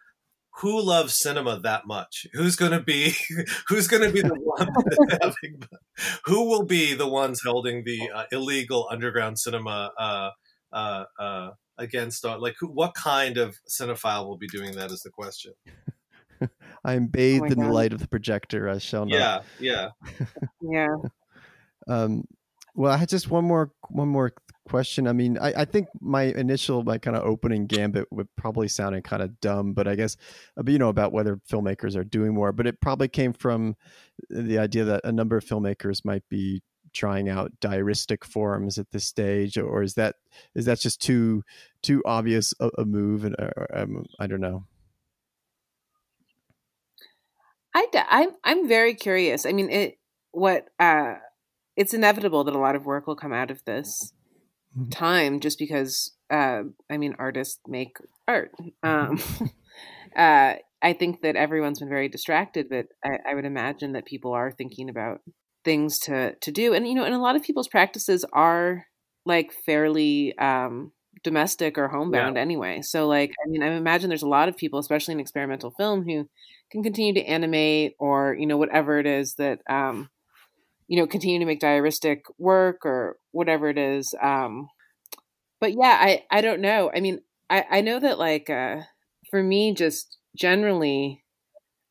who 0.59 0.81
loves 0.81 1.19
cinema 1.19 1.61
that 1.61 1.87
much? 1.87 2.27
Who's 2.33 2.57
going 2.57 2.73
to 2.73 2.81
be 2.81 3.15
who's 3.69 3.89
going 3.89 4.03
to 4.03 4.11
be 4.11 4.23
the 4.23 4.35
one 4.35 4.69
having, 5.23 5.63
who 6.25 6.49
will 6.49 6.65
be 6.65 6.95
the 6.95 7.09
ones 7.09 7.43
holding 7.45 7.85
the 7.85 8.11
uh, 8.15 8.25
illegal 8.33 8.89
underground 8.91 9.39
cinema 9.39 9.93
uh, 9.99 10.31
uh, 10.73 11.05
uh 11.19 11.51
against 11.79 12.25
uh, 12.25 12.39
like 12.39 12.57
who, 12.59 12.69
what 12.69 12.95
kind 12.95 13.37
of 13.37 13.57
cinephile 13.69 14.27
will 14.27 14.39
be 14.39 14.49
doing 14.49 14.73
that 14.73 14.91
is 14.91 15.03
the 15.03 15.11
question. 15.11 15.53
I 16.85 16.95
am 16.95 17.07
bathed 17.07 17.43
oh 17.43 17.47
in 17.47 17.55
God. 17.55 17.67
the 17.67 17.73
light 17.73 17.93
of 17.93 18.01
the 18.01 18.09
projector. 18.09 18.69
I 18.69 18.79
shall 18.79 19.07
not. 19.07 19.45
Yeah, 19.59 19.91
yeah, 20.11 20.17
yeah. 20.63 20.97
Um, 21.89 22.25
well, 22.75 22.93
I 22.93 22.97
had 22.97 23.09
just 23.09 23.31
one 23.31 23.45
more 23.45 23.73
one 23.89 24.09
more 24.09 24.33
question. 24.67 25.07
I 25.07 25.13
mean, 25.13 25.39
I, 25.39 25.53
I 25.59 25.65
think 25.65 25.89
my 26.01 26.25
initial, 26.25 26.83
my 26.85 26.99
kind 26.99 27.17
of 27.17 27.25
opening 27.25 27.67
gambit 27.67 28.07
would 28.11 28.29
probably 28.37 28.69
sounded 28.69 29.05
kind 29.05 29.23
of 29.23 29.41
dumb, 29.41 29.73
but 29.73 29.89
I 29.89 29.95
guess, 29.95 30.17
uh, 30.59 30.63
you 30.67 30.79
know, 30.79 30.89
about 30.89 31.13
whether 31.13 31.41
filmmakers 31.51 31.97
are 31.97 32.05
doing 32.05 32.35
more, 32.35 32.53
but 32.53 32.67
it 32.67 32.81
probably 32.81 33.09
came 33.09 33.33
from 33.33 33.77
the 34.29 34.59
idea 34.59 34.85
that 34.85 35.03
a 35.05 35.13
number 35.13 35.37
of 35.37 35.45
filmmakers 35.45 36.05
might 36.05 36.29
be 36.29 36.63
trying 36.93 37.29
out 37.29 37.53
diaristic 37.61 38.25
forms 38.25 38.79
at 38.79 38.91
this 38.91 39.05
stage, 39.05 39.59
or 39.59 39.83
is 39.83 39.95
that 39.95 40.17
is 40.55 40.65
that 40.65 40.81
just 40.81 41.01
too 41.01 41.43
too 41.83 42.03
obvious 42.05 42.55
a, 42.61 42.71
a 42.79 42.85
move? 42.85 43.25
And 43.25 43.37
um, 43.73 44.07
I 44.19 44.27
don't 44.27 44.41
know. 44.41 44.65
I 47.75 47.87
I'm 48.09 48.31
I'm 48.43 48.67
very 48.67 48.95
curious. 48.95 49.45
I 49.47 49.53
mean, 49.53 49.71
it 49.71 49.99
what 50.33 50.69
uh, 50.79 51.17
it's 51.77 51.95
inevitable 51.95 52.45
that 52.45 52.55
a 52.55 52.59
lot 52.59 52.77
of 52.77 52.87
work 52.87 53.07
will 53.07 53.17
come 53.17 53.33
out 53.33 53.51
of 53.51 53.65
this 53.65 54.13
Mm-hmm. 54.77 54.91
time 54.91 55.41
just 55.41 55.59
because 55.59 56.13
uh, 56.31 56.63
I 56.91 56.99
mean 56.99 57.15
artists 57.19 57.61
make 57.67 57.97
art. 58.29 58.53
Um, 58.83 59.17
mm-hmm. 59.17 59.45
uh, 60.17 60.55
I 60.83 60.93
think 60.93 61.23
that 61.23 61.35
everyone's 61.35 61.79
been 61.79 61.89
very 61.89 62.09
distracted, 62.09 62.69
but 62.69 62.89
I, 63.03 63.31
I, 63.31 63.35
would 63.35 63.47
imagine 63.47 63.93
that 63.93 64.05
people 64.05 64.33
are 64.33 64.51
thinking 64.51 64.91
about 64.91 65.21
things 65.65 65.99
to 66.01 66.35
to 66.35 66.53
do, 66.53 66.75
and 66.75 66.87
you 66.87 66.95
know, 66.95 67.05
and 67.05 67.15
a 67.15 67.19
lot 67.19 67.37
of 67.37 67.43
people's 67.43 67.69
practices 67.69 68.27
are 68.35 68.85
like 69.25 69.53
fairly 69.65 70.37
um, 70.37 70.93
domestic 71.25 71.79
or 71.79 71.89
homebound 71.89 72.37
yeah. 72.37 72.43
anyway. 72.43 72.83
So, 72.83 73.07
like, 73.07 73.31
I 73.45 73.49
mean, 73.49 73.63
I 73.63 73.69
imagine 73.69 74.11
there's 74.11 74.23
a 74.23 74.29
lot 74.29 74.51
of 74.51 74.59
people, 74.59 74.79
especially 74.79 75.13
in 75.13 75.21
experimental 75.21 75.71
film, 75.71 76.05
who 76.05 76.29
can 76.71 76.83
continue 76.83 77.15
to 77.15 77.25
animate 77.25 77.95
or 77.99 78.37
you 78.39 78.47
know 78.47 78.59
whatever 78.59 78.99
it 78.99 79.07
is 79.07 79.37
that 79.39 79.61
um, 79.71 80.11
you 80.89 80.97
know 80.99 81.07
continue 81.07 81.39
to 81.39 81.45
make 81.45 81.61
diaristic 81.61 82.21
work 82.39 82.85
or 82.85 83.17
whatever 83.33 83.69
it 83.69 83.79
is 83.79 84.15
um 84.23 84.69
but 85.61 85.73
yeah 85.73 85.99
i 86.01 86.25
i 86.31 86.41
don't 86.41 86.61
know. 86.61 86.91
I 86.95 87.01
mean 87.01 87.21
i 87.51 87.65
i 87.71 87.81
know 87.81 87.99
that 88.01 88.19
like 88.19 88.51
uh 88.51 88.83
for 89.31 89.43
me 89.43 89.75
just 89.75 90.19
generally 90.37 91.25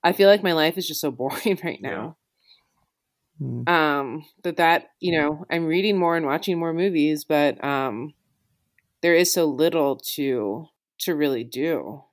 i 0.04 0.12
feel 0.14 0.30
like 0.30 0.44
my 0.44 0.54
life 0.54 0.78
is 0.78 0.88
just 0.88 1.02
so 1.02 1.12
boring 1.20 1.60
right 1.64 1.82
now. 1.82 2.18
Yeah. 3.40 3.48
mm. 3.48 3.70
um 3.70 4.26
that 4.44 4.58
that 4.58 4.90
you 5.00 5.18
know 5.20 5.46
i'm 5.50 5.66
reading 5.66 5.98
more 5.98 6.16
and 6.16 6.26
watching 6.26 6.58
more 6.60 6.74
movies 6.74 7.26
but 7.26 7.64
um 7.64 8.14
there 9.02 9.16
is 9.16 9.32
so 9.34 9.46
little 9.46 9.98
to 10.16 10.68
to 11.00 11.14
really 11.16 11.44
do. 11.44 12.04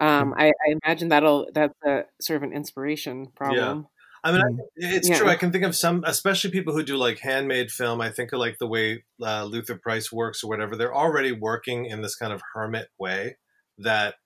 Um 0.00 0.34
I, 0.36 0.46
I 0.48 0.74
imagine 0.84 1.08
that'll 1.10 1.48
that's 1.54 1.74
a 1.86 2.04
sort 2.20 2.38
of 2.38 2.42
an 2.44 2.52
inspiration 2.52 3.28
problem 3.36 3.86
I 4.22 4.32
mean, 4.32 4.42
I, 4.42 4.44
mm. 4.44 4.58
it's 4.76 5.08
yeah. 5.08 5.18
true. 5.18 5.28
I 5.28 5.36
can 5.36 5.52
think 5.52 5.64
of 5.64 5.74
some, 5.74 6.04
especially 6.06 6.50
people 6.50 6.74
who 6.74 6.82
do 6.82 6.96
like 6.96 7.18
handmade 7.18 7.70
film. 7.70 8.00
I 8.00 8.10
think 8.10 8.32
of 8.32 8.38
like 8.38 8.58
the 8.58 8.66
way 8.66 9.04
uh, 9.22 9.44
Luther 9.44 9.76
Price 9.76 10.12
works 10.12 10.44
or 10.44 10.48
whatever. 10.48 10.76
They're 10.76 10.94
already 10.94 11.32
working 11.32 11.86
in 11.86 12.02
this 12.02 12.16
kind 12.16 12.32
of 12.32 12.42
hermit 12.54 12.88
way 12.98 13.36
that 13.78 14.16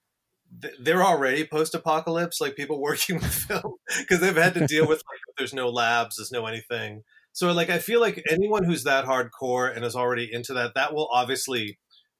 th- 0.60 0.74
they're 0.80 1.04
already 1.04 1.46
post-apocalypse, 1.46 2.40
like 2.40 2.56
people 2.56 2.80
working 2.80 3.16
with 3.16 3.32
film 3.32 3.74
because 3.98 4.20
they've 4.20 4.36
had 4.36 4.54
to 4.54 4.66
deal 4.68 4.86
with 4.88 4.98
like 4.98 5.20
there's 5.38 5.54
no 5.54 5.68
labs, 5.68 6.16
there's 6.16 6.32
no 6.32 6.46
anything. 6.46 7.02
So 7.32 7.52
like 7.52 7.70
I 7.70 7.78
feel 7.78 8.00
like 8.00 8.22
anyone 8.30 8.64
who's 8.64 8.84
that 8.84 9.06
hardcore 9.06 9.74
and 9.74 9.84
is 9.84 9.96
already 9.96 10.28
into 10.32 10.54
that, 10.54 10.74
that 10.74 10.94
will 10.94 11.08
obviously 11.12 11.78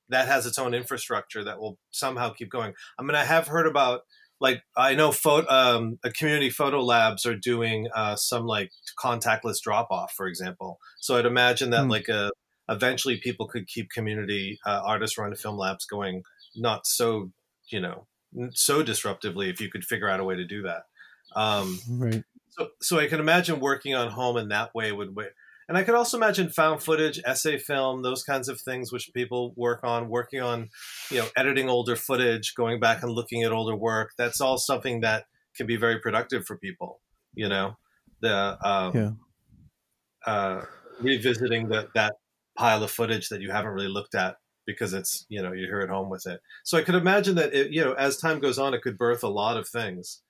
that 0.09 0.27
has 0.29 0.47
its 0.47 0.59
own 0.59 0.75
infrastructure 0.75 1.45
that 1.45 1.59
will 1.59 1.79
somehow 1.91 2.31
keep 2.31 2.51
going. 2.51 2.75
I 2.99 3.03
mean, 3.03 3.15
I 3.15 3.25
have 3.25 3.49
heard 3.49 3.67
about 3.67 4.03
like 4.41 4.63
I 4.77 4.95
know 4.95 5.13
photo, 5.13 5.49
um, 5.51 5.99
a 6.05 6.11
community 6.11 6.51
photo 6.51 6.83
labs 6.83 7.25
are 7.27 7.37
doing 7.37 7.89
uh, 7.95 8.17
some 8.17 8.45
like 8.47 8.71
contactless 8.99 9.61
drop 9.63 9.89
off, 9.91 10.13
for 10.13 10.27
example. 10.27 10.79
So 10.99 11.17
I'd 11.17 11.27
imagine 11.27 11.71
that 11.71 11.85
mm. 11.85 11.91
like 11.91 12.09
a, 12.09 12.27
uh, 12.27 12.31
eventually 12.69 13.19
people 13.19 13.47
could 13.47 13.67
keep 13.67 13.91
community 13.91 14.59
uh, 14.67 14.81
artist 14.85 15.19
run 15.19 15.35
film 15.35 15.57
labs 15.57 15.87
going, 15.87 16.23
not 16.57 16.87
so 16.87 17.31
you 17.69 17.81
know 17.81 18.07
so 18.53 18.83
disruptively 18.83 19.49
if 19.51 19.61
you 19.61 19.71
could 19.71 19.85
figure 19.85 20.09
out 20.09 20.21
a 20.21 20.25
way 20.25 20.37
to 20.37 20.47
do 20.47 20.63
that. 20.63 20.83
Um, 21.37 21.79
right. 21.89 22.25
So, 22.51 22.69
so 22.81 22.99
I 22.99 23.07
can 23.07 23.21
imagine 23.21 23.61
working 23.61 23.95
on 23.95 24.11
home 24.11 24.37
in 24.37 24.49
that 24.49 24.75
way 24.75 24.93
would 24.93 25.15
and 25.69 25.79
I 25.79 25.83
could 25.83 25.95
also 25.95 26.17
imagine 26.17 26.51
found 26.51 26.83
footage, 26.83 27.21
essay 27.25 27.59
film, 27.59 28.03
those 28.03 28.23
kinds 28.23 28.49
of 28.49 28.61
things 28.61 28.93
which 28.93 29.11
people 29.15 29.53
work 29.57 29.81
on, 29.83 30.09
working 30.09 30.41
on, 30.41 30.69
you 31.11 31.19
know, 31.19 31.29
editing 31.37 31.69
older 31.69 31.97
footage, 31.97 32.55
going 32.55 32.81
back 32.81 33.03
and 33.03 33.13
looking 33.13 33.43
at 33.43 33.53
older 33.53 33.77
work. 33.77 34.13
That's 34.19 34.41
all 34.41 34.59
something 34.59 35.01
that 35.01 35.25
can 35.57 35.67
be 35.67 35.77
very 35.77 36.01
productive 36.01 36.45
for 36.45 36.57
people, 36.59 37.01
you 37.35 37.49
know, 37.49 37.77
the, 38.21 38.59
um, 38.67 38.93
yeah. 38.95 39.11
uh, 40.27 40.65
revisiting 41.01 41.69
the, 41.69 41.89
that 41.95 42.15
pile 42.57 42.83
of 42.83 42.91
footage 42.91 43.29
that 43.29 43.41
you 43.41 43.51
haven't 43.51 43.73
really 43.73 43.89
looked 43.89 44.15
at 44.15 44.37
because 44.67 44.93
it's, 44.93 45.27
you 45.29 45.43
know, 45.43 45.53
you're 45.53 45.69
here 45.69 45.81
at 45.81 45.91
home 45.91 46.09
with 46.09 46.27
it. 46.27 46.41
So 46.65 46.79
I 46.79 46.83
could 46.83 46.95
imagine 46.95 47.35
that, 47.37 47.55
it, 47.55 47.71
you 47.71 47.85
know, 47.85 47.93
as 47.95 48.17
time 48.17 48.39
goes 48.39 48.59
on, 48.59 48.75
it 48.75 48.83
could 48.83 48.99
birth 48.99 49.23
a 49.23 49.29
lot 49.29 49.57
of 49.57 49.69
things. 49.69 50.23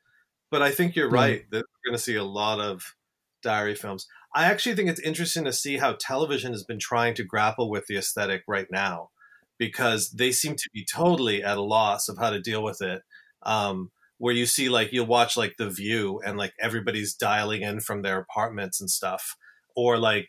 But 0.51 0.63
I 0.63 0.71
think 0.71 0.95
you're 0.95 1.11
right 1.11 1.45
that 1.51 1.59
we're 1.59 1.91
going 1.91 1.97
to 1.97 2.03
see 2.03 2.15
a 2.15 2.25
lot 2.25 2.61
of 2.61 2.83
diary 3.43 3.75
films. 3.75 4.07
I 4.35 4.47
actually 4.47 4.75
think 4.75 4.91
it's 4.91 5.01
interesting 5.01 5.45
to 5.45 5.53
see 5.53 5.77
how 5.77 5.97
television 5.99 6.53
has 6.53 6.65
been 6.65 6.79
trying 6.79 7.15
to 7.15 7.25
grapple 7.25 7.71
with 7.71 7.87
the 7.87 7.97
aesthetic 7.97 8.43
right 8.49 8.67
now 8.71 9.11
because 9.59 10.11
they 10.11 10.33
seem 10.33 10.57
to 10.57 10.69
be 10.73 10.85
totally 10.85 11.43
at 11.43 11.57
a 11.57 11.63
loss 11.63 12.09
of 12.09 12.19
how 12.19 12.31
to 12.31 12.41
deal 12.41 12.63
with 12.63 12.83
it. 12.83 13.03
Um, 13.43 13.91
where 14.19 14.35
you 14.35 14.47
see 14.47 14.69
like 14.69 14.93
you'll 14.93 15.07
watch 15.07 15.37
like 15.37 15.57
The 15.59 15.69
View 15.69 16.21
and 16.25 16.39
like 16.39 16.55
everybody's 16.61 17.15
dialing 17.15 17.63
in 17.63 17.81
from 17.81 18.03
their 18.03 18.19
apartments 18.19 18.81
and 18.81 18.89
stuff, 18.89 19.37
or 19.77 19.99
like 19.99 20.29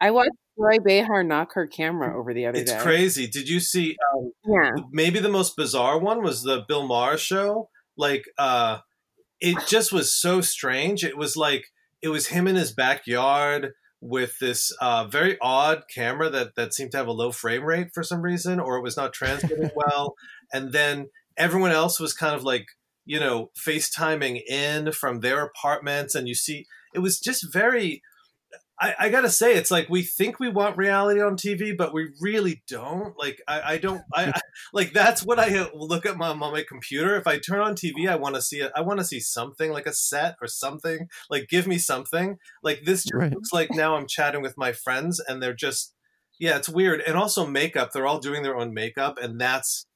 I 0.00 0.10
watched 0.10 0.30
Joy 0.58 0.78
Behar 0.82 1.22
knock 1.24 1.54
her 1.54 1.66
camera 1.66 2.18
over 2.18 2.32
the 2.32 2.46
other 2.46 2.58
it's 2.58 2.70
day. 2.70 2.76
It's 2.76 2.84
crazy. 2.84 3.26
Did 3.26 3.48
you 3.48 3.60
see? 3.60 3.96
Um, 4.14 4.32
yeah. 4.46 4.70
Maybe 4.90 5.18
the 5.20 5.28
most 5.28 5.56
bizarre 5.56 5.98
one 5.98 6.22
was 6.22 6.42
the 6.42 6.64
Bill 6.66 6.86
Maher 6.86 7.16
show. 7.16 7.68
Like, 7.96 8.24
uh, 8.38 8.78
it 9.40 9.56
just 9.66 9.92
was 9.92 10.14
so 10.14 10.40
strange. 10.40 11.04
It 11.04 11.16
was 11.16 11.36
like 11.36 11.64
it 12.02 12.08
was 12.08 12.28
him 12.28 12.46
in 12.46 12.56
his 12.56 12.72
backyard 12.72 13.72
with 14.00 14.38
this 14.38 14.72
uh, 14.80 15.06
very 15.06 15.36
odd 15.40 15.82
camera 15.92 16.30
that 16.30 16.54
that 16.56 16.72
seemed 16.72 16.92
to 16.92 16.96
have 16.96 17.08
a 17.08 17.12
low 17.12 17.32
frame 17.32 17.64
rate 17.64 17.88
for 17.92 18.02
some 18.02 18.22
reason, 18.22 18.60
or 18.60 18.76
it 18.76 18.82
was 18.82 18.96
not 18.96 19.12
transmitting 19.12 19.70
well. 19.76 20.14
And 20.52 20.72
then 20.72 21.08
everyone 21.36 21.72
else 21.72 21.98
was 21.98 22.14
kind 22.14 22.34
of 22.34 22.44
like 22.44 22.66
you 23.04 23.18
know 23.18 23.50
FaceTiming 23.58 24.42
in 24.48 24.92
from 24.92 25.20
their 25.20 25.42
apartments, 25.42 26.14
and 26.14 26.28
you 26.28 26.34
see 26.34 26.66
it 26.94 27.00
was 27.00 27.18
just 27.18 27.52
very 27.52 28.02
I, 28.80 28.94
I, 28.98 29.08
gotta 29.08 29.30
say, 29.30 29.54
it's 29.54 29.70
like 29.70 29.88
we 29.88 30.02
think 30.02 30.38
we 30.38 30.48
want 30.48 30.76
reality 30.76 31.20
on 31.20 31.36
TV, 31.36 31.76
but 31.76 31.92
we 31.92 32.10
really 32.20 32.62
don't. 32.68 33.18
Like, 33.18 33.42
I, 33.48 33.74
I 33.74 33.78
don't. 33.78 34.02
I, 34.14 34.26
I, 34.26 34.40
like 34.72 34.92
that's 34.92 35.24
what 35.24 35.40
I 35.40 35.68
look 35.74 36.06
at 36.06 36.16
my 36.16 36.28
on 36.28 36.38
my 36.38 36.64
computer. 36.68 37.16
If 37.16 37.26
I 37.26 37.38
turn 37.38 37.60
on 37.60 37.74
TV, 37.74 38.08
I 38.08 38.16
want 38.16 38.36
to 38.36 38.42
see 38.42 38.60
it. 38.60 38.70
I 38.76 38.82
want 38.82 39.00
to 39.00 39.04
see 39.04 39.18
something 39.20 39.72
like 39.72 39.86
a 39.86 39.92
set 39.92 40.36
or 40.40 40.46
something. 40.46 41.08
Like, 41.28 41.48
give 41.48 41.66
me 41.66 41.78
something. 41.78 42.38
Like 42.62 42.82
this 42.84 43.06
right. 43.12 43.32
looks 43.32 43.52
like 43.52 43.70
now 43.72 43.96
I'm 43.96 44.06
chatting 44.06 44.42
with 44.42 44.56
my 44.56 44.72
friends, 44.72 45.20
and 45.26 45.42
they're 45.42 45.54
just, 45.54 45.94
yeah, 46.38 46.56
it's 46.56 46.68
weird. 46.68 47.00
And 47.00 47.16
also 47.16 47.46
makeup. 47.46 47.92
They're 47.92 48.06
all 48.06 48.20
doing 48.20 48.42
their 48.42 48.56
own 48.56 48.72
makeup, 48.72 49.18
and 49.20 49.40
that's 49.40 49.86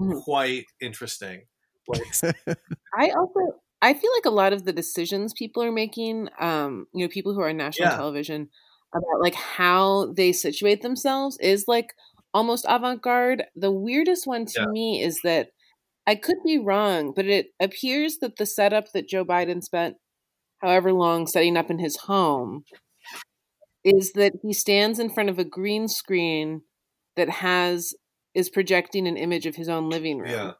mm. 0.00 0.22
quite 0.22 0.66
interesting. 0.80 1.42
Like, 1.86 2.02
I 2.98 3.10
also 3.10 3.60
I 3.82 3.94
feel 3.94 4.10
like 4.14 4.26
a 4.26 4.30
lot 4.30 4.52
of 4.52 4.64
the 4.64 4.72
decisions 4.72 5.32
people 5.32 5.62
are 5.62 5.72
making, 5.72 6.28
um, 6.38 6.86
you 6.94 7.04
know, 7.04 7.08
people 7.08 7.34
who 7.34 7.40
are 7.40 7.48
on 7.48 7.56
national 7.56 7.88
yeah. 7.88 7.96
television 7.96 8.48
about 8.94 9.20
like 9.20 9.34
how 9.34 10.12
they 10.16 10.32
situate 10.32 10.82
themselves 10.82 11.36
is 11.40 11.64
like 11.66 11.92
almost 12.32 12.64
avant 12.68 13.02
garde. 13.02 13.44
The 13.56 13.72
weirdest 13.72 14.26
one 14.26 14.46
to 14.46 14.60
yeah. 14.60 14.66
me 14.66 15.02
is 15.02 15.20
that 15.24 15.48
I 16.06 16.14
could 16.14 16.36
be 16.44 16.58
wrong, 16.58 17.12
but 17.14 17.26
it 17.26 17.48
appears 17.60 18.18
that 18.18 18.36
the 18.36 18.46
setup 18.46 18.92
that 18.92 19.08
Joe 19.08 19.24
Biden 19.24 19.62
spent 19.62 19.96
however 20.60 20.92
long 20.92 21.26
setting 21.26 21.56
up 21.56 21.68
in 21.68 21.80
his 21.80 21.96
home 21.96 22.64
is 23.84 24.12
that 24.12 24.32
he 24.42 24.52
stands 24.52 25.00
in 25.00 25.10
front 25.10 25.28
of 25.28 25.40
a 25.40 25.44
green 25.44 25.88
screen 25.88 26.62
that 27.16 27.28
has 27.28 27.94
is 28.32 28.48
projecting 28.48 29.06
an 29.08 29.16
image 29.16 29.44
of 29.44 29.56
his 29.56 29.68
own 29.68 29.90
living 29.90 30.18
room. 30.18 30.30
Yeah. 30.30 30.52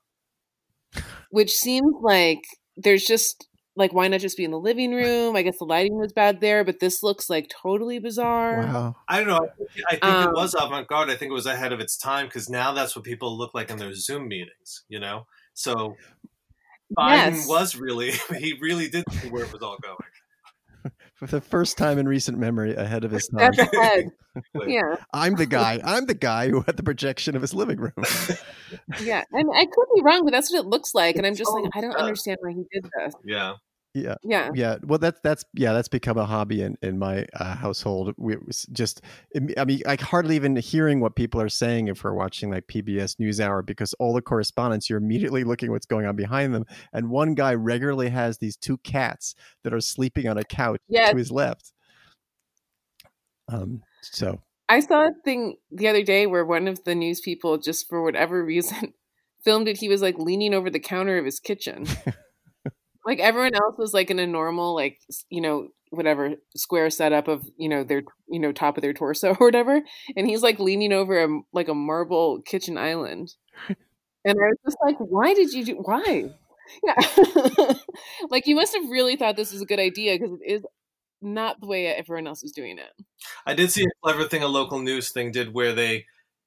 Which 1.31 1.53
seems 1.53 1.95
like 2.03 2.43
there's 2.77 3.05
just 3.05 3.49
like 3.75 3.93
why 3.95 4.07
not 4.09 4.21
just 4.21 4.37
be 4.37 4.45
in 4.45 4.51
the 4.51 4.59
living 4.59 4.93
room? 4.95 5.35
I 5.35 5.43
guess 5.43 5.59
the 5.59 5.65
lighting 5.65 5.97
was 5.97 6.13
bad 6.13 6.41
there, 6.41 6.63
but 6.65 6.81
this 6.81 7.03
looks 7.03 7.31
like 7.31 7.49
totally 7.49 7.99
bizarre. 7.99 8.67
Wow. 8.67 8.97
I 9.09 9.19
don't 9.19 9.29
know. 9.29 9.37
I 9.39 9.47
think, 9.57 9.81
I 9.87 9.91
think 9.93 10.05
Um, 10.05 10.29
it 10.29 10.35
was 10.35 10.55
avant 10.55 10.89
garde. 10.89 11.09
I 11.11 11.17
think 11.17 11.31
it 11.31 11.35
was 11.35 11.47
ahead 11.47 11.73
of 11.73 11.81
its 11.81 11.97
time 11.97 12.27
because 12.27 12.51
now 12.51 12.73
that's 12.73 12.95
what 12.95 13.05
people 13.05 13.37
look 13.37 13.55
like 13.55 13.71
in 13.71 13.79
their 13.79 13.95
Zoom 13.95 14.29
meetings. 14.29 14.85
You 14.89 15.01
know, 15.01 15.27
so 15.55 15.97
Biden 16.99 17.33
Yes. 17.33 17.49
was 17.49 17.77
really 17.77 18.11
he 18.39 18.55
really 18.61 18.89
did 18.89 19.05
see 19.11 19.29
where 19.29 19.45
it 19.45 19.53
was 19.53 19.63
all 19.63 19.79
going. 19.83 19.97
For 21.27 21.37
the 21.37 21.41
first 21.41 21.79
time 21.79 21.99
in 21.99 22.09
recent 22.09 22.37
memory, 22.39 22.75
ahead 22.75 23.05
of 23.05 23.11
his 23.13 23.29
time. 23.29 23.53
That's 23.57 23.73
ahead. 23.75 24.07
Yeah. 24.67 24.97
I'm 25.13 25.35
the 25.37 25.45
guy. 25.47 25.79
I'm 25.85 26.07
the 26.07 26.15
guy 26.15 26.49
who 26.49 26.63
had 26.63 26.77
the 26.79 26.83
projection 26.83 27.37
of 27.37 27.43
his 27.43 27.53
living 27.55 27.79
room. 27.79 27.93
Yeah. 29.03 29.23
And 29.33 29.49
I 29.55 29.67
could 29.67 29.87
be 29.95 30.01
wrong, 30.03 30.25
but 30.25 30.33
that's 30.33 30.51
what 30.51 30.61
it 30.61 30.67
looks 30.67 30.95
like. 30.95 31.17
And 31.17 31.27
I'm 31.27 31.33
It's 31.33 31.39
just 31.41 31.53
like, 31.53 31.65
I 31.75 31.83
don't 31.83 31.91
tough. 31.93 32.01
understand 32.01 32.39
why 32.41 32.53
he 32.53 32.65
did 32.73 32.85
this. 32.97 33.15
yeah. 33.25 33.55
Yeah. 33.95 34.15
Yeah. 34.23 34.51
Yeah, 34.55 34.77
well, 34.83 34.99
that's 34.99 35.21
that's 35.23 35.45
yeah, 35.55 35.73
that's 35.73 35.89
become 35.89 36.17
a 36.17 36.25
hobby 36.25 36.63
in 36.63 36.77
in 36.83 36.99
my 36.99 37.27
uh, 37.35 37.55
household. 37.57 38.15
We 38.17 38.37
just, 38.73 39.03
I 39.57 39.65
mean, 39.65 39.83
like 39.85 40.01
hardly 40.01 40.37
even 40.37 40.57
hearing 40.57 41.01
what 41.01 41.15
people 41.15 41.41
are 41.41 41.49
saying 41.49 41.89
if 41.89 42.03
we're 42.03 42.15
watching 42.15 42.51
like 42.51 42.67
PBS 42.69 43.17
NewsHour 43.17 43.65
because 43.67 43.93
all 43.95 44.15
the 44.15 44.23
correspondents 44.23 44.89
you're 44.89 44.99
immediately 44.99 45.45
looking 45.45 45.71
what's 45.71 45.87
going 45.87 46.07
on 46.07 46.17
behind 46.17 46.55
them, 46.55 46.65
and 46.93 47.11
one 47.11 47.35
guy 47.35 47.55
regularly 47.55 48.09
has 48.09 48.39
these 48.39 48.57
two 48.57 48.79
cats 48.79 49.35
that 49.63 49.75
are 49.75 49.81
sleeping 49.81 50.27
on 50.27 50.39
a 50.39 50.45
couch 50.45 50.81
Yes. 50.89 51.11
to 51.11 51.17
his 51.17 51.31
left. 51.31 51.73
Um, 53.49 53.83
so 54.01 54.41
I 54.69 54.81
saw 54.81 55.09
a 55.09 55.11
thing 55.25 55.57
the 55.71 55.89
other 55.89 56.03
day 56.03 56.27
where 56.27 56.47
one 56.47 56.67
of 56.67 56.85
the 56.85 56.95
news 56.95 57.21
people, 57.21 57.59
just 57.59 57.89
for 57.89 58.03
whatever 58.03 58.43
reason, 58.45 58.95
filmed 59.45 59.69
it. 59.69 59.77
He 59.77 59.89
was 59.89 60.01
like 60.01 60.19
leaning 60.19 60.55
over 60.55 60.71
the 60.71 60.81
counter 60.81 61.19
of 61.19 61.25
his 61.25 61.41
kitchen. 61.41 61.87
Like 63.05 63.19
everyone 63.19 63.55
else 63.55 63.77
was 63.79 63.95
like 63.95 64.11
in 64.11 64.19
a 64.19 64.27
normal, 64.27 64.75
like, 64.75 64.99
you 65.29 65.41
know, 65.41 65.69
whatever 65.91 66.35
square 66.57 66.89
setup 66.91 67.29
of, 67.29 67.45
you 67.57 67.69
know, 67.69 67.85
their, 67.85 68.03
you 68.29 68.39
know, 68.39 68.53
top 68.53 68.77
of 68.77 68.83
their 68.83 68.93
torso 68.93 69.31
or 69.41 69.47
whatever. 69.47 69.81
And 70.17 70.27
he's 70.27 70.43
like 70.43 70.59
leaning 70.59 70.93
over 70.93 71.23
a, 71.23 71.41
like 71.53 71.69
a 71.69 71.75
marble 71.75 72.41
kitchen 72.43 72.79
island. 72.79 73.35
And 74.25 74.39
I 74.39 74.49
was 74.49 74.59
just 74.65 74.77
like, 74.85 74.97
why 74.99 75.35
did 75.35 75.53
you 75.53 75.65
do, 75.65 75.75
why? 75.77 76.31
Yeah. 76.85 77.75
like 78.31 78.47
you 78.47 78.55
must 78.55 78.75
have 78.75 78.89
really 78.89 79.17
thought 79.17 79.37
this 79.37 79.53
was 79.53 79.63
a 79.63 79.67
good 79.67 79.81
idea 79.81 80.19
because 80.19 80.39
it 80.41 80.53
is 80.53 80.63
not 81.21 81.61
the 81.61 81.67
way 81.67 81.87
everyone 81.87 82.27
else 82.27 82.43
is 82.43 82.53
doing 82.53 82.79
it. 82.79 83.05
I 83.47 83.55
did 83.55 83.71
see 83.71 83.85
a 83.85 83.91
clever 84.03 84.25
thing 84.25 84.43
a 84.43 84.49
local 84.49 84.81
news 84.81 85.11
thing 85.11 85.33
did 85.33 85.55
where 85.55 85.73
they 85.73 86.07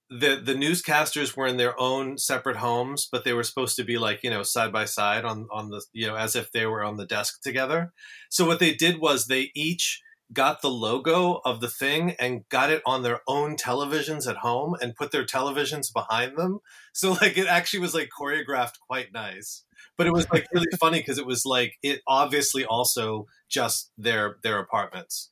the 0.09 0.41
the 0.43 0.53
newscasters 0.53 1.35
were 1.35 1.47
in 1.47 1.57
their 1.57 1.79
own 1.79 2.17
separate 2.17 2.57
homes, 2.57 3.07
but 3.11 3.23
they 3.23 3.33
were 3.33 3.43
supposed 3.43 3.75
to 3.77 3.83
be 3.83 3.97
like 3.97 4.21
you 4.23 4.29
know 4.29 4.43
side 4.43 4.71
by 4.71 4.85
side 4.85 5.25
on 5.25 5.47
on 5.51 5.69
the 5.69 5.83
you 5.93 6.07
know 6.07 6.15
as 6.15 6.35
if 6.35 6.51
they 6.51 6.65
were 6.65 6.83
on 6.83 6.97
the 6.97 7.05
desk 7.05 7.41
together. 7.41 7.93
So 8.29 8.45
what 8.45 8.59
they 8.59 8.73
did 8.73 8.99
was 8.99 9.25
they 9.25 9.51
each 9.55 10.01
got 10.33 10.61
the 10.61 10.69
logo 10.69 11.39
of 11.45 11.61
the 11.61 11.69
thing 11.69 12.15
and 12.19 12.47
got 12.49 12.71
it 12.71 12.81
on 12.85 13.03
their 13.03 13.21
own 13.27 13.55
televisions 13.55 14.27
at 14.27 14.37
home 14.37 14.75
and 14.81 14.95
put 14.95 15.11
their 15.11 15.25
televisions 15.25 15.91
behind 15.93 16.37
them. 16.37 16.59
So 16.93 17.11
like 17.11 17.37
it 17.37 17.47
actually 17.47 17.81
was 17.81 17.93
like 17.93 18.07
choreographed 18.17 18.79
quite 18.87 19.11
nice. 19.13 19.65
But 19.97 20.07
it 20.07 20.13
was 20.13 20.29
like 20.31 20.47
really 20.53 20.71
funny 20.79 20.99
because 20.99 21.17
it 21.17 21.25
was 21.25 21.45
like 21.45 21.73
it 21.83 21.99
obviously 22.07 22.63
also 22.63 23.25
just 23.49 23.91
their 23.97 24.37
their 24.41 24.59
apartments. 24.59 25.29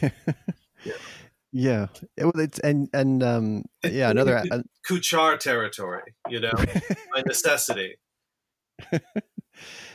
yeah, 0.00 0.08
it, 2.16 2.26
it's 2.36 2.58
and 2.60 2.88
and 2.92 3.22
um 3.22 3.64
yeah 3.82 4.10
another 4.10 4.38
uh, 4.38 4.62
Kuchar 4.88 5.38
territory, 5.40 6.14
you 6.28 6.40
know, 6.40 6.52
by 7.14 7.22
necessity. 7.26 7.96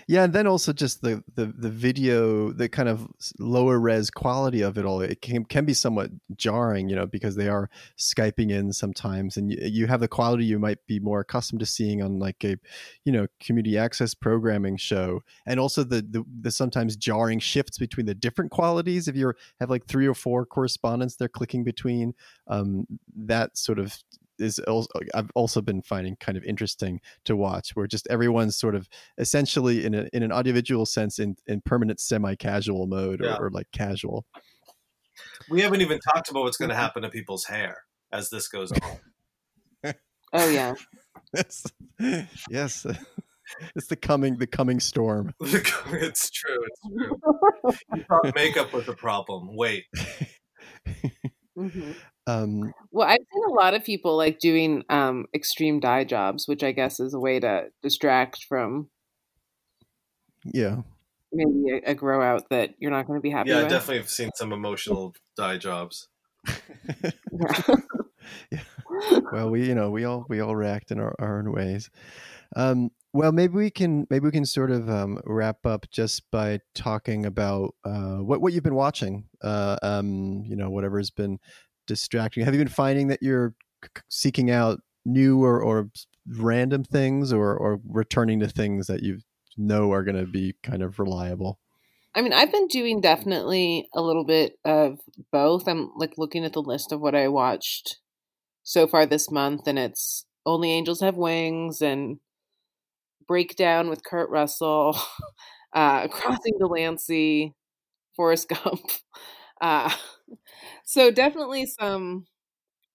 Yeah, 0.07 0.23
and 0.23 0.33
then 0.33 0.47
also 0.47 0.73
just 0.73 1.01
the, 1.01 1.23
the 1.35 1.45
the 1.45 1.69
video, 1.69 2.51
the 2.51 2.67
kind 2.67 2.89
of 2.89 3.07
lower 3.39 3.79
res 3.79 4.09
quality 4.09 4.61
of 4.61 4.77
it 4.77 4.85
all. 4.85 5.01
It 5.01 5.21
can 5.21 5.45
can 5.45 5.65
be 5.65 5.73
somewhat 5.73 6.11
jarring, 6.35 6.89
you 6.89 6.95
know, 6.95 7.05
because 7.05 7.35
they 7.35 7.47
are 7.47 7.69
skyping 7.97 8.51
in 8.51 8.73
sometimes, 8.73 9.37
and 9.37 9.51
you, 9.51 9.57
you 9.61 9.87
have 9.87 10.01
the 10.01 10.07
quality 10.07 10.45
you 10.45 10.59
might 10.59 10.85
be 10.87 10.99
more 10.99 11.21
accustomed 11.21 11.61
to 11.61 11.65
seeing 11.65 12.01
on 12.01 12.19
like 12.19 12.43
a, 12.43 12.57
you 13.05 13.11
know, 13.11 13.27
community 13.39 13.77
access 13.77 14.13
programming 14.13 14.77
show, 14.77 15.21
and 15.45 15.59
also 15.59 15.83
the 15.83 16.01
the, 16.01 16.23
the 16.41 16.51
sometimes 16.51 16.95
jarring 16.95 17.39
shifts 17.39 17.77
between 17.77 18.05
the 18.05 18.15
different 18.15 18.51
qualities. 18.51 19.07
If 19.07 19.15
you 19.15 19.33
have 19.59 19.69
like 19.69 19.85
three 19.85 20.07
or 20.07 20.13
four 20.13 20.45
correspondents 20.45 21.15
they're 21.15 21.27
clicking 21.29 21.63
between, 21.63 22.13
um, 22.47 22.87
that 23.15 23.57
sort 23.57 23.79
of 23.79 23.97
is 24.39 24.59
also, 24.59 24.89
I've 25.13 25.31
also 25.35 25.61
been 25.61 25.81
finding 25.81 26.15
kind 26.17 26.37
of 26.37 26.43
interesting 26.43 26.99
to 27.25 27.35
watch, 27.35 27.71
where 27.75 27.87
just 27.87 28.07
everyone's 28.09 28.57
sort 28.57 28.75
of 28.75 28.87
essentially 29.17 29.85
in 29.85 29.93
a, 29.93 30.07
in 30.13 30.23
an 30.23 30.31
audiovisual 30.31 30.85
sense 30.85 31.19
in, 31.19 31.35
in 31.47 31.61
permanent 31.61 31.99
semi-casual 31.99 32.87
mode 32.87 33.21
or, 33.21 33.25
Yeah. 33.25 33.37
or 33.37 33.49
like 33.49 33.67
casual. 33.71 34.25
We 35.49 35.61
haven't 35.61 35.81
even 35.81 35.99
talked 35.99 36.29
about 36.29 36.43
what's 36.43 36.57
going 36.57 36.69
to 36.69 36.75
happen 36.75 37.03
to 37.03 37.09
people's 37.09 37.45
hair 37.45 37.83
as 38.11 38.29
this 38.29 38.47
goes 38.47 38.71
on. 39.83 39.93
Oh 40.33 40.49
yeah. 40.49 40.73
Yes, 41.35 41.65
yes, 42.49 42.85
it's 43.75 43.87
the 43.87 43.95
coming 43.95 44.37
the 44.37 44.47
coming 44.47 44.79
storm. 44.79 45.33
it's 45.41 46.29
true. 46.31 46.65
It's 46.65 46.81
true. 46.81 47.19
You 47.93 48.03
thought 48.03 48.33
makeup 48.35 48.73
was 48.73 48.87
a 48.87 48.93
problem. 48.93 49.55
Wait. 49.55 49.83
hmm 51.55 51.91
Um, 52.25 52.73
Well, 52.91 53.07
I've 53.07 53.17
seen 53.33 53.43
a 53.49 53.53
lot 53.53 53.73
of 53.73 53.83
people 53.83 54.15
like 54.15 54.39
doing 54.39 54.83
um, 54.89 55.25
extreme 55.33 55.79
dye 55.79 56.03
jobs, 56.03 56.47
which 56.47 56.63
I 56.63 56.71
guess 56.71 56.99
is 56.99 57.13
a 57.13 57.19
way 57.19 57.39
to 57.39 57.65
distract 57.81 58.45
from 58.45 58.89
yeah, 60.45 60.81
maybe 61.31 61.81
a, 61.85 61.91
a 61.91 61.95
grow 61.95 62.21
out 62.21 62.49
that 62.49 62.75
you're 62.79 62.91
not 62.91 63.07
going 63.07 63.17
to 63.17 63.21
be 63.21 63.29
happy 63.29 63.49
Yeah, 63.49 63.59
I 63.59 63.67
definitely 63.67 63.97
have 63.97 64.09
seen 64.09 64.29
some 64.35 64.53
emotional 64.53 65.15
dye 65.35 65.57
jobs. 65.57 66.07
Yeah, 68.51 68.61
well, 69.31 69.49
we 69.51 69.67
you 69.67 69.75
know 69.75 69.89
we 69.89 70.05
all 70.05 70.25
we 70.29 70.39
all 70.39 70.55
react 70.55 70.91
in 70.91 70.99
our, 70.99 71.15
our 71.19 71.39
own 71.39 71.51
ways. 71.51 71.89
Um, 72.55 72.91
well, 73.13 73.31
maybe 73.31 73.53
we 73.53 73.69
can 73.69 74.07
maybe 74.09 74.25
we 74.25 74.31
can 74.31 74.45
sort 74.45 74.71
of 74.71 74.89
um, 74.89 75.19
wrap 75.25 75.65
up 75.65 75.89
just 75.91 76.29
by 76.31 76.59
talking 76.73 77.25
about 77.25 77.75
uh, 77.83 78.17
what 78.17 78.41
what 78.41 78.53
you've 78.53 78.63
been 78.63 78.75
watching. 78.75 79.25
Uh, 79.41 79.77
um, 79.81 80.43
you 80.45 80.55
know, 80.55 80.69
whatever's 80.69 81.09
been 81.09 81.39
distracting. 81.87 82.43
Have 82.45 82.53
you 82.53 82.59
been 82.59 82.67
finding 82.67 83.07
that 83.07 83.21
you're 83.21 83.53
seeking 84.09 84.49
out 84.49 84.81
new 85.05 85.43
or, 85.43 85.61
or 85.61 85.89
random 86.27 86.83
things, 86.83 87.33
or 87.33 87.55
or 87.55 87.79
returning 87.85 88.39
to 88.39 88.47
things 88.47 88.87
that 88.87 89.03
you 89.03 89.19
know 89.57 89.91
are 89.91 90.03
going 90.03 90.17
to 90.17 90.29
be 90.29 90.55
kind 90.63 90.81
of 90.81 90.99
reliable? 90.99 91.59
I 92.15 92.21
mean, 92.21 92.33
I've 92.33 92.51
been 92.51 92.67
doing 92.67 93.01
definitely 93.01 93.89
a 93.93 94.01
little 94.01 94.23
bit 94.23 94.53
of 94.63 94.99
both. 95.31 95.67
I'm 95.67 95.91
like 95.95 96.13
looking 96.17 96.45
at 96.45 96.53
the 96.53 96.61
list 96.61 96.91
of 96.91 97.01
what 97.01 97.15
I 97.15 97.27
watched 97.27 97.97
so 98.63 98.87
far 98.87 99.05
this 99.05 99.31
month, 99.31 99.67
and 99.67 99.79
it's 99.79 100.25
Only 100.45 100.71
Angels 100.71 101.01
Have 101.01 101.15
Wings 101.15 101.81
and 101.81 102.17
Breakdown 103.27 103.89
with 103.89 104.03
Kurt 104.03 104.29
Russell, 104.29 104.97
uh, 105.73 106.07
Crossing 106.07 106.53
Delancey, 106.59 107.53
Forrest 108.15 108.49
Gump. 108.49 108.81
Uh, 109.63 109.91
so 110.85 111.11
definitely 111.11 111.67
some 111.67 112.27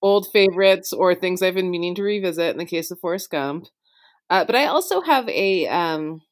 old 0.03 0.29
favorites 0.33 0.93
or 0.93 1.15
things 1.15 1.43
I've 1.43 1.55
been 1.55 1.71
meaning 1.71 1.95
to 1.97 2.03
revisit 2.05 2.53
in 2.53 2.59
the 2.59 2.67
case 2.67 2.91
of 2.91 3.01
Forrest 3.01 3.31
Gump. 3.31 3.67
Uh, 4.31 4.45
but 4.45 4.57
I 4.57 4.67
also 4.67 5.03
have 5.03 5.29
a 5.29 5.69
um, 5.69 6.23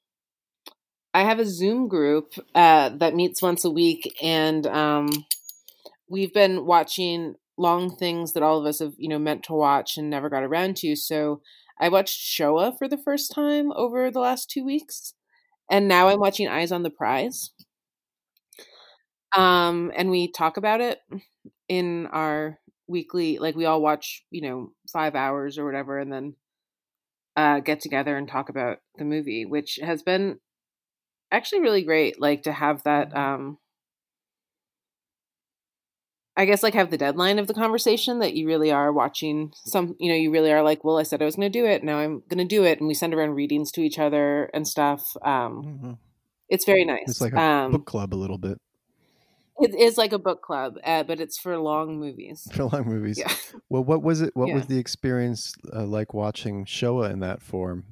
I 1.15 1.23
have 1.23 1.39
a 1.39 1.47
Zoom 1.47 1.89
group 1.89 2.35
uh, 2.55 2.91
that 2.91 3.15
meets 3.15 3.41
once 3.41 3.65
a 3.65 3.71
week, 3.71 4.15
and 4.23 4.67
um, 4.67 5.09
we've 6.09 6.33
been 6.33 6.67
watching 6.67 7.37
long 7.59 7.97
things 7.97 8.33
that 8.35 8.43
all 8.43 8.59
of 8.59 8.67
us 8.67 8.81
have, 8.81 8.95
you 8.99 9.09
know, 9.09 9.19
meant 9.19 9.43
to 9.45 9.55
watch 9.55 9.97
and 9.97 10.11
never 10.11 10.29
got 10.31 10.43
around 10.45 10.77
to. 10.79 10.97
So 10.97 11.43
I 11.81 11.89
watched 11.89 12.19
Shoah 12.21 12.75
for 12.79 12.89
the 12.89 12.99
first 12.99 13.33
time 13.33 13.73
over 13.75 14.11
the 14.11 14.21
last 14.21 14.51
two 14.51 14.65
weeks, 14.65 15.15
and 15.71 15.89
now 15.89 16.09
I'm 16.09 16.21
watching 16.21 16.49
Eyes 16.49 16.73
on 16.73 16.83
the 16.85 16.91
Prize. 16.91 17.51
Um, 19.35 19.93
and 19.95 20.11
we 20.11 20.31
talk 20.31 20.57
about 20.57 20.81
it 20.81 21.01
in 21.69 22.07
our 22.07 22.59
weekly, 22.87 23.39
like 23.39 23.57
we 23.57 23.67
all 23.67 23.83
watch, 23.83 24.25
you 24.31 24.43
know, 24.43 24.73
five 24.93 25.15
hours 25.15 25.59
or 25.59 25.65
whatever, 25.65 25.99
and 25.99 26.13
then 26.13 26.37
uh, 27.37 27.61
get 27.61 27.81
together 27.81 28.17
and 28.17 28.29
talk 28.29 28.49
about 28.49 28.79
the 28.97 29.05
movie, 29.05 29.45
which 29.45 29.79
has 29.83 30.03
been 30.03 30.39
actually 31.33 31.61
really 31.61 31.83
great 31.83 32.21
like 32.21 32.43
to 32.45 32.53
have 32.53 32.83
that 32.85 33.15
um 33.17 33.59
I 36.37 36.45
guess 36.45 36.63
like 36.63 36.75
have 36.75 36.91
the 36.91 36.99
deadline 36.99 37.39
of 37.39 37.47
the 37.47 37.55
conversation 37.55 38.19
that 38.19 38.35
you 38.35 38.47
really 38.47 38.71
are 38.71 38.93
watching 38.93 39.53
some, 39.65 39.97
you 39.99 40.11
know, 40.11 40.17
you 40.19 40.31
really 40.31 40.53
are 40.53 40.63
like, 40.63 40.85
well, 40.85 40.99
I 40.99 41.03
said 41.03 41.23
I 41.23 41.25
was 41.25 41.35
going 41.35 41.51
to 41.51 41.59
do 41.59 41.65
it. 41.65 41.83
Now 41.83 41.97
I'm 41.97 42.23
going 42.29 42.39
to 42.39 42.45
do 42.45 42.63
it. 42.63 42.79
And 42.79 42.87
we 42.87 42.93
send 42.93 43.15
around 43.15 43.31
readings 43.31 43.73
to 43.73 43.81
each 43.81 43.99
other 43.99 44.51
and 44.53 44.69
stuff. 44.69 45.17
Um, 45.23 45.63
Mm-hmm. 45.65 45.93
it's 46.51 46.67
very 46.67 46.85
nice. 46.85 47.05
It's 47.09 47.21
like 47.23 47.33
a 47.33 47.41
um, 47.41 47.73
book 47.73 47.87
club 47.87 48.13
a 48.13 48.17
little 48.17 48.37
bit 48.37 48.59
It 49.59 49.75
is 49.75 49.97
like 49.97 50.13
a 50.13 50.19
book 50.19 50.43
club, 50.43 50.77
uh, 50.85 51.03
but 51.03 51.19
it's 51.19 51.39
for 51.39 51.57
long 51.57 51.99
movies. 51.99 52.47
for 52.53 52.65
long 52.65 52.87
movies. 52.87 53.19
Yeah. 53.19 53.33
Well, 53.71 53.83
what 53.83 54.03
was 54.03 54.21
it? 54.21 54.37
What 54.37 54.53
was 54.53 54.67
the 54.67 54.79
experience 54.79 55.55
uh, 55.75 55.85
like 55.85 56.13
watching 56.13 56.67
Shoah 56.67 57.11
in 57.11 57.21
that 57.21 57.41
form? 57.41 57.85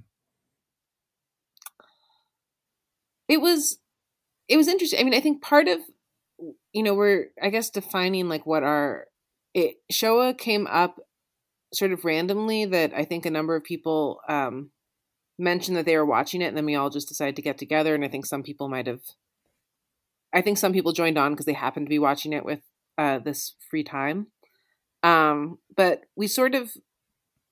It 3.28 3.40
was, 3.40 3.78
it 4.48 4.58
was 4.58 4.68
interesting. 4.68 5.00
I 5.00 5.04
mean, 5.04 5.14
I 5.14 5.20
think 5.20 5.40
part 5.40 5.66
of, 5.66 5.80
you 6.74 6.82
know, 6.82 6.92
we're, 6.92 7.28
I 7.42 7.48
guess, 7.48 7.70
defining 7.70 8.28
like 8.28 8.44
what 8.44 8.62
our, 8.62 9.06
it, 9.54 9.76
Shoah 9.90 10.34
came 10.34 10.66
up 10.66 11.00
sort 11.72 11.92
of 11.92 12.04
randomly 12.04 12.66
that 12.66 12.92
I 12.92 13.06
think 13.06 13.24
a 13.24 13.30
number 13.30 13.56
of 13.56 13.64
people 13.64 14.20
um, 14.28 14.70
mentioned 15.38 15.78
that 15.78 15.86
they 15.86 15.96
were 15.96 16.04
watching 16.04 16.42
it 16.42 16.48
and 16.48 16.56
then 16.56 16.66
we 16.66 16.74
all 16.74 16.90
just 16.90 17.08
decided 17.08 17.36
to 17.36 17.42
get 17.42 17.56
together. 17.56 17.94
And 17.94 18.04
I 18.04 18.08
think 18.08 18.26
some 18.26 18.42
people 18.42 18.68
might 18.68 18.86
have, 18.86 19.00
I 20.34 20.42
think 20.42 20.58
some 20.58 20.72
people 20.74 20.92
joined 20.92 21.18
on 21.18 21.32
because 21.32 21.46
they 21.46 21.54
happened 21.54 21.86
to 21.86 21.90
be 21.90 22.00
watching 22.00 22.34
it 22.34 22.44
with 22.44 22.60
uh, 22.98 23.20
this 23.20 23.54
free 23.70 23.84
time. 23.84 24.28
Um, 25.02 25.58
but 25.76 26.04
we 26.16 26.28
sort 26.28 26.54
of 26.54 26.72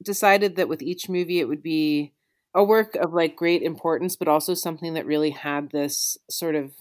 decided 0.03 0.57
that 0.57 0.69
with 0.69 0.83
each 0.83 1.09
movie 1.09 1.41
it 1.41 1.49
would 1.49 1.63
be 1.63 2.15
a 2.55 2.65
work 2.65 2.95
of 2.97 3.13
like 3.15 3.37
great 3.37 3.63
importance, 3.63 4.17
but 4.17 4.29
also 4.29 4.55
something 4.55 4.95
that 4.95 5.07
really 5.07 5.31
had 5.31 5.71
this 5.71 6.19
sort 6.31 6.55
of 6.55 6.73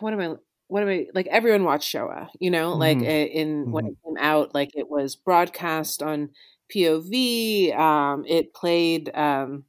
what 0.00 0.12
am 0.12 0.20
I 0.20 0.34
what 0.68 0.82
am 0.82 0.88
I 0.88 1.06
like 1.14 1.26
everyone 1.28 1.64
watched 1.64 1.88
Shoah, 1.88 2.30
you 2.40 2.50
know, 2.50 2.74
like 2.74 2.98
Mhm. 2.98 3.06
uh, 3.06 3.06
in 3.06 3.68
when 3.70 3.86
it 3.86 3.94
came 4.04 4.16
out, 4.18 4.54
like 4.54 4.70
it 4.76 4.88
was 4.90 5.16
broadcast 5.16 6.02
on 6.02 6.30
POV, 6.70 7.72
um, 7.74 8.24
it 8.26 8.54
played 8.54 9.10
um, 9.14 9.64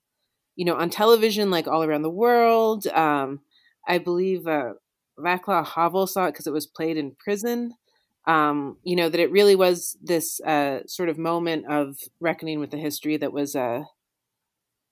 you 0.56 0.66
know, 0.66 0.76
on 0.76 0.90
television 0.90 1.52
like 1.52 1.68
all 1.68 1.84
around 1.84 2.04
the 2.04 2.10
world. 2.10 2.88
Um, 2.88 3.42
I 3.88 3.98
believe 4.00 4.48
uh 4.48 4.74
Vaclav 5.24 5.68
Havel 5.76 6.08
saw 6.08 6.26
it 6.26 6.32
because 6.34 6.48
it 6.48 6.54
was 6.54 6.68
played 6.68 6.98
in 6.98 7.16
prison. 7.24 7.74
Um, 8.28 8.78
you 8.84 8.96
know, 8.96 9.10
that 9.10 9.20
it 9.20 9.32
really 9.32 9.56
was 9.56 9.98
this 10.02 10.40
uh, 10.42 10.82
sort 10.86 11.10
of 11.10 11.18
moment 11.18 11.66
of 11.70 11.98
reckoning 12.20 12.60
with 12.60 12.70
the 12.70 12.78
history 12.78 13.18
that 13.18 13.34
was 13.34 13.56
a, 13.56 13.86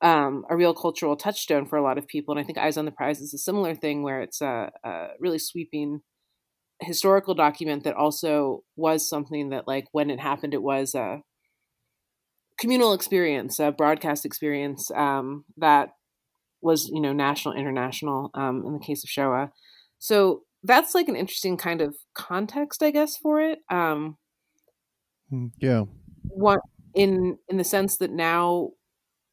um, 0.02 0.44
a 0.50 0.56
real 0.56 0.74
cultural 0.74 1.16
touchstone 1.16 1.68
for 1.68 1.78
a 1.78 1.84
lot 1.84 1.98
of 1.98 2.08
people. 2.08 2.32
And 2.32 2.40
I 2.40 2.44
think 2.44 2.58
Eyes 2.58 2.78
on 2.78 2.86
the 2.86 2.92
Prize 2.92 3.20
is 3.20 3.34
a 3.34 3.38
similar 3.38 3.76
thing 3.76 4.02
where 4.02 4.22
it's 4.22 4.42
a, 4.42 4.72
a 4.84 5.08
really 5.20 5.38
sweeping 5.38 6.02
historical 6.82 7.36
document 7.36 7.84
that 7.84 7.96
also 7.96 8.64
was 8.76 9.08
something 9.08 9.50
that, 9.50 9.68
like, 9.68 9.86
when 9.92 10.10
it 10.10 10.20
happened, 10.20 10.54
it 10.54 10.64
was 10.64 10.96
a 10.96 11.22
communal 12.58 12.94
experience, 12.94 13.60
a 13.60 13.72
broadcast 13.72 14.26
experience 14.26 14.90
um, 14.96 15.46
that 15.58 15.90
was, 16.62 16.90
you 16.92 17.02
know, 17.02 17.14
national, 17.14 17.54
international 17.54 18.32
um, 18.34 18.64
in 18.66 18.74
the 18.74 18.84
case 18.84 19.04
of 19.04 19.10
Shoah. 19.10 19.52
So 20.00 20.44
that's 20.64 20.96
like 20.96 21.08
an 21.08 21.16
interesting 21.16 21.58
kind 21.58 21.82
of 21.82 21.96
context, 22.16 22.84
I 22.84 22.92
guess, 22.92 23.18
for 23.18 23.42
it. 23.42 23.60
Um, 23.70 24.18
Mm, 25.32 25.52
Yeah. 25.60 25.86
what 26.28 26.60
in 26.94 27.38
in 27.48 27.58
the 27.58 27.64
sense 27.64 27.98
that 27.98 28.12
now, 28.12 28.72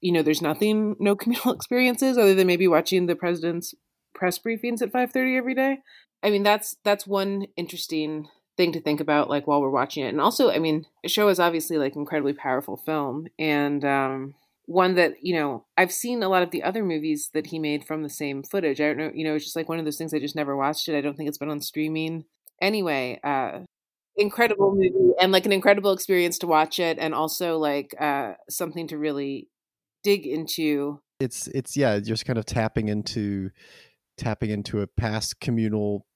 you 0.00 0.12
know, 0.12 0.22
there's 0.22 0.42
nothing, 0.42 0.96
no 1.00 1.16
communal 1.22 1.54
experiences 1.54 2.18
other 2.18 2.34
than 2.34 2.46
maybe 2.46 2.68
watching 2.68 3.06
the 3.06 3.16
president's 3.16 3.74
press 4.14 4.38
briefings 4.38 4.82
at 4.82 4.92
five 4.92 5.12
thirty 5.12 5.36
every 5.36 5.54
day. 5.54 5.78
I 6.22 6.30
mean, 6.30 6.42
that's 6.42 6.76
that's 6.84 7.06
one 7.06 7.46
interesting 7.56 8.28
thing 8.56 8.72
to 8.72 8.80
think 8.82 9.00
about, 9.00 9.30
like 9.30 9.46
while 9.46 9.60
we're 9.62 9.70
watching 9.70 10.04
it, 10.04 10.10
and 10.10 10.20
also, 10.20 10.50
I 10.50 10.58
mean, 10.60 10.86
the 11.02 11.08
show 11.10 11.28
is 11.28 11.40
obviously 11.40 11.78
like 11.78 11.96
incredibly 11.96 12.34
powerful 12.34 12.76
film, 12.78 13.28
and 13.38 13.84
um, 13.84 14.34
one 14.66 14.94
that 14.94 15.14
you 15.22 15.34
know 15.34 15.66
I've 15.76 15.92
seen 15.92 16.22
a 16.22 16.28
lot 16.28 16.42
of 16.42 16.50
the 16.50 16.62
other 16.62 16.84
movies 16.84 17.30
that 17.34 17.46
he 17.46 17.58
made 17.58 17.84
from 17.84 18.02
the 18.02 18.08
same 18.08 18.42
footage. 18.42 18.80
I 18.80 18.86
don't 18.86 18.98
know, 18.98 19.10
you 19.14 19.24
know, 19.24 19.34
it's 19.34 19.44
just 19.44 19.56
like 19.56 19.68
one 19.68 19.78
of 19.78 19.84
those 19.84 19.98
things 19.98 20.14
I 20.14 20.18
just 20.18 20.36
never 20.36 20.56
watched 20.56 20.88
it. 20.88 20.96
I 20.96 21.00
don't 21.00 21.16
think 21.16 21.28
it's 21.28 21.38
been 21.38 21.50
on 21.50 21.60
streaming 21.60 22.24
anyway. 22.60 23.20
Uh, 23.22 23.60
incredible 24.16 24.74
movie 24.74 25.12
and 25.20 25.32
like 25.32 25.46
an 25.46 25.52
incredible 25.52 25.92
experience 25.92 26.38
to 26.38 26.46
watch 26.46 26.78
it, 26.78 26.98
and 26.98 27.14
also 27.14 27.58
like 27.58 27.94
uh, 28.00 28.34
something 28.48 28.88
to 28.88 28.98
really 28.98 29.48
dig 30.02 30.26
into. 30.26 31.00
It's 31.20 31.46
it's 31.48 31.76
yeah, 31.76 31.98
just 32.00 32.26
kind 32.26 32.38
of 32.38 32.46
tapping 32.46 32.88
into 32.88 33.50
tapping 34.16 34.50
into 34.50 34.80
a 34.80 34.86
past 34.86 35.40
communal 35.40 36.06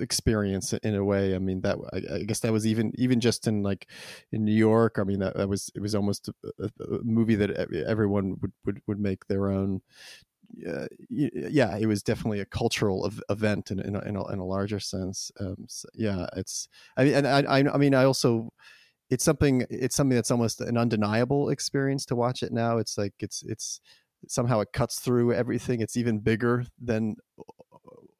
experience 0.00 0.72
in 0.72 0.94
a 0.94 1.04
way. 1.04 1.34
I 1.34 1.38
mean 1.38 1.60
that 1.62 1.76
I, 1.92 2.22
guess 2.24 2.40
that 2.40 2.52
was 2.52 2.66
even 2.66 2.92
even 2.96 3.20
just 3.20 3.46
in 3.46 3.62
like 3.62 3.88
in 4.32 4.44
New 4.44 4.54
York. 4.54 4.98
I 4.98 5.04
mean 5.04 5.20
that, 5.20 5.36
that 5.36 5.48
was 5.48 5.70
it 5.74 5.80
was 5.80 5.94
almost 5.94 6.28
a, 6.28 6.32
a- 6.60 6.84
a 6.84 7.02
movie 7.04 7.36
that 7.36 7.50
everyone 7.86 8.36
would 8.40 8.52
would, 8.64 8.80
would 8.86 9.00
make 9.00 9.26
their 9.26 9.50
own. 9.50 9.80
Uh, 10.66 10.86
yeah, 11.10 11.76
it 11.76 11.86
was 11.86 12.02
definitely 12.02 12.40
a 12.40 12.44
cultural 12.46 13.06
ev- 13.06 13.22
event 13.28 13.70
in 13.70 13.80
in 13.80 13.94
a, 13.94 14.00
in 14.00 14.16
a, 14.16 14.26
in 14.32 14.38
a 14.38 14.44
larger 14.44 14.80
sense. 14.80 15.30
Um, 15.40 15.66
so, 15.68 15.88
yeah, 15.94 16.26
it's 16.36 16.68
I 16.96 17.04
mean, 17.04 17.14
and 17.14 17.26
I, 17.26 17.40
I 17.42 17.74
I 17.74 17.76
mean 17.76 17.94
I 17.94 18.04
also 18.04 18.50
it's 19.10 19.24
something 19.24 19.66
it's 19.70 19.96
something 19.96 20.14
that's 20.16 20.30
almost 20.30 20.60
an 20.60 20.76
undeniable 20.78 21.50
experience 21.50 22.06
to 22.06 22.16
watch 22.16 22.42
it 22.42 22.52
now. 22.52 22.78
It's 22.78 22.98
like 22.98 23.14
it's 23.20 23.42
it's 23.44 23.80
somehow 24.28 24.60
it 24.60 24.72
cuts 24.72 25.00
through 25.00 25.32
everything. 25.34 25.80
It's 25.80 25.96
even 25.96 26.18
bigger 26.20 26.66
than 26.82 27.16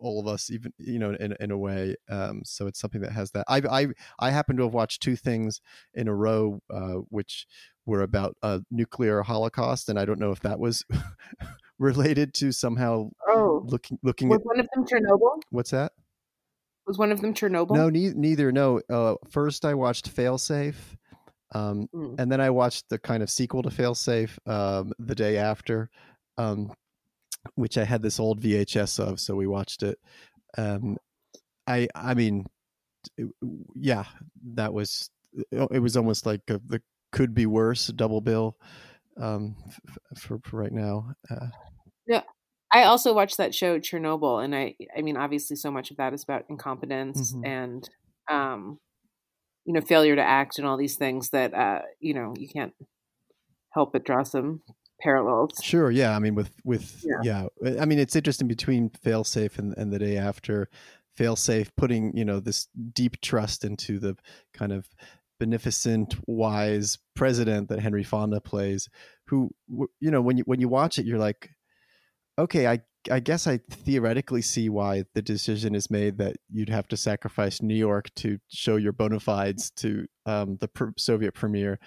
all 0.01 0.21
of 0.21 0.27
us, 0.27 0.51
even 0.51 0.73
you 0.79 0.99
know, 0.99 1.13
in 1.15 1.35
in 1.41 1.51
a 1.51 1.59
way. 1.59 1.97
Um, 2.09 2.43
so 2.45 2.67
it's 2.67 2.81
something 2.81 3.01
that 3.03 3.13
has 3.13 3.31
that. 3.33 3.45
I 3.49 3.63
I 3.71 3.87
I 4.19 4.31
happen 4.31 4.57
to 4.59 4.63
have 4.65 4.75
watched 4.75 5.03
two 5.03 5.17
things 5.17 5.61
in 5.95 6.09
a 6.09 6.15
row, 6.15 6.61
uh, 6.73 7.01
which 7.11 7.47
were 7.87 8.03
about 8.03 8.37
a 8.43 8.61
nuclear 8.71 9.23
holocaust, 9.23 9.89
and 9.89 9.99
I 9.99 10.05
don't 10.05 10.21
know 10.21 10.31
if 10.31 10.41
that 10.41 10.59
was 10.59 10.85
related 11.79 12.35
to 12.35 12.53
somehow 12.53 13.11
Oh, 13.29 13.63
looking 13.67 13.99
looking 14.03 14.29
was 14.29 14.41
at 14.41 14.45
one 14.47 14.61
of 14.61 14.69
them 14.75 14.85
Chernobyl? 14.85 15.41
what's 15.51 15.71
that. 15.71 15.93
Was 16.87 16.99
one 16.99 17.13
of 17.13 17.21
them 17.21 17.35
Chernobyl? 17.35 17.73
No, 17.75 17.91
ne- 17.91 18.15
neither. 18.15 18.51
No. 18.51 18.81
Uh, 18.89 19.17
first, 19.31 19.65
I 19.67 19.75
watched 19.75 20.15
Failsafe, 20.15 20.97
um, 21.53 21.87
Mm. 21.95 22.19
and 22.19 22.33
then 22.33 22.41
I 22.41 22.49
watched 22.51 22.89
the 22.89 22.99
kind 22.99 23.23
of 23.23 23.29
sequel 23.31 23.63
to 23.63 23.69
Failsafe 23.69 24.39
um, 24.49 24.93
the 24.99 25.15
day 25.15 25.37
after, 25.37 25.91
um, 26.39 26.73
which 27.55 27.79
I 27.79 27.85
had 27.85 28.03
this 28.03 28.21
old 28.21 28.41
VHS 28.41 28.99
of, 29.01 29.21
so 29.21 29.35
we 29.37 29.47
watched 29.47 29.83
it. 29.83 29.99
Um, 30.57 30.97
I, 31.67 31.89
I 31.95 32.15
mean, 32.15 32.47
it- 33.17 33.29
yeah, 33.75 34.05
that 34.55 34.73
was. 34.73 35.11
It 35.53 35.81
was 35.83 35.97
almost 35.97 36.25
like 36.27 36.41
a, 36.49 36.61
the 36.67 36.81
could 37.13 37.35
be 37.35 37.47
worse 37.47 37.89
double 37.89 38.21
bill 38.21 38.57
um, 39.21 39.57
f- 39.89 39.99
for, 40.19 40.39
for 40.45 40.57
right 40.59 40.73
now. 40.73 41.13
Uh, 41.31 41.49
yeah, 42.07 42.23
I 42.73 42.85
also 42.85 43.15
watched 43.15 43.37
that 43.37 43.55
show 43.55 43.79
Chernobyl, 43.79 44.43
and 44.43 44.55
I, 44.55 44.75
I 44.97 45.03
mean, 45.03 45.17
obviously, 45.19 45.57
so 45.57 45.71
much 45.71 45.91
of 45.91 45.99
that 45.99 46.15
is 46.15 46.23
about 46.25 46.47
incompetence 46.49 47.35
Mhm. 47.35 47.47
and, 47.47 47.91
um, 48.31 48.79
you 49.67 49.75
know, 49.75 49.83
failure 49.83 50.17
to 50.17 50.23
act 50.23 50.59
and 50.59 50.67
all 50.67 50.79
these 50.79 50.97
things 50.97 51.31
that, 51.31 51.53
uh, 51.55 51.83
you 52.01 52.15
know, 52.15 52.33
you 52.37 52.49
can't 52.49 52.73
help 53.73 53.93
but 53.93 54.05
draw 54.05 54.23
some 54.23 54.63
parallels. 55.01 55.53
Sure. 55.63 55.91
Yeah. 55.91 56.15
I 56.15 56.19
mean, 56.19 56.35
with 56.35 56.53
with 56.65 57.05
Yeah. 57.05 57.47
yeah. 57.63 57.81
I 57.81 57.85
mean, 57.85 57.99
it's 57.99 58.17
interesting 58.17 58.49
between 58.49 58.91
failsafe 58.91 59.59
and 59.59 59.75
and 59.77 59.93
the 59.93 59.99
day 59.99 60.17
after 60.17 60.69
failsafe, 61.19 61.71
putting 61.77 62.17
you 62.17 62.25
know 62.25 62.41
this 62.41 62.69
deep 62.93 63.21
trust 63.21 63.65
into 63.65 63.99
the 63.99 64.17
kind 64.55 64.73
of 64.73 64.89
beneficent, 65.41 66.17
wise 66.27 66.99
president 67.15 67.69
that 67.69 67.81
Henry 67.81 68.03
Fonda 68.05 68.41
plays, 68.41 68.89
who 69.27 69.51
you 70.01 70.11
know 70.11 70.21
when 70.21 70.39
you 70.39 70.45
when 70.45 70.61
you 70.61 70.69
watch 70.69 70.99
it, 70.99 71.07
you're 71.07 71.19
like, 71.19 71.51
okay, 72.39 72.67
I 72.67 72.81
I 73.11 73.21
guess 73.21 73.47
I 73.47 73.59
theoretically 73.71 74.43
see 74.43 74.69
why 74.69 75.05
the 75.15 75.23
decision 75.23 75.75
is 75.75 75.91
made 75.91 76.19
that 76.19 76.37
you'd 76.51 76.69
have 76.69 76.89
to 76.89 76.97
sacrifice 76.97 77.63
New 77.63 77.75
York 77.75 78.13
to 78.17 78.39
show 78.49 78.77
your 78.77 78.93
bona 78.93 79.21
fides 79.21 79.71
to 79.77 80.07
um, 80.27 80.57
the 80.61 80.69
pr- 80.69 80.91
Soviet 80.97 81.33
premier. 81.35 81.79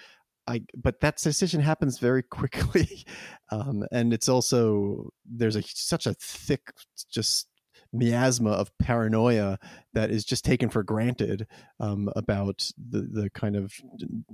I 0.52 0.62
but 0.74 1.00
that 1.00 1.16
decision 1.16 1.60
happens 1.60 1.98
very 1.98 2.22
quickly, 2.22 3.06
um, 3.50 3.84
and 3.90 4.12
it's 4.12 4.28
also 4.28 5.10
there's 5.24 5.56
a 5.56 5.62
such 5.62 6.06
a 6.06 6.14
thick 6.14 6.72
just 7.10 7.48
miasma 7.94 8.50
of 8.50 8.70
paranoia 8.78 9.58
that 9.92 10.10
is 10.10 10.24
just 10.24 10.44
taken 10.44 10.68
for 10.70 10.82
granted 10.82 11.46
um, 11.80 12.10
about 12.16 12.70
the 12.90 13.02
the 13.02 13.30
kind 13.30 13.56
of 13.56 13.72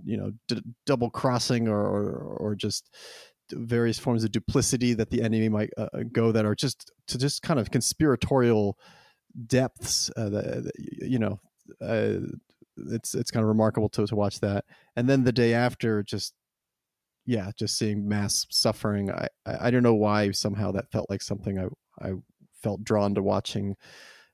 you 0.04 0.16
know 0.16 0.32
d- 0.48 0.62
double 0.86 1.10
crossing 1.10 1.68
or, 1.68 1.80
or 1.80 2.36
or 2.40 2.54
just 2.54 2.94
various 3.52 3.98
forms 3.98 4.24
of 4.24 4.32
duplicity 4.32 4.94
that 4.94 5.10
the 5.10 5.22
enemy 5.22 5.48
might 5.48 5.70
uh, 5.78 5.88
go 6.12 6.32
that 6.32 6.44
are 6.44 6.54
just 6.54 6.92
to 7.06 7.16
just 7.16 7.42
kind 7.42 7.58
of 7.58 7.70
conspiratorial 7.70 8.76
depths 9.46 10.10
uh, 10.16 10.28
that, 10.28 10.64
that, 10.64 10.72
you 10.76 11.18
know 11.18 11.40
uh, 11.80 12.18
it's 12.90 13.14
it's 13.14 13.30
kind 13.30 13.42
of 13.42 13.48
remarkable 13.48 13.88
to 13.88 14.06
to 14.06 14.16
watch 14.16 14.40
that 14.40 14.64
and 14.96 15.08
then 15.08 15.24
the 15.24 15.32
day 15.32 15.54
after 15.54 16.02
just 16.02 16.34
yeah 17.26 17.50
just 17.56 17.76
seeing 17.78 18.08
mass 18.08 18.46
suffering 18.50 19.10
i 19.10 19.28
i, 19.46 19.66
I 19.66 19.70
don't 19.70 19.82
know 19.82 19.94
why 19.94 20.30
somehow 20.30 20.72
that 20.72 20.90
felt 20.90 21.10
like 21.10 21.22
something 21.22 21.58
i 21.58 22.06
i 22.06 22.12
felt 22.62 22.84
drawn 22.84 23.14
to 23.14 23.22
watching 23.22 23.76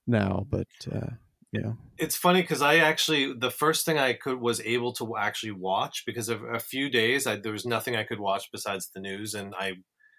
now 0.07 0.47
but 0.49 0.69
uh 0.93 1.11
Yeah. 1.53 1.75
It's 1.99 2.17
funny 2.17 2.43
because 2.43 2.63
I 2.63 2.79
actually 2.79 3.33
the 3.33 3.51
first 3.51 3.87
thing 3.87 3.97
I 3.97 4.15
could 4.15 4.41
was 4.41 4.61
able 4.61 4.93
to 4.95 5.17
actually 5.17 5.53
watch 5.53 6.03
because 6.05 6.29
of 6.29 6.43
a 6.43 6.59
few 6.59 6.91
days 6.91 7.29
I, 7.29 7.37
there 7.37 7.53
was 7.53 7.65
nothing 7.65 7.95
I 7.95 8.03
could 8.03 8.19
watch 8.19 8.51
besides 8.51 8.91
the 8.93 9.01
news, 9.01 9.35
and 9.35 9.55
I 9.57 9.75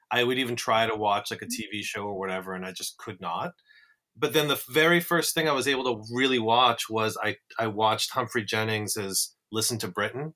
I 0.09 0.23
would 0.23 0.37
even 0.37 0.55
try 0.55 0.87
to 0.87 0.95
watch 0.95 1.31
like 1.31 1.41
a 1.41 1.45
TV 1.45 1.83
show 1.83 2.03
or 2.03 2.17
whatever, 2.17 2.53
and 2.53 2.65
I 2.65 2.71
just 2.71 2.97
could 2.97 3.19
not. 3.19 3.51
But 4.17 4.33
then 4.33 4.47
the 4.47 4.61
very 4.69 4.99
first 4.99 5.33
thing 5.33 5.49
I 5.49 5.53
was 5.53 5.67
able 5.67 5.83
to 5.83 6.03
really 6.13 6.39
watch 6.39 6.89
was 6.89 7.17
I 7.21 7.37
I 7.59 7.67
watched 7.67 8.11
Humphrey 8.11 8.45
Jennings's 8.45 9.35
Listen 9.51 9.77
to 9.79 9.87
Britain. 9.87 10.33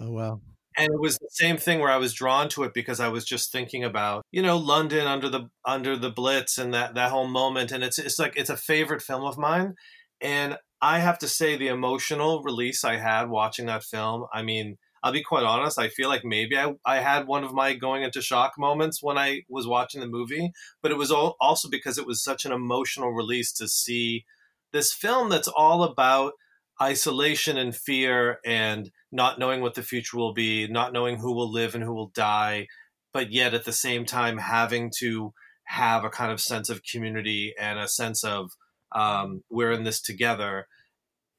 Oh 0.00 0.10
wow 0.10 0.40
and 0.76 0.92
it 0.92 1.00
was 1.00 1.18
the 1.18 1.28
same 1.30 1.56
thing 1.56 1.80
where 1.80 1.90
I 1.90 1.96
was 1.96 2.14
drawn 2.14 2.48
to 2.50 2.62
it 2.64 2.74
because 2.74 3.00
I 3.00 3.08
was 3.08 3.24
just 3.24 3.52
thinking 3.52 3.84
about 3.84 4.24
you 4.30 4.42
know 4.42 4.56
London 4.56 5.06
under 5.06 5.28
the 5.28 5.48
under 5.64 5.96
the 5.96 6.10
Blitz 6.10 6.58
and 6.58 6.72
that 6.74 6.94
that 6.94 7.10
whole 7.10 7.28
moment, 7.28 7.72
and 7.72 7.84
it's 7.84 7.98
it's 7.98 8.18
like 8.18 8.34
it's 8.36 8.50
a 8.50 8.56
favorite 8.56 9.02
film 9.02 9.24
of 9.24 9.38
mine, 9.38 9.74
and 10.20 10.56
I 10.80 10.98
have 10.98 11.18
to 11.20 11.28
say 11.28 11.56
the 11.56 11.68
emotional 11.68 12.42
release 12.42 12.84
I 12.84 12.96
had 12.96 13.28
watching 13.28 13.66
that 13.66 13.84
film. 13.84 14.26
I 14.32 14.42
mean, 14.42 14.78
I'll 15.02 15.12
be 15.12 15.22
quite 15.22 15.44
honest. 15.44 15.78
I 15.78 15.88
feel 15.88 16.08
like 16.08 16.24
maybe 16.24 16.56
I 16.56 16.74
I 16.84 16.96
had 16.96 17.26
one 17.26 17.44
of 17.44 17.52
my 17.52 17.74
going 17.74 18.02
into 18.02 18.22
shock 18.22 18.52
moments 18.58 19.02
when 19.02 19.18
I 19.18 19.42
was 19.48 19.66
watching 19.66 20.00
the 20.00 20.06
movie, 20.06 20.52
but 20.80 20.90
it 20.90 20.98
was 20.98 21.10
also 21.10 21.68
because 21.68 21.98
it 21.98 22.06
was 22.06 22.22
such 22.22 22.44
an 22.44 22.52
emotional 22.52 23.10
release 23.10 23.52
to 23.54 23.68
see 23.68 24.24
this 24.72 24.92
film 24.92 25.28
that's 25.28 25.48
all 25.48 25.82
about 25.82 26.32
isolation 26.80 27.56
and 27.56 27.76
fear 27.76 28.38
and 28.44 28.90
not 29.10 29.38
knowing 29.38 29.60
what 29.60 29.74
the 29.74 29.82
future 29.82 30.16
will 30.16 30.32
be, 30.32 30.66
not 30.66 30.92
knowing 30.92 31.18
who 31.18 31.32
will 31.32 31.50
live 31.50 31.74
and 31.74 31.84
who 31.84 31.92
will 31.92 32.10
die, 32.14 32.66
but 33.12 33.30
yet 33.32 33.54
at 33.54 33.64
the 33.64 33.72
same 33.72 34.04
time 34.04 34.38
having 34.38 34.90
to 34.98 35.32
have 35.64 36.04
a 36.04 36.10
kind 36.10 36.32
of 36.32 36.40
sense 36.40 36.68
of 36.68 36.82
community 36.84 37.54
and 37.58 37.78
a 37.78 37.88
sense 37.88 38.24
of 38.24 38.52
um, 38.92 39.42
we're 39.50 39.72
in 39.72 39.84
this 39.84 40.00
together. 40.00 40.66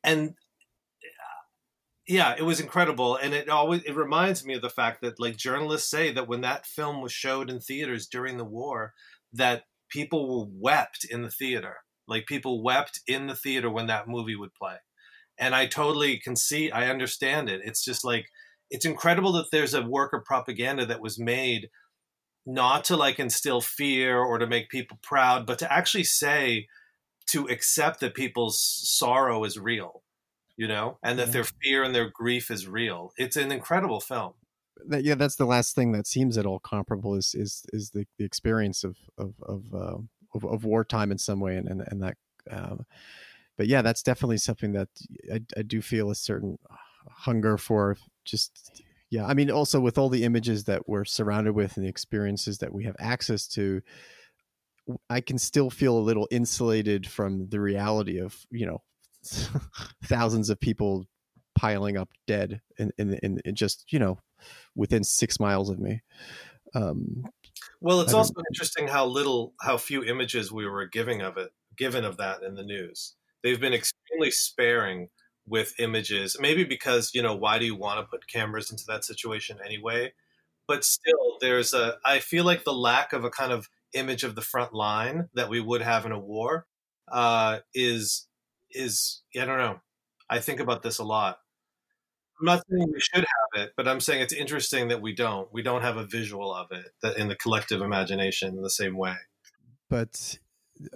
And 0.03 0.35
yeah, 2.07 2.35
it 2.37 2.43
was 2.43 2.59
incredible, 2.59 3.15
and 3.15 3.33
it 3.33 3.49
always 3.49 3.83
it 3.83 3.95
reminds 3.95 4.45
me 4.45 4.55
of 4.55 4.61
the 4.61 4.69
fact 4.69 5.01
that 5.01 5.19
like 5.19 5.37
journalists 5.37 5.89
say 5.89 6.11
that 6.11 6.27
when 6.27 6.41
that 6.41 6.65
film 6.65 7.01
was 7.01 7.11
showed 7.13 7.49
in 7.49 7.59
theaters 7.59 8.07
during 8.07 8.37
the 8.37 8.45
war, 8.45 8.93
that 9.31 9.63
people 9.89 10.49
wept 10.53 11.05
in 11.09 11.21
the 11.21 11.31
theater. 11.31 11.77
Like 12.07 12.25
people 12.25 12.61
wept 12.61 12.99
in 13.07 13.27
the 13.27 13.35
theater 13.35 13.69
when 13.69 13.87
that 13.87 14.09
movie 14.09 14.35
would 14.35 14.53
play 14.53 14.75
and 15.37 15.55
I 15.55 15.65
totally 15.65 16.17
can 16.19 16.35
see, 16.35 16.71
I 16.71 16.89
understand 16.89 17.49
it. 17.49 17.61
It's 17.63 17.83
just 17.83 18.03
like, 18.03 18.27
it's 18.69 18.85
incredible 18.85 19.33
that 19.33 19.51
there's 19.51 19.73
a 19.73 19.81
work 19.81 20.13
of 20.13 20.25
propaganda 20.25 20.85
that 20.85 21.01
was 21.01 21.19
made 21.19 21.69
not 22.45 22.83
to 22.85 22.97
like 22.97 23.19
instill 23.19 23.61
fear 23.61 24.19
or 24.19 24.37
to 24.37 24.47
make 24.47 24.69
people 24.69 24.99
proud, 25.01 25.45
but 25.45 25.59
to 25.59 25.71
actually 25.71 26.03
say, 26.03 26.67
to 27.27 27.45
accept 27.47 28.01
that 28.01 28.15
people's 28.15 28.61
sorrow 28.61 29.43
is 29.43 29.57
real, 29.57 30.03
you 30.57 30.67
know, 30.67 30.97
and 31.03 31.17
that 31.19 31.31
their 31.31 31.43
fear 31.43 31.83
and 31.83 31.93
their 31.93 32.09
grief 32.09 32.51
is 32.51 32.67
real. 32.67 33.11
It's 33.17 33.35
an 33.35 33.51
incredible 33.51 33.99
film. 33.99 34.33
That, 34.87 35.03
yeah, 35.03 35.15
that's 35.15 35.35
the 35.35 35.45
last 35.45 35.75
thing 35.75 35.91
that 35.93 36.07
seems 36.07 36.37
at 36.37 36.45
all 36.45 36.59
comparable 36.59 37.15
is 37.15 37.35
is 37.35 37.65
is 37.71 37.91
the, 37.91 38.05
the 38.17 38.25
experience 38.25 38.83
of 38.83 38.97
of 39.17 39.35
of, 39.43 39.73
uh, 39.73 39.97
of, 40.33 40.43
of 40.43 40.65
wartime 40.65 41.11
in 41.11 41.17
some 41.17 41.39
way, 41.39 41.55
and 41.55 41.67
and, 41.67 41.83
and 41.87 42.03
that 42.03 42.17
um, 42.49 42.85
but 43.57 43.67
yeah, 43.67 43.81
that's 43.81 44.03
definitely 44.03 44.37
something 44.37 44.73
that 44.73 44.89
I, 45.31 45.41
I 45.57 45.61
do 45.61 45.81
feel 45.81 46.09
a 46.09 46.15
certain 46.15 46.57
hunger 47.09 47.57
for 47.57 47.97
just 48.25 48.81
yeah 49.09 49.25
i 49.25 49.33
mean 49.33 49.51
also 49.51 49.79
with 49.79 49.97
all 49.97 50.09
the 50.09 50.23
images 50.23 50.63
that 50.65 50.87
we're 50.87 51.05
surrounded 51.05 51.53
with 51.53 51.75
and 51.75 51.85
the 51.85 51.89
experiences 51.89 52.59
that 52.59 52.73
we 52.73 52.83
have 52.85 52.95
access 52.99 53.47
to 53.47 53.81
i 55.09 55.19
can 55.19 55.37
still 55.37 55.69
feel 55.69 55.97
a 55.97 55.99
little 55.99 56.27
insulated 56.31 57.07
from 57.07 57.49
the 57.49 57.59
reality 57.59 58.19
of 58.19 58.45
you 58.51 58.65
know 58.65 58.81
thousands 60.05 60.49
of 60.49 60.59
people 60.59 61.05
piling 61.55 61.97
up 61.97 62.09
dead 62.27 62.61
in, 62.77 62.91
in, 62.97 63.13
in, 63.23 63.39
in 63.45 63.55
just 63.55 63.85
you 63.91 63.99
know 63.99 64.19
within 64.75 65.03
six 65.03 65.39
miles 65.39 65.69
of 65.69 65.79
me. 65.79 66.01
Um, 66.75 67.23
well 67.81 68.01
it's 68.01 68.13
also 68.13 68.33
interesting 68.51 68.87
how 68.87 69.05
little 69.05 69.53
how 69.61 69.77
few 69.77 70.03
images 70.03 70.51
we 70.51 70.67
were 70.67 70.85
giving 70.87 71.21
of 71.21 71.37
it 71.37 71.51
given 71.77 72.03
of 72.03 72.17
that 72.17 72.43
in 72.43 72.55
the 72.55 72.63
news. 72.63 73.15
They've 73.43 73.59
been 73.59 73.73
extremely 73.73 74.31
sparing 74.31 75.09
with 75.45 75.77
images 75.79 76.37
maybe 76.39 76.63
because 76.63 77.11
you 77.13 77.21
know 77.21 77.35
why 77.35 77.59
do 77.59 77.65
you 77.65 77.75
want 77.75 77.99
to 77.99 78.05
put 78.05 78.27
cameras 78.27 78.71
into 78.71 78.85
that 78.87 79.03
situation 79.03 79.57
anyway? 79.63 80.13
But 80.67 80.85
still 80.85 81.37
there's 81.41 81.73
a 81.73 81.97
i 82.05 82.19
feel 82.19 82.45
like 82.45 82.63
the 82.63 82.73
lack 82.73 83.11
of 83.11 83.25
a 83.25 83.29
kind 83.29 83.51
of 83.51 83.69
image 83.93 84.23
of 84.23 84.35
the 84.35 84.41
front 84.41 84.73
line 84.73 85.29
that 85.33 85.49
we 85.49 85.59
would 85.59 85.81
have 85.81 86.05
in 86.05 86.11
a 86.11 86.19
war 86.19 86.65
uh, 87.11 87.59
is 87.73 88.27
is 88.73 89.21
i 89.39 89.45
don't 89.45 89.57
know 89.57 89.79
i 90.29 90.39
think 90.39 90.59
about 90.59 90.83
this 90.83 90.99
a 90.99 91.03
lot 91.03 91.39
i'm 92.39 92.45
not 92.45 92.63
saying 92.69 92.91
we 92.91 92.99
should 92.99 93.25
have 93.25 93.63
it 93.63 93.73
but 93.75 93.87
i'm 93.87 93.99
saying 93.99 94.21
it's 94.21 94.33
interesting 94.33 94.87
that 94.87 95.01
we 95.01 95.13
don't 95.13 95.51
we 95.53 95.61
don't 95.61 95.81
have 95.81 95.97
a 95.97 96.05
visual 96.05 96.53
of 96.53 96.71
it 96.71 96.91
that 97.01 97.17
in 97.17 97.27
the 97.27 97.35
collective 97.35 97.81
imagination 97.81 98.55
in 98.55 98.61
the 98.61 98.69
same 98.69 98.97
way 98.97 99.15
but 99.89 100.37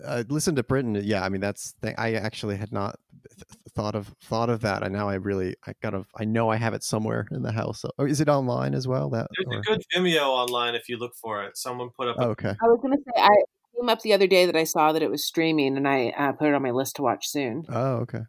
uh, 0.03 0.23
listen 0.29 0.55
to 0.55 0.63
Britain. 0.63 0.99
Yeah, 1.03 1.23
I 1.23 1.29
mean 1.29 1.41
that's 1.41 1.71
thing. 1.81 1.95
I 1.97 2.13
actually 2.13 2.57
had 2.57 2.71
not 2.71 2.99
th- 3.29 3.43
thought 3.75 3.95
of 3.95 4.13
thought 4.21 4.49
of 4.49 4.61
that. 4.61 4.83
and 4.83 4.93
now 4.93 5.09
I 5.09 5.15
really 5.15 5.55
I 5.65 5.73
got 5.81 5.93
of 5.93 6.07
I 6.17 6.25
know 6.25 6.49
I 6.49 6.55
have 6.55 6.73
it 6.73 6.83
somewhere 6.83 7.27
in 7.31 7.43
the 7.43 7.51
house. 7.51 7.81
So, 7.81 7.91
oh, 7.99 8.05
is 8.05 8.21
it 8.21 8.29
online 8.29 8.73
as 8.73 8.87
well? 8.87 9.09
That 9.09 9.27
there's 9.35 9.55
or? 9.55 9.59
a 9.59 9.61
good 9.61 9.83
Vimeo 9.95 10.23
online 10.23 10.75
if 10.75 10.89
you 10.89 10.97
look 10.97 11.15
for 11.15 11.43
it. 11.43 11.57
Someone 11.57 11.89
put 11.95 12.07
up. 12.07 12.15
Oh, 12.19 12.29
okay. 12.29 12.49
I 12.49 12.65
was 12.65 12.79
gonna 12.81 12.97
say 12.97 13.21
I 13.21 13.35
came 13.79 13.89
up 13.89 14.01
the 14.01 14.13
other 14.13 14.27
day 14.27 14.45
that 14.45 14.55
I 14.55 14.63
saw 14.63 14.91
that 14.91 15.01
it 15.01 15.11
was 15.11 15.25
streaming, 15.25 15.77
and 15.77 15.87
I 15.87 16.09
uh, 16.09 16.31
put 16.33 16.47
it 16.47 16.53
on 16.53 16.61
my 16.61 16.71
list 16.71 16.95
to 16.97 17.01
watch 17.01 17.27
soon. 17.27 17.65
Oh, 17.69 17.97
okay. 17.97 18.21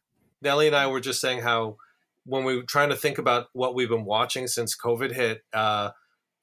Nellie 0.42 0.68
and 0.68 0.76
I 0.76 0.86
were 0.86 1.00
just 1.00 1.20
saying 1.20 1.40
how 1.40 1.76
when 2.24 2.44
we 2.44 2.56
were 2.56 2.62
trying 2.62 2.90
to 2.90 2.96
think 2.96 3.18
about 3.18 3.46
what 3.52 3.74
we've 3.74 3.88
been 3.88 4.04
watching 4.04 4.46
since 4.46 4.76
COVID 4.76 5.14
hit. 5.14 5.42
Uh, 5.52 5.90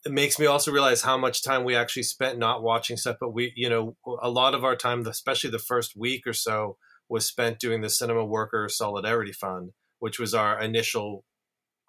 it 0.04 0.12
makes 0.12 0.38
me 0.38 0.46
also 0.46 0.70
realize 0.70 1.02
how 1.02 1.16
much 1.16 1.42
time 1.42 1.64
we 1.64 1.74
actually 1.74 2.04
spent 2.04 2.38
not 2.38 2.62
watching 2.62 2.96
stuff. 2.96 3.16
But 3.20 3.34
we, 3.34 3.52
you 3.56 3.68
know, 3.68 3.96
a 4.22 4.30
lot 4.30 4.54
of 4.54 4.64
our 4.64 4.76
time, 4.76 5.04
especially 5.06 5.50
the 5.50 5.58
first 5.58 5.96
week 5.96 6.26
or 6.26 6.32
so, 6.32 6.76
was 7.08 7.26
spent 7.26 7.58
doing 7.58 7.80
the 7.80 7.90
Cinema 7.90 8.24
Worker 8.24 8.68
Solidarity 8.68 9.32
Fund, 9.32 9.72
which 9.98 10.18
was 10.18 10.34
our 10.34 10.60
initial 10.60 11.24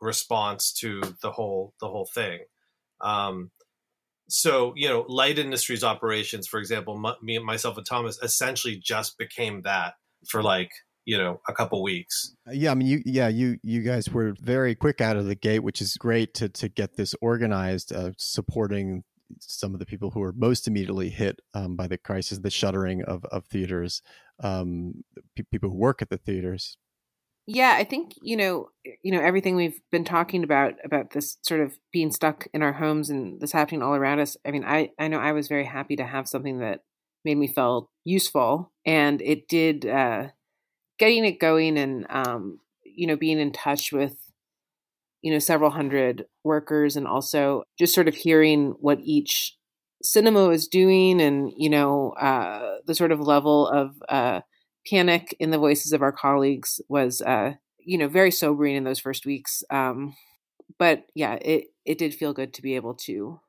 response 0.01 0.71
to 0.73 1.01
the 1.21 1.31
whole 1.31 1.73
the 1.79 1.87
whole 1.87 2.09
thing. 2.11 2.39
Um, 3.01 3.51
so 4.27 4.73
you 4.75 4.89
know, 4.89 5.05
Light 5.07 5.39
Industry's 5.39 5.83
operations, 5.83 6.47
for 6.47 6.59
example, 6.59 7.01
me, 7.21 7.39
myself, 7.39 7.77
and 7.77 7.85
Thomas 7.85 8.19
essentially 8.21 8.77
just 8.77 9.17
became 9.17 9.61
that 9.63 9.93
for 10.27 10.43
like 10.43 10.71
you 11.05 11.17
know 11.17 11.39
a 11.47 11.53
couple 11.53 11.81
weeks. 11.81 12.35
Uh, 12.47 12.51
yeah 12.51 12.69
i 12.69 12.75
mean 12.75 12.87
you 12.87 13.01
yeah 13.05 13.29
you 13.29 13.57
you 13.63 13.81
guys 13.81 14.09
were 14.09 14.35
very 14.41 14.75
quick 14.75 15.01
out 15.01 15.15
of 15.15 15.25
the 15.25 15.35
gate 15.35 15.59
which 15.59 15.81
is 15.81 15.95
great 15.95 16.33
to 16.35 16.49
to 16.49 16.67
get 16.67 16.97
this 16.97 17.15
organized 17.21 17.93
uh, 17.93 18.11
supporting 18.17 19.03
some 19.39 19.73
of 19.73 19.79
the 19.79 19.85
people 19.85 20.11
who 20.11 20.19
were 20.19 20.33
most 20.33 20.67
immediately 20.67 21.09
hit 21.09 21.39
um, 21.53 21.75
by 21.75 21.87
the 21.87 21.97
crisis 21.97 22.39
the 22.39 22.49
shuttering 22.49 23.01
of 23.03 23.25
of 23.25 23.45
theaters 23.45 24.01
um, 24.43 24.93
people 25.49 25.69
who 25.69 25.75
work 25.75 26.01
at 26.01 26.09
the 26.09 26.17
theaters 26.17 26.77
yeah 27.47 27.75
i 27.77 27.83
think 27.83 28.13
you 28.21 28.37
know 28.37 28.69
you 29.03 29.11
know 29.11 29.21
everything 29.21 29.55
we've 29.55 29.79
been 29.91 30.03
talking 30.03 30.43
about 30.43 30.73
about 30.83 31.11
this 31.11 31.37
sort 31.41 31.61
of 31.61 31.77
being 31.91 32.11
stuck 32.11 32.47
in 32.53 32.61
our 32.61 32.73
homes 32.73 33.09
and 33.09 33.39
this 33.41 33.51
happening 33.51 33.81
all 33.81 33.95
around 33.95 34.19
us 34.19 34.37
i 34.45 34.51
mean 34.51 34.63
i 34.63 34.91
i 34.99 35.07
know 35.07 35.19
i 35.19 35.31
was 35.31 35.47
very 35.47 35.65
happy 35.65 35.95
to 35.95 36.05
have 36.05 36.27
something 36.27 36.59
that 36.59 36.81
made 37.25 37.37
me 37.37 37.47
feel 37.47 37.89
useful 38.05 38.71
and 38.85 39.21
it 39.21 39.47
did 39.47 39.85
uh 39.85 40.27
getting 40.97 41.25
it 41.25 41.39
going 41.39 41.77
and 41.77 42.05
um, 42.09 42.59
you 42.83 43.07
know 43.07 43.15
being 43.15 43.39
in 43.39 43.51
touch 43.51 43.91
with 43.91 44.17
you 45.21 45.31
know 45.31 45.39
several 45.39 45.71
hundred 45.71 46.25
workers 46.43 46.95
and 46.95 47.07
also 47.07 47.63
just 47.77 47.93
sort 47.93 48.07
of 48.07 48.15
hearing 48.15 48.75
what 48.79 48.99
each 49.01 49.55
cinema 50.03 50.49
is 50.49 50.67
doing 50.67 51.21
and 51.21 51.51
you 51.57 51.69
know 51.69 52.11
uh, 52.11 52.77
the 52.85 52.95
sort 52.95 53.11
of 53.11 53.19
level 53.19 53.67
of 53.67 54.01
uh, 54.09 54.41
panic 54.89 55.35
in 55.39 55.51
the 55.51 55.57
voices 55.57 55.93
of 55.93 56.01
our 56.01 56.11
colleagues 56.11 56.81
was 56.87 57.21
uh, 57.21 57.53
you 57.79 57.97
know 57.97 58.07
very 58.07 58.31
sobering 58.31 58.75
in 58.75 58.83
those 58.83 58.99
first 58.99 59.25
weeks 59.25 59.63
um, 59.69 60.15
but 60.77 61.05
yeah 61.15 61.33
it 61.41 61.65
it 61.85 61.97
did 61.97 62.13
feel 62.13 62.33
good 62.33 62.53
to 62.53 62.61
be 62.61 62.75
able 62.75 62.93
to 62.93 63.39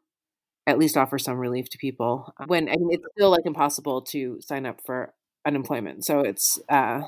at 0.66 0.78
least 0.78 0.97
offer 0.97 1.18
some 1.18 1.39
relief 1.39 1.70
to 1.70 1.78
people 1.78 2.32
when 2.47 2.68
I 2.68 2.72
mean, 2.72 2.91
it's 2.93 3.07
still 3.16 3.30
like 3.30 3.47
impossible 3.47 4.03
to 4.03 4.39
sign 4.41 4.66
up 4.66 4.80
for 4.84 5.14
unemployment. 5.49 6.05
So 6.05 6.20
it's 6.20 6.61
uh, 6.68 7.01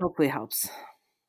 hopefully 0.00 0.28
helps. 0.28 0.68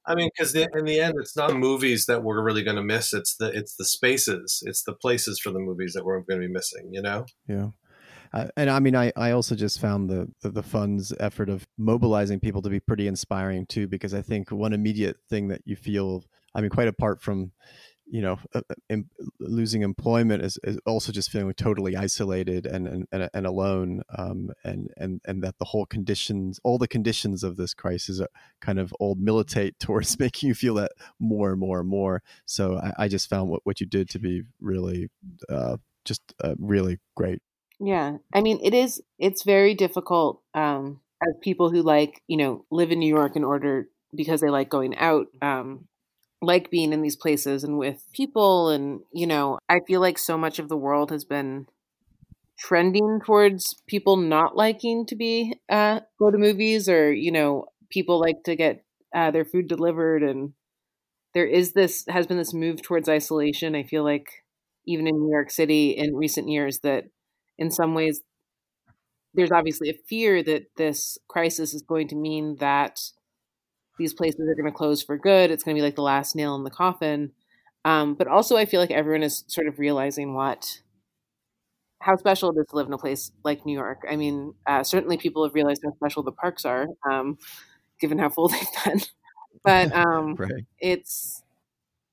I 0.06 0.16
mean, 0.16 0.30
because 0.36 0.56
in 0.56 0.86
the 0.86 1.00
end, 1.00 1.16
it's 1.20 1.38
not 1.38 1.56
movies 1.56 2.08
that 2.08 2.24
we're 2.24 2.44
really 2.44 2.64
going 2.64 2.76
to 2.76 2.84
miss. 2.84 3.14
It's 3.14 3.36
the 3.36 3.48
it's 3.48 3.76
the 3.76 3.86
spaces, 3.86 4.62
it's 4.66 4.84
the 4.84 4.94
places 4.94 5.40
for 5.40 5.52
the 5.52 5.60
movies 5.60 5.94
that 5.94 6.04
we're 6.04 6.20
going 6.22 6.42
to 6.42 6.48
be 6.48 6.54
missing. 6.54 6.90
You 6.92 7.02
know? 7.02 7.26
Yeah. 7.48 7.68
Uh, 8.34 8.48
and 8.56 8.70
I 8.70 8.80
mean, 8.80 8.96
I, 8.96 9.12
I 9.16 9.32
also 9.32 9.56
just 9.56 9.80
found 9.80 10.10
the, 10.10 10.30
the, 10.42 10.50
the 10.50 10.64
fund's 10.64 11.14
effort 11.20 11.50
of 11.50 11.68
mobilizing 11.78 12.40
people 12.40 12.62
to 12.62 12.70
be 12.70 12.80
pretty 12.80 13.08
inspiring 13.08 13.66
too, 13.66 13.88
because 13.88 14.14
I 14.14 14.22
think 14.22 14.52
one 14.52 14.74
immediate 14.74 15.18
thing 15.30 15.50
that 15.50 15.62
you 15.66 15.76
feel, 15.76 16.24
I 16.56 16.62
mean, 16.62 16.70
quite 16.70 16.88
apart 16.88 17.22
from 17.22 17.52
you 18.12 18.22
know, 18.22 18.38
uh, 18.54 18.62
em- 18.90 19.10
losing 19.40 19.84
employment 19.84 20.44
is, 20.44 20.60
is, 20.66 20.78
also 20.86 21.14
just 21.14 21.32
feeling 21.32 21.54
totally 21.54 21.96
isolated 21.96 22.66
and 22.66 22.86
and, 22.86 23.08
and, 23.14 23.30
and 23.34 23.46
alone, 23.48 24.02
um, 24.18 24.52
and 24.66 24.90
and 24.98 25.22
and 25.26 25.42
that 25.44 25.58
the 25.60 25.66
whole 25.66 25.86
conditions, 25.86 26.60
all 26.66 26.78
the 26.78 26.90
conditions 26.90 27.42
of 27.42 27.56
this 27.56 27.74
crisis, 27.74 28.20
are 28.20 28.28
kind 28.60 28.80
of 28.80 28.92
all 29.00 29.16
militate 29.16 29.76
towards 29.80 30.20
making 30.20 30.50
you 30.50 30.54
feel 30.54 30.76
that 30.76 30.92
more 31.20 31.52
and 31.52 31.60
more 31.60 31.80
and 31.80 31.88
more. 31.88 32.22
So 32.46 32.78
I, 32.78 33.06
I 33.06 33.08
just 33.08 33.30
found 33.30 33.50
what 33.50 33.62
what 33.64 33.80
you 33.80 33.88
did 33.88 34.10
to 34.10 34.20
be 34.20 34.44
really, 34.60 35.08
uh, 35.50 35.78
just 36.04 36.22
uh, 36.44 36.56
really 36.60 37.00
great. 37.16 37.42
Yeah, 37.84 38.18
I 38.34 38.42
mean, 38.42 38.60
it 38.64 38.74
is. 38.74 39.02
It's 39.18 39.44
very 39.44 39.74
difficult 39.74 40.42
um, 40.54 41.00
as 41.24 41.34
people 41.42 41.72
who 41.72 41.82
like 41.82 42.22
you 42.28 42.38
know 42.38 42.66
live 42.70 42.92
in 42.92 43.00
New 43.00 43.14
York 43.14 43.36
in 43.36 43.44
order 43.44 43.88
because 44.16 44.42
they 44.42 44.50
like 44.50 44.70
going 44.70 44.96
out 44.98 45.28
um, 45.42 45.88
like 46.42 46.72
being 46.72 46.94
in 46.94 47.02
these 47.04 47.16
places 47.18 47.64
and 47.64 47.78
with 47.80 48.04
people 48.14 48.70
and 48.70 49.02
you 49.14 49.28
know 49.28 49.60
i 49.70 49.80
feel 49.88 50.02
like 50.02 50.20
so 50.20 50.38
much 50.38 50.60
of 50.60 50.70
the 50.70 50.78
world 50.78 51.12
has 51.12 51.26
been 51.26 51.68
trending 52.58 53.20
towards 53.26 53.76
people 53.88 54.18
not 54.18 54.56
liking 54.56 55.06
to 55.06 55.16
be 55.16 55.54
uh 55.70 56.00
go 56.20 56.32
to 56.32 56.38
movies 56.38 56.90
or 56.90 57.12
you 57.14 57.32
know 57.32 57.66
people 57.90 58.20
like 58.20 58.44
to 58.46 58.56
get 58.56 58.84
uh, 59.16 59.32
their 59.32 59.46
food 59.46 59.68
delivered 59.68 60.24
and 60.24 60.54
there 61.34 61.46
is 61.46 61.74
this 61.74 62.06
has 62.08 62.28
been 62.28 62.38
this 62.38 62.54
move 62.54 62.82
towards 62.82 63.10
isolation 63.10 63.76
i 63.76 63.84
feel 63.84 64.04
like 64.04 64.28
even 64.86 65.08
in 65.08 65.16
new 65.20 65.32
york 65.32 65.50
city 65.52 65.92
in 65.92 66.16
recent 66.16 66.50
years 66.50 66.80
that 66.80 67.06
in 67.62 67.70
some 67.70 67.94
ways 67.94 68.22
there's 69.34 69.52
obviously 69.52 69.90
a 69.90 70.00
fear 70.08 70.44
that 70.44 70.66
this 70.76 71.18
crisis 71.28 71.74
is 71.74 71.84
going 71.84 72.08
to 72.10 72.16
mean 72.16 72.58
that 72.58 73.00
these 73.98 74.14
places 74.14 74.42
are 74.42 74.56
going 74.56 74.66
to 74.66 74.78
close 74.78 75.02
for 75.04 75.18
good. 75.18 75.52
It's 75.52 75.64
going 75.64 75.76
to 75.76 75.80
be 75.80 75.86
like 75.86 75.96
the 75.96 76.02
last 76.02 76.36
nail 76.36 76.56
in 76.56 76.64
the 76.64 76.72
coffin. 76.72 77.32
Um, 77.86 78.16
but 78.16 78.28
also, 78.28 78.58
I 78.58 78.66
feel 78.66 78.82
like 78.82 78.92
everyone 78.92 79.24
is 79.24 79.44
sort 79.48 79.68
of 79.68 79.80
realizing 79.80 80.34
what 80.34 80.82
how 82.00 82.18
special 82.18 82.50
it 82.50 82.60
is 82.60 82.68
to 82.68 82.76
live 82.76 82.88
in 82.88 82.94
a 82.94 82.98
place 82.98 83.32
like 83.44 83.66
New 83.66 83.78
York. 83.78 84.02
I 84.10 84.16
mean, 84.16 84.56
uh, 84.66 84.84
certainly 84.84 85.18
people 85.18 85.44
have 85.44 85.54
realized 85.54 85.84
how 85.84 85.94
special 85.94 86.24
the 86.24 86.32
parks 86.32 86.66
are, 86.66 86.88
um, 87.10 87.38
given 88.00 88.18
how 88.18 88.30
full 88.30 88.48
they've 88.50 88.84
been. 88.86 89.02
But 89.64 89.96
um, 89.96 90.36
right. 90.40 90.66
it's 90.80 91.41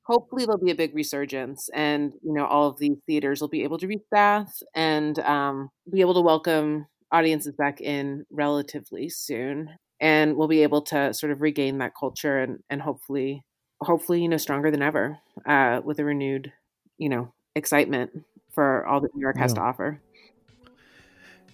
hopefully 0.09 0.45
there'll 0.45 0.59
be 0.59 0.73
a 0.73 0.75
big 0.75 0.95
resurgence, 0.95 1.69
and 1.75 2.13
you 2.23 2.33
know, 2.33 2.47
all 2.47 2.69
of 2.69 2.79
these 2.79 2.97
theaters 3.07 3.41
will 3.41 3.49
be 3.49 3.63
able 3.63 3.79
to 3.79 3.87
restaff 3.87 4.51
and 4.75 5.19
um, 5.21 5.71
be 5.93 6.01
able 6.01 6.15
to 6.15 6.21
welcome 6.21 6.87
audiences 7.13 7.55
back 7.57 7.81
in 7.81 8.25
relatively 8.31 9.09
soon 9.09 9.71
and 10.01 10.37
we'll 10.37 10.49
be 10.49 10.63
able 10.63 10.83
to 10.83 11.13
sort 11.15 11.33
of 11.33 11.41
regain 11.41 11.79
that 11.79 11.93
culture 11.99 12.39
and 12.39 12.59
and 12.69 12.83
hopefully 12.83 13.43
hopefully 13.81 14.21
you 14.21 14.29
know 14.29 14.37
stronger 14.37 14.71
than 14.71 14.83
ever 14.83 15.19
uh, 15.47 15.81
with 15.83 15.99
a 15.99 16.05
renewed 16.05 16.53
you 16.99 17.09
know 17.09 17.33
excitement 17.55 18.11
for 18.59 18.87
all 18.87 19.01
that 19.01 19.15
New 19.15 19.21
York 19.21 19.37
has 19.37 19.53
to 19.53 19.61
offer. 19.61 20.01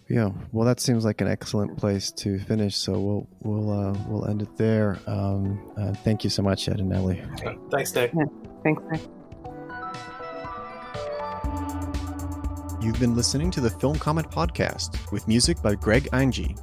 Yeah, 0.08 0.30
well, 0.52 0.66
that 0.66 0.80
seems 0.80 1.04
like 1.04 1.22
an 1.22 1.28
excellent 1.28 1.78
place 1.78 2.10
to 2.12 2.38
finish. 2.38 2.76
So 2.76 2.92
we'll 2.92 3.28
we'll 3.40 3.70
uh, 3.70 3.96
we'll 4.06 4.26
end 4.26 4.42
it 4.42 4.54
there. 4.56 4.98
Um, 5.06 5.72
uh, 5.78 5.94
thank 5.94 6.24
you 6.24 6.30
so 6.30 6.42
much, 6.42 6.68
Ed 6.68 6.80
and 6.80 6.90
Nellie. 6.90 7.22
Thanks, 7.70 7.94
Nick. 7.94 8.12
Yeah, 8.14 8.24
thanks, 8.62 8.82
Nick. 8.90 9.00
You've 12.82 13.00
been 13.00 13.16
listening 13.16 13.50
to 13.52 13.62
the 13.62 13.70
Film 13.70 13.98
Comment 13.98 14.30
Podcast 14.30 15.10
with 15.10 15.26
music 15.26 15.62
by 15.62 15.74
Greg 15.74 16.04
Einge. 16.12 16.54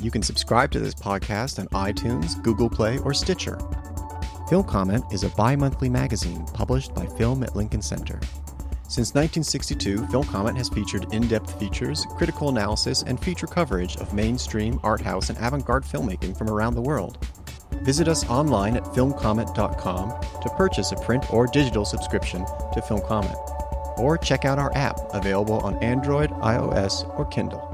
You 0.00 0.10
can 0.10 0.22
subscribe 0.22 0.70
to 0.70 0.80
this 0.80 0.94
podcast 0.94 1.58
on 1.58 1.68
iTunes, 1.68 2.42
Google 2.42 2.70
Play, 2.70 2.96
or 2.98 3.12
Stitcher. 3.12 3.58
Film 4.48 4.64
Comment 4.64 5.04
is 5.12 5.22
a 5.22 5.28
bi 5.30 5.54
monthly 5.54 5.90
magazine 5.90 6.46
published 6.54 6.94
by 6.94 7.04
Film 7.18 7.42
at 7.42 7.54
Lincoln 7.54 7.82
Center. 7.82 8.18
Since 8.92 9.14
1962, 9.14 10.06
Film 10.08 10.24
Comment 10.24 10.54
has 10.58 10.68
featured 10.68 11.14
in 11.14 11.26
depth 11.26 11.58
features, 11.58 12.04
critical 12.18 12.50
analysis, 12.50 13.02
and 13.02 13.18
feature 13.18 13.46
coverage 13.46 13.96
of 13.96 14.12
mainstream, 14.12 14.78
art 14.82 15.00
house, 15.00 15.30
and 15.30 15.38
avant 15.38 15.64
garde 15.64 15.84
filmmaking 15.84 16.36
from 16.36 16.50
around 16.50 16.74
the 16.74 16.82
world. 16.82 17.16
Visit 17.84 18.06
us 18.06 18.28
online 18.28 18.76
at 18.76 18.84
filmcomment.com 18.84 20.42
to 20.42 20.48
purchase 20.58 20.92
a 20.92 20.96
print 20.96 21.32
or 21.32 21.46
digital 21.46 21.86
subscription 21.86 22.44
to 22.74 22.82
Film 22.82 23.00
Comment, 23.08 23.34
or 23.96 24.18
check 24.18 24.44
out 24.44 24.58
our 24.58 24.76
app 24.76 25.00
available 25.14 25.60
on 25.60 25.82
Android, 25.82 26.28
iOS, 26.28 27.08
or 27.18 27.24
Kindle. 27.24 27.70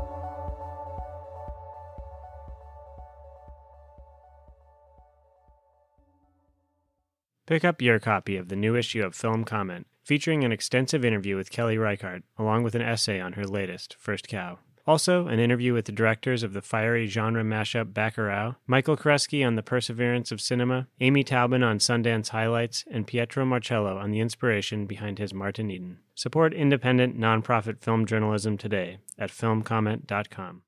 Pick 7.48 7.64
up 7.64 7.82
your 7.82 7.98
copy 7.98 8.36
of 8.36 8.46
the 8.46 8.54
new 8.54 8.76
issue 8.76 9.02
of 9.02 9.16
Film 9.16 9.42
Comment, 9.42 9.84
featuring 10.08 10.42
an 10.42 10.52
extensive 10.52 11.04
interview 11.04 11.36
with 11.36 11.50
Kelly 11.50 11.76
Reichardt, 11.76 12.22
along 12.38 12.62
with 12.62 12.74
an 12.74 12.80
essay 12.80 13.20
on 13.20 13.34
her 13.34 13.44
latest, 13.44 13.94
First 13.98 14.26
Cow. 14.26 14.58
Also, 14.86 15.26
an 15.26 15.38
interview 15.38 15.74
with 15.74 15.84
the 15.84 15.92
directors 15.92 16.42
of 16.42 16.54
the 16.54 16.62
fiery 16.62 17.06
genre 17.06 17.44
mashup 17.44 17.92
Bacurau, 17.92 18.56
Michael 18.66 18.96
Koresky 18.96 19.46
on 19.46 19.56
the 19.56 19.62
perseverance 19.62 20.32
of 20.32 20.40
cinema, 20.40 20.86
Amy 21.02 21.22
Taubin 21.22 21.62
on 21.62 21.78
Sundance 21.78 22.28
highlights, 22.28 22.86
and 22.90 23.06
Pietro 23.06 23.44
Marcello 23.44 23.98
on 23.98 24.10
the 24.10 24.20
inspiration 24.20 24.86
behind 24.86 25.18
his 25.18 25.34
Martin 25.34 25.70
Eden. 25.70 25.98
Support 26.14 26.54
independent, 26.54 27.20
nonprofit 27.20 27.82
film 27.82 28.06
journalism 28.06 28.56
today 28.56 29.00
at 29.18 29.28
filmcomment.com. 29.28 30.62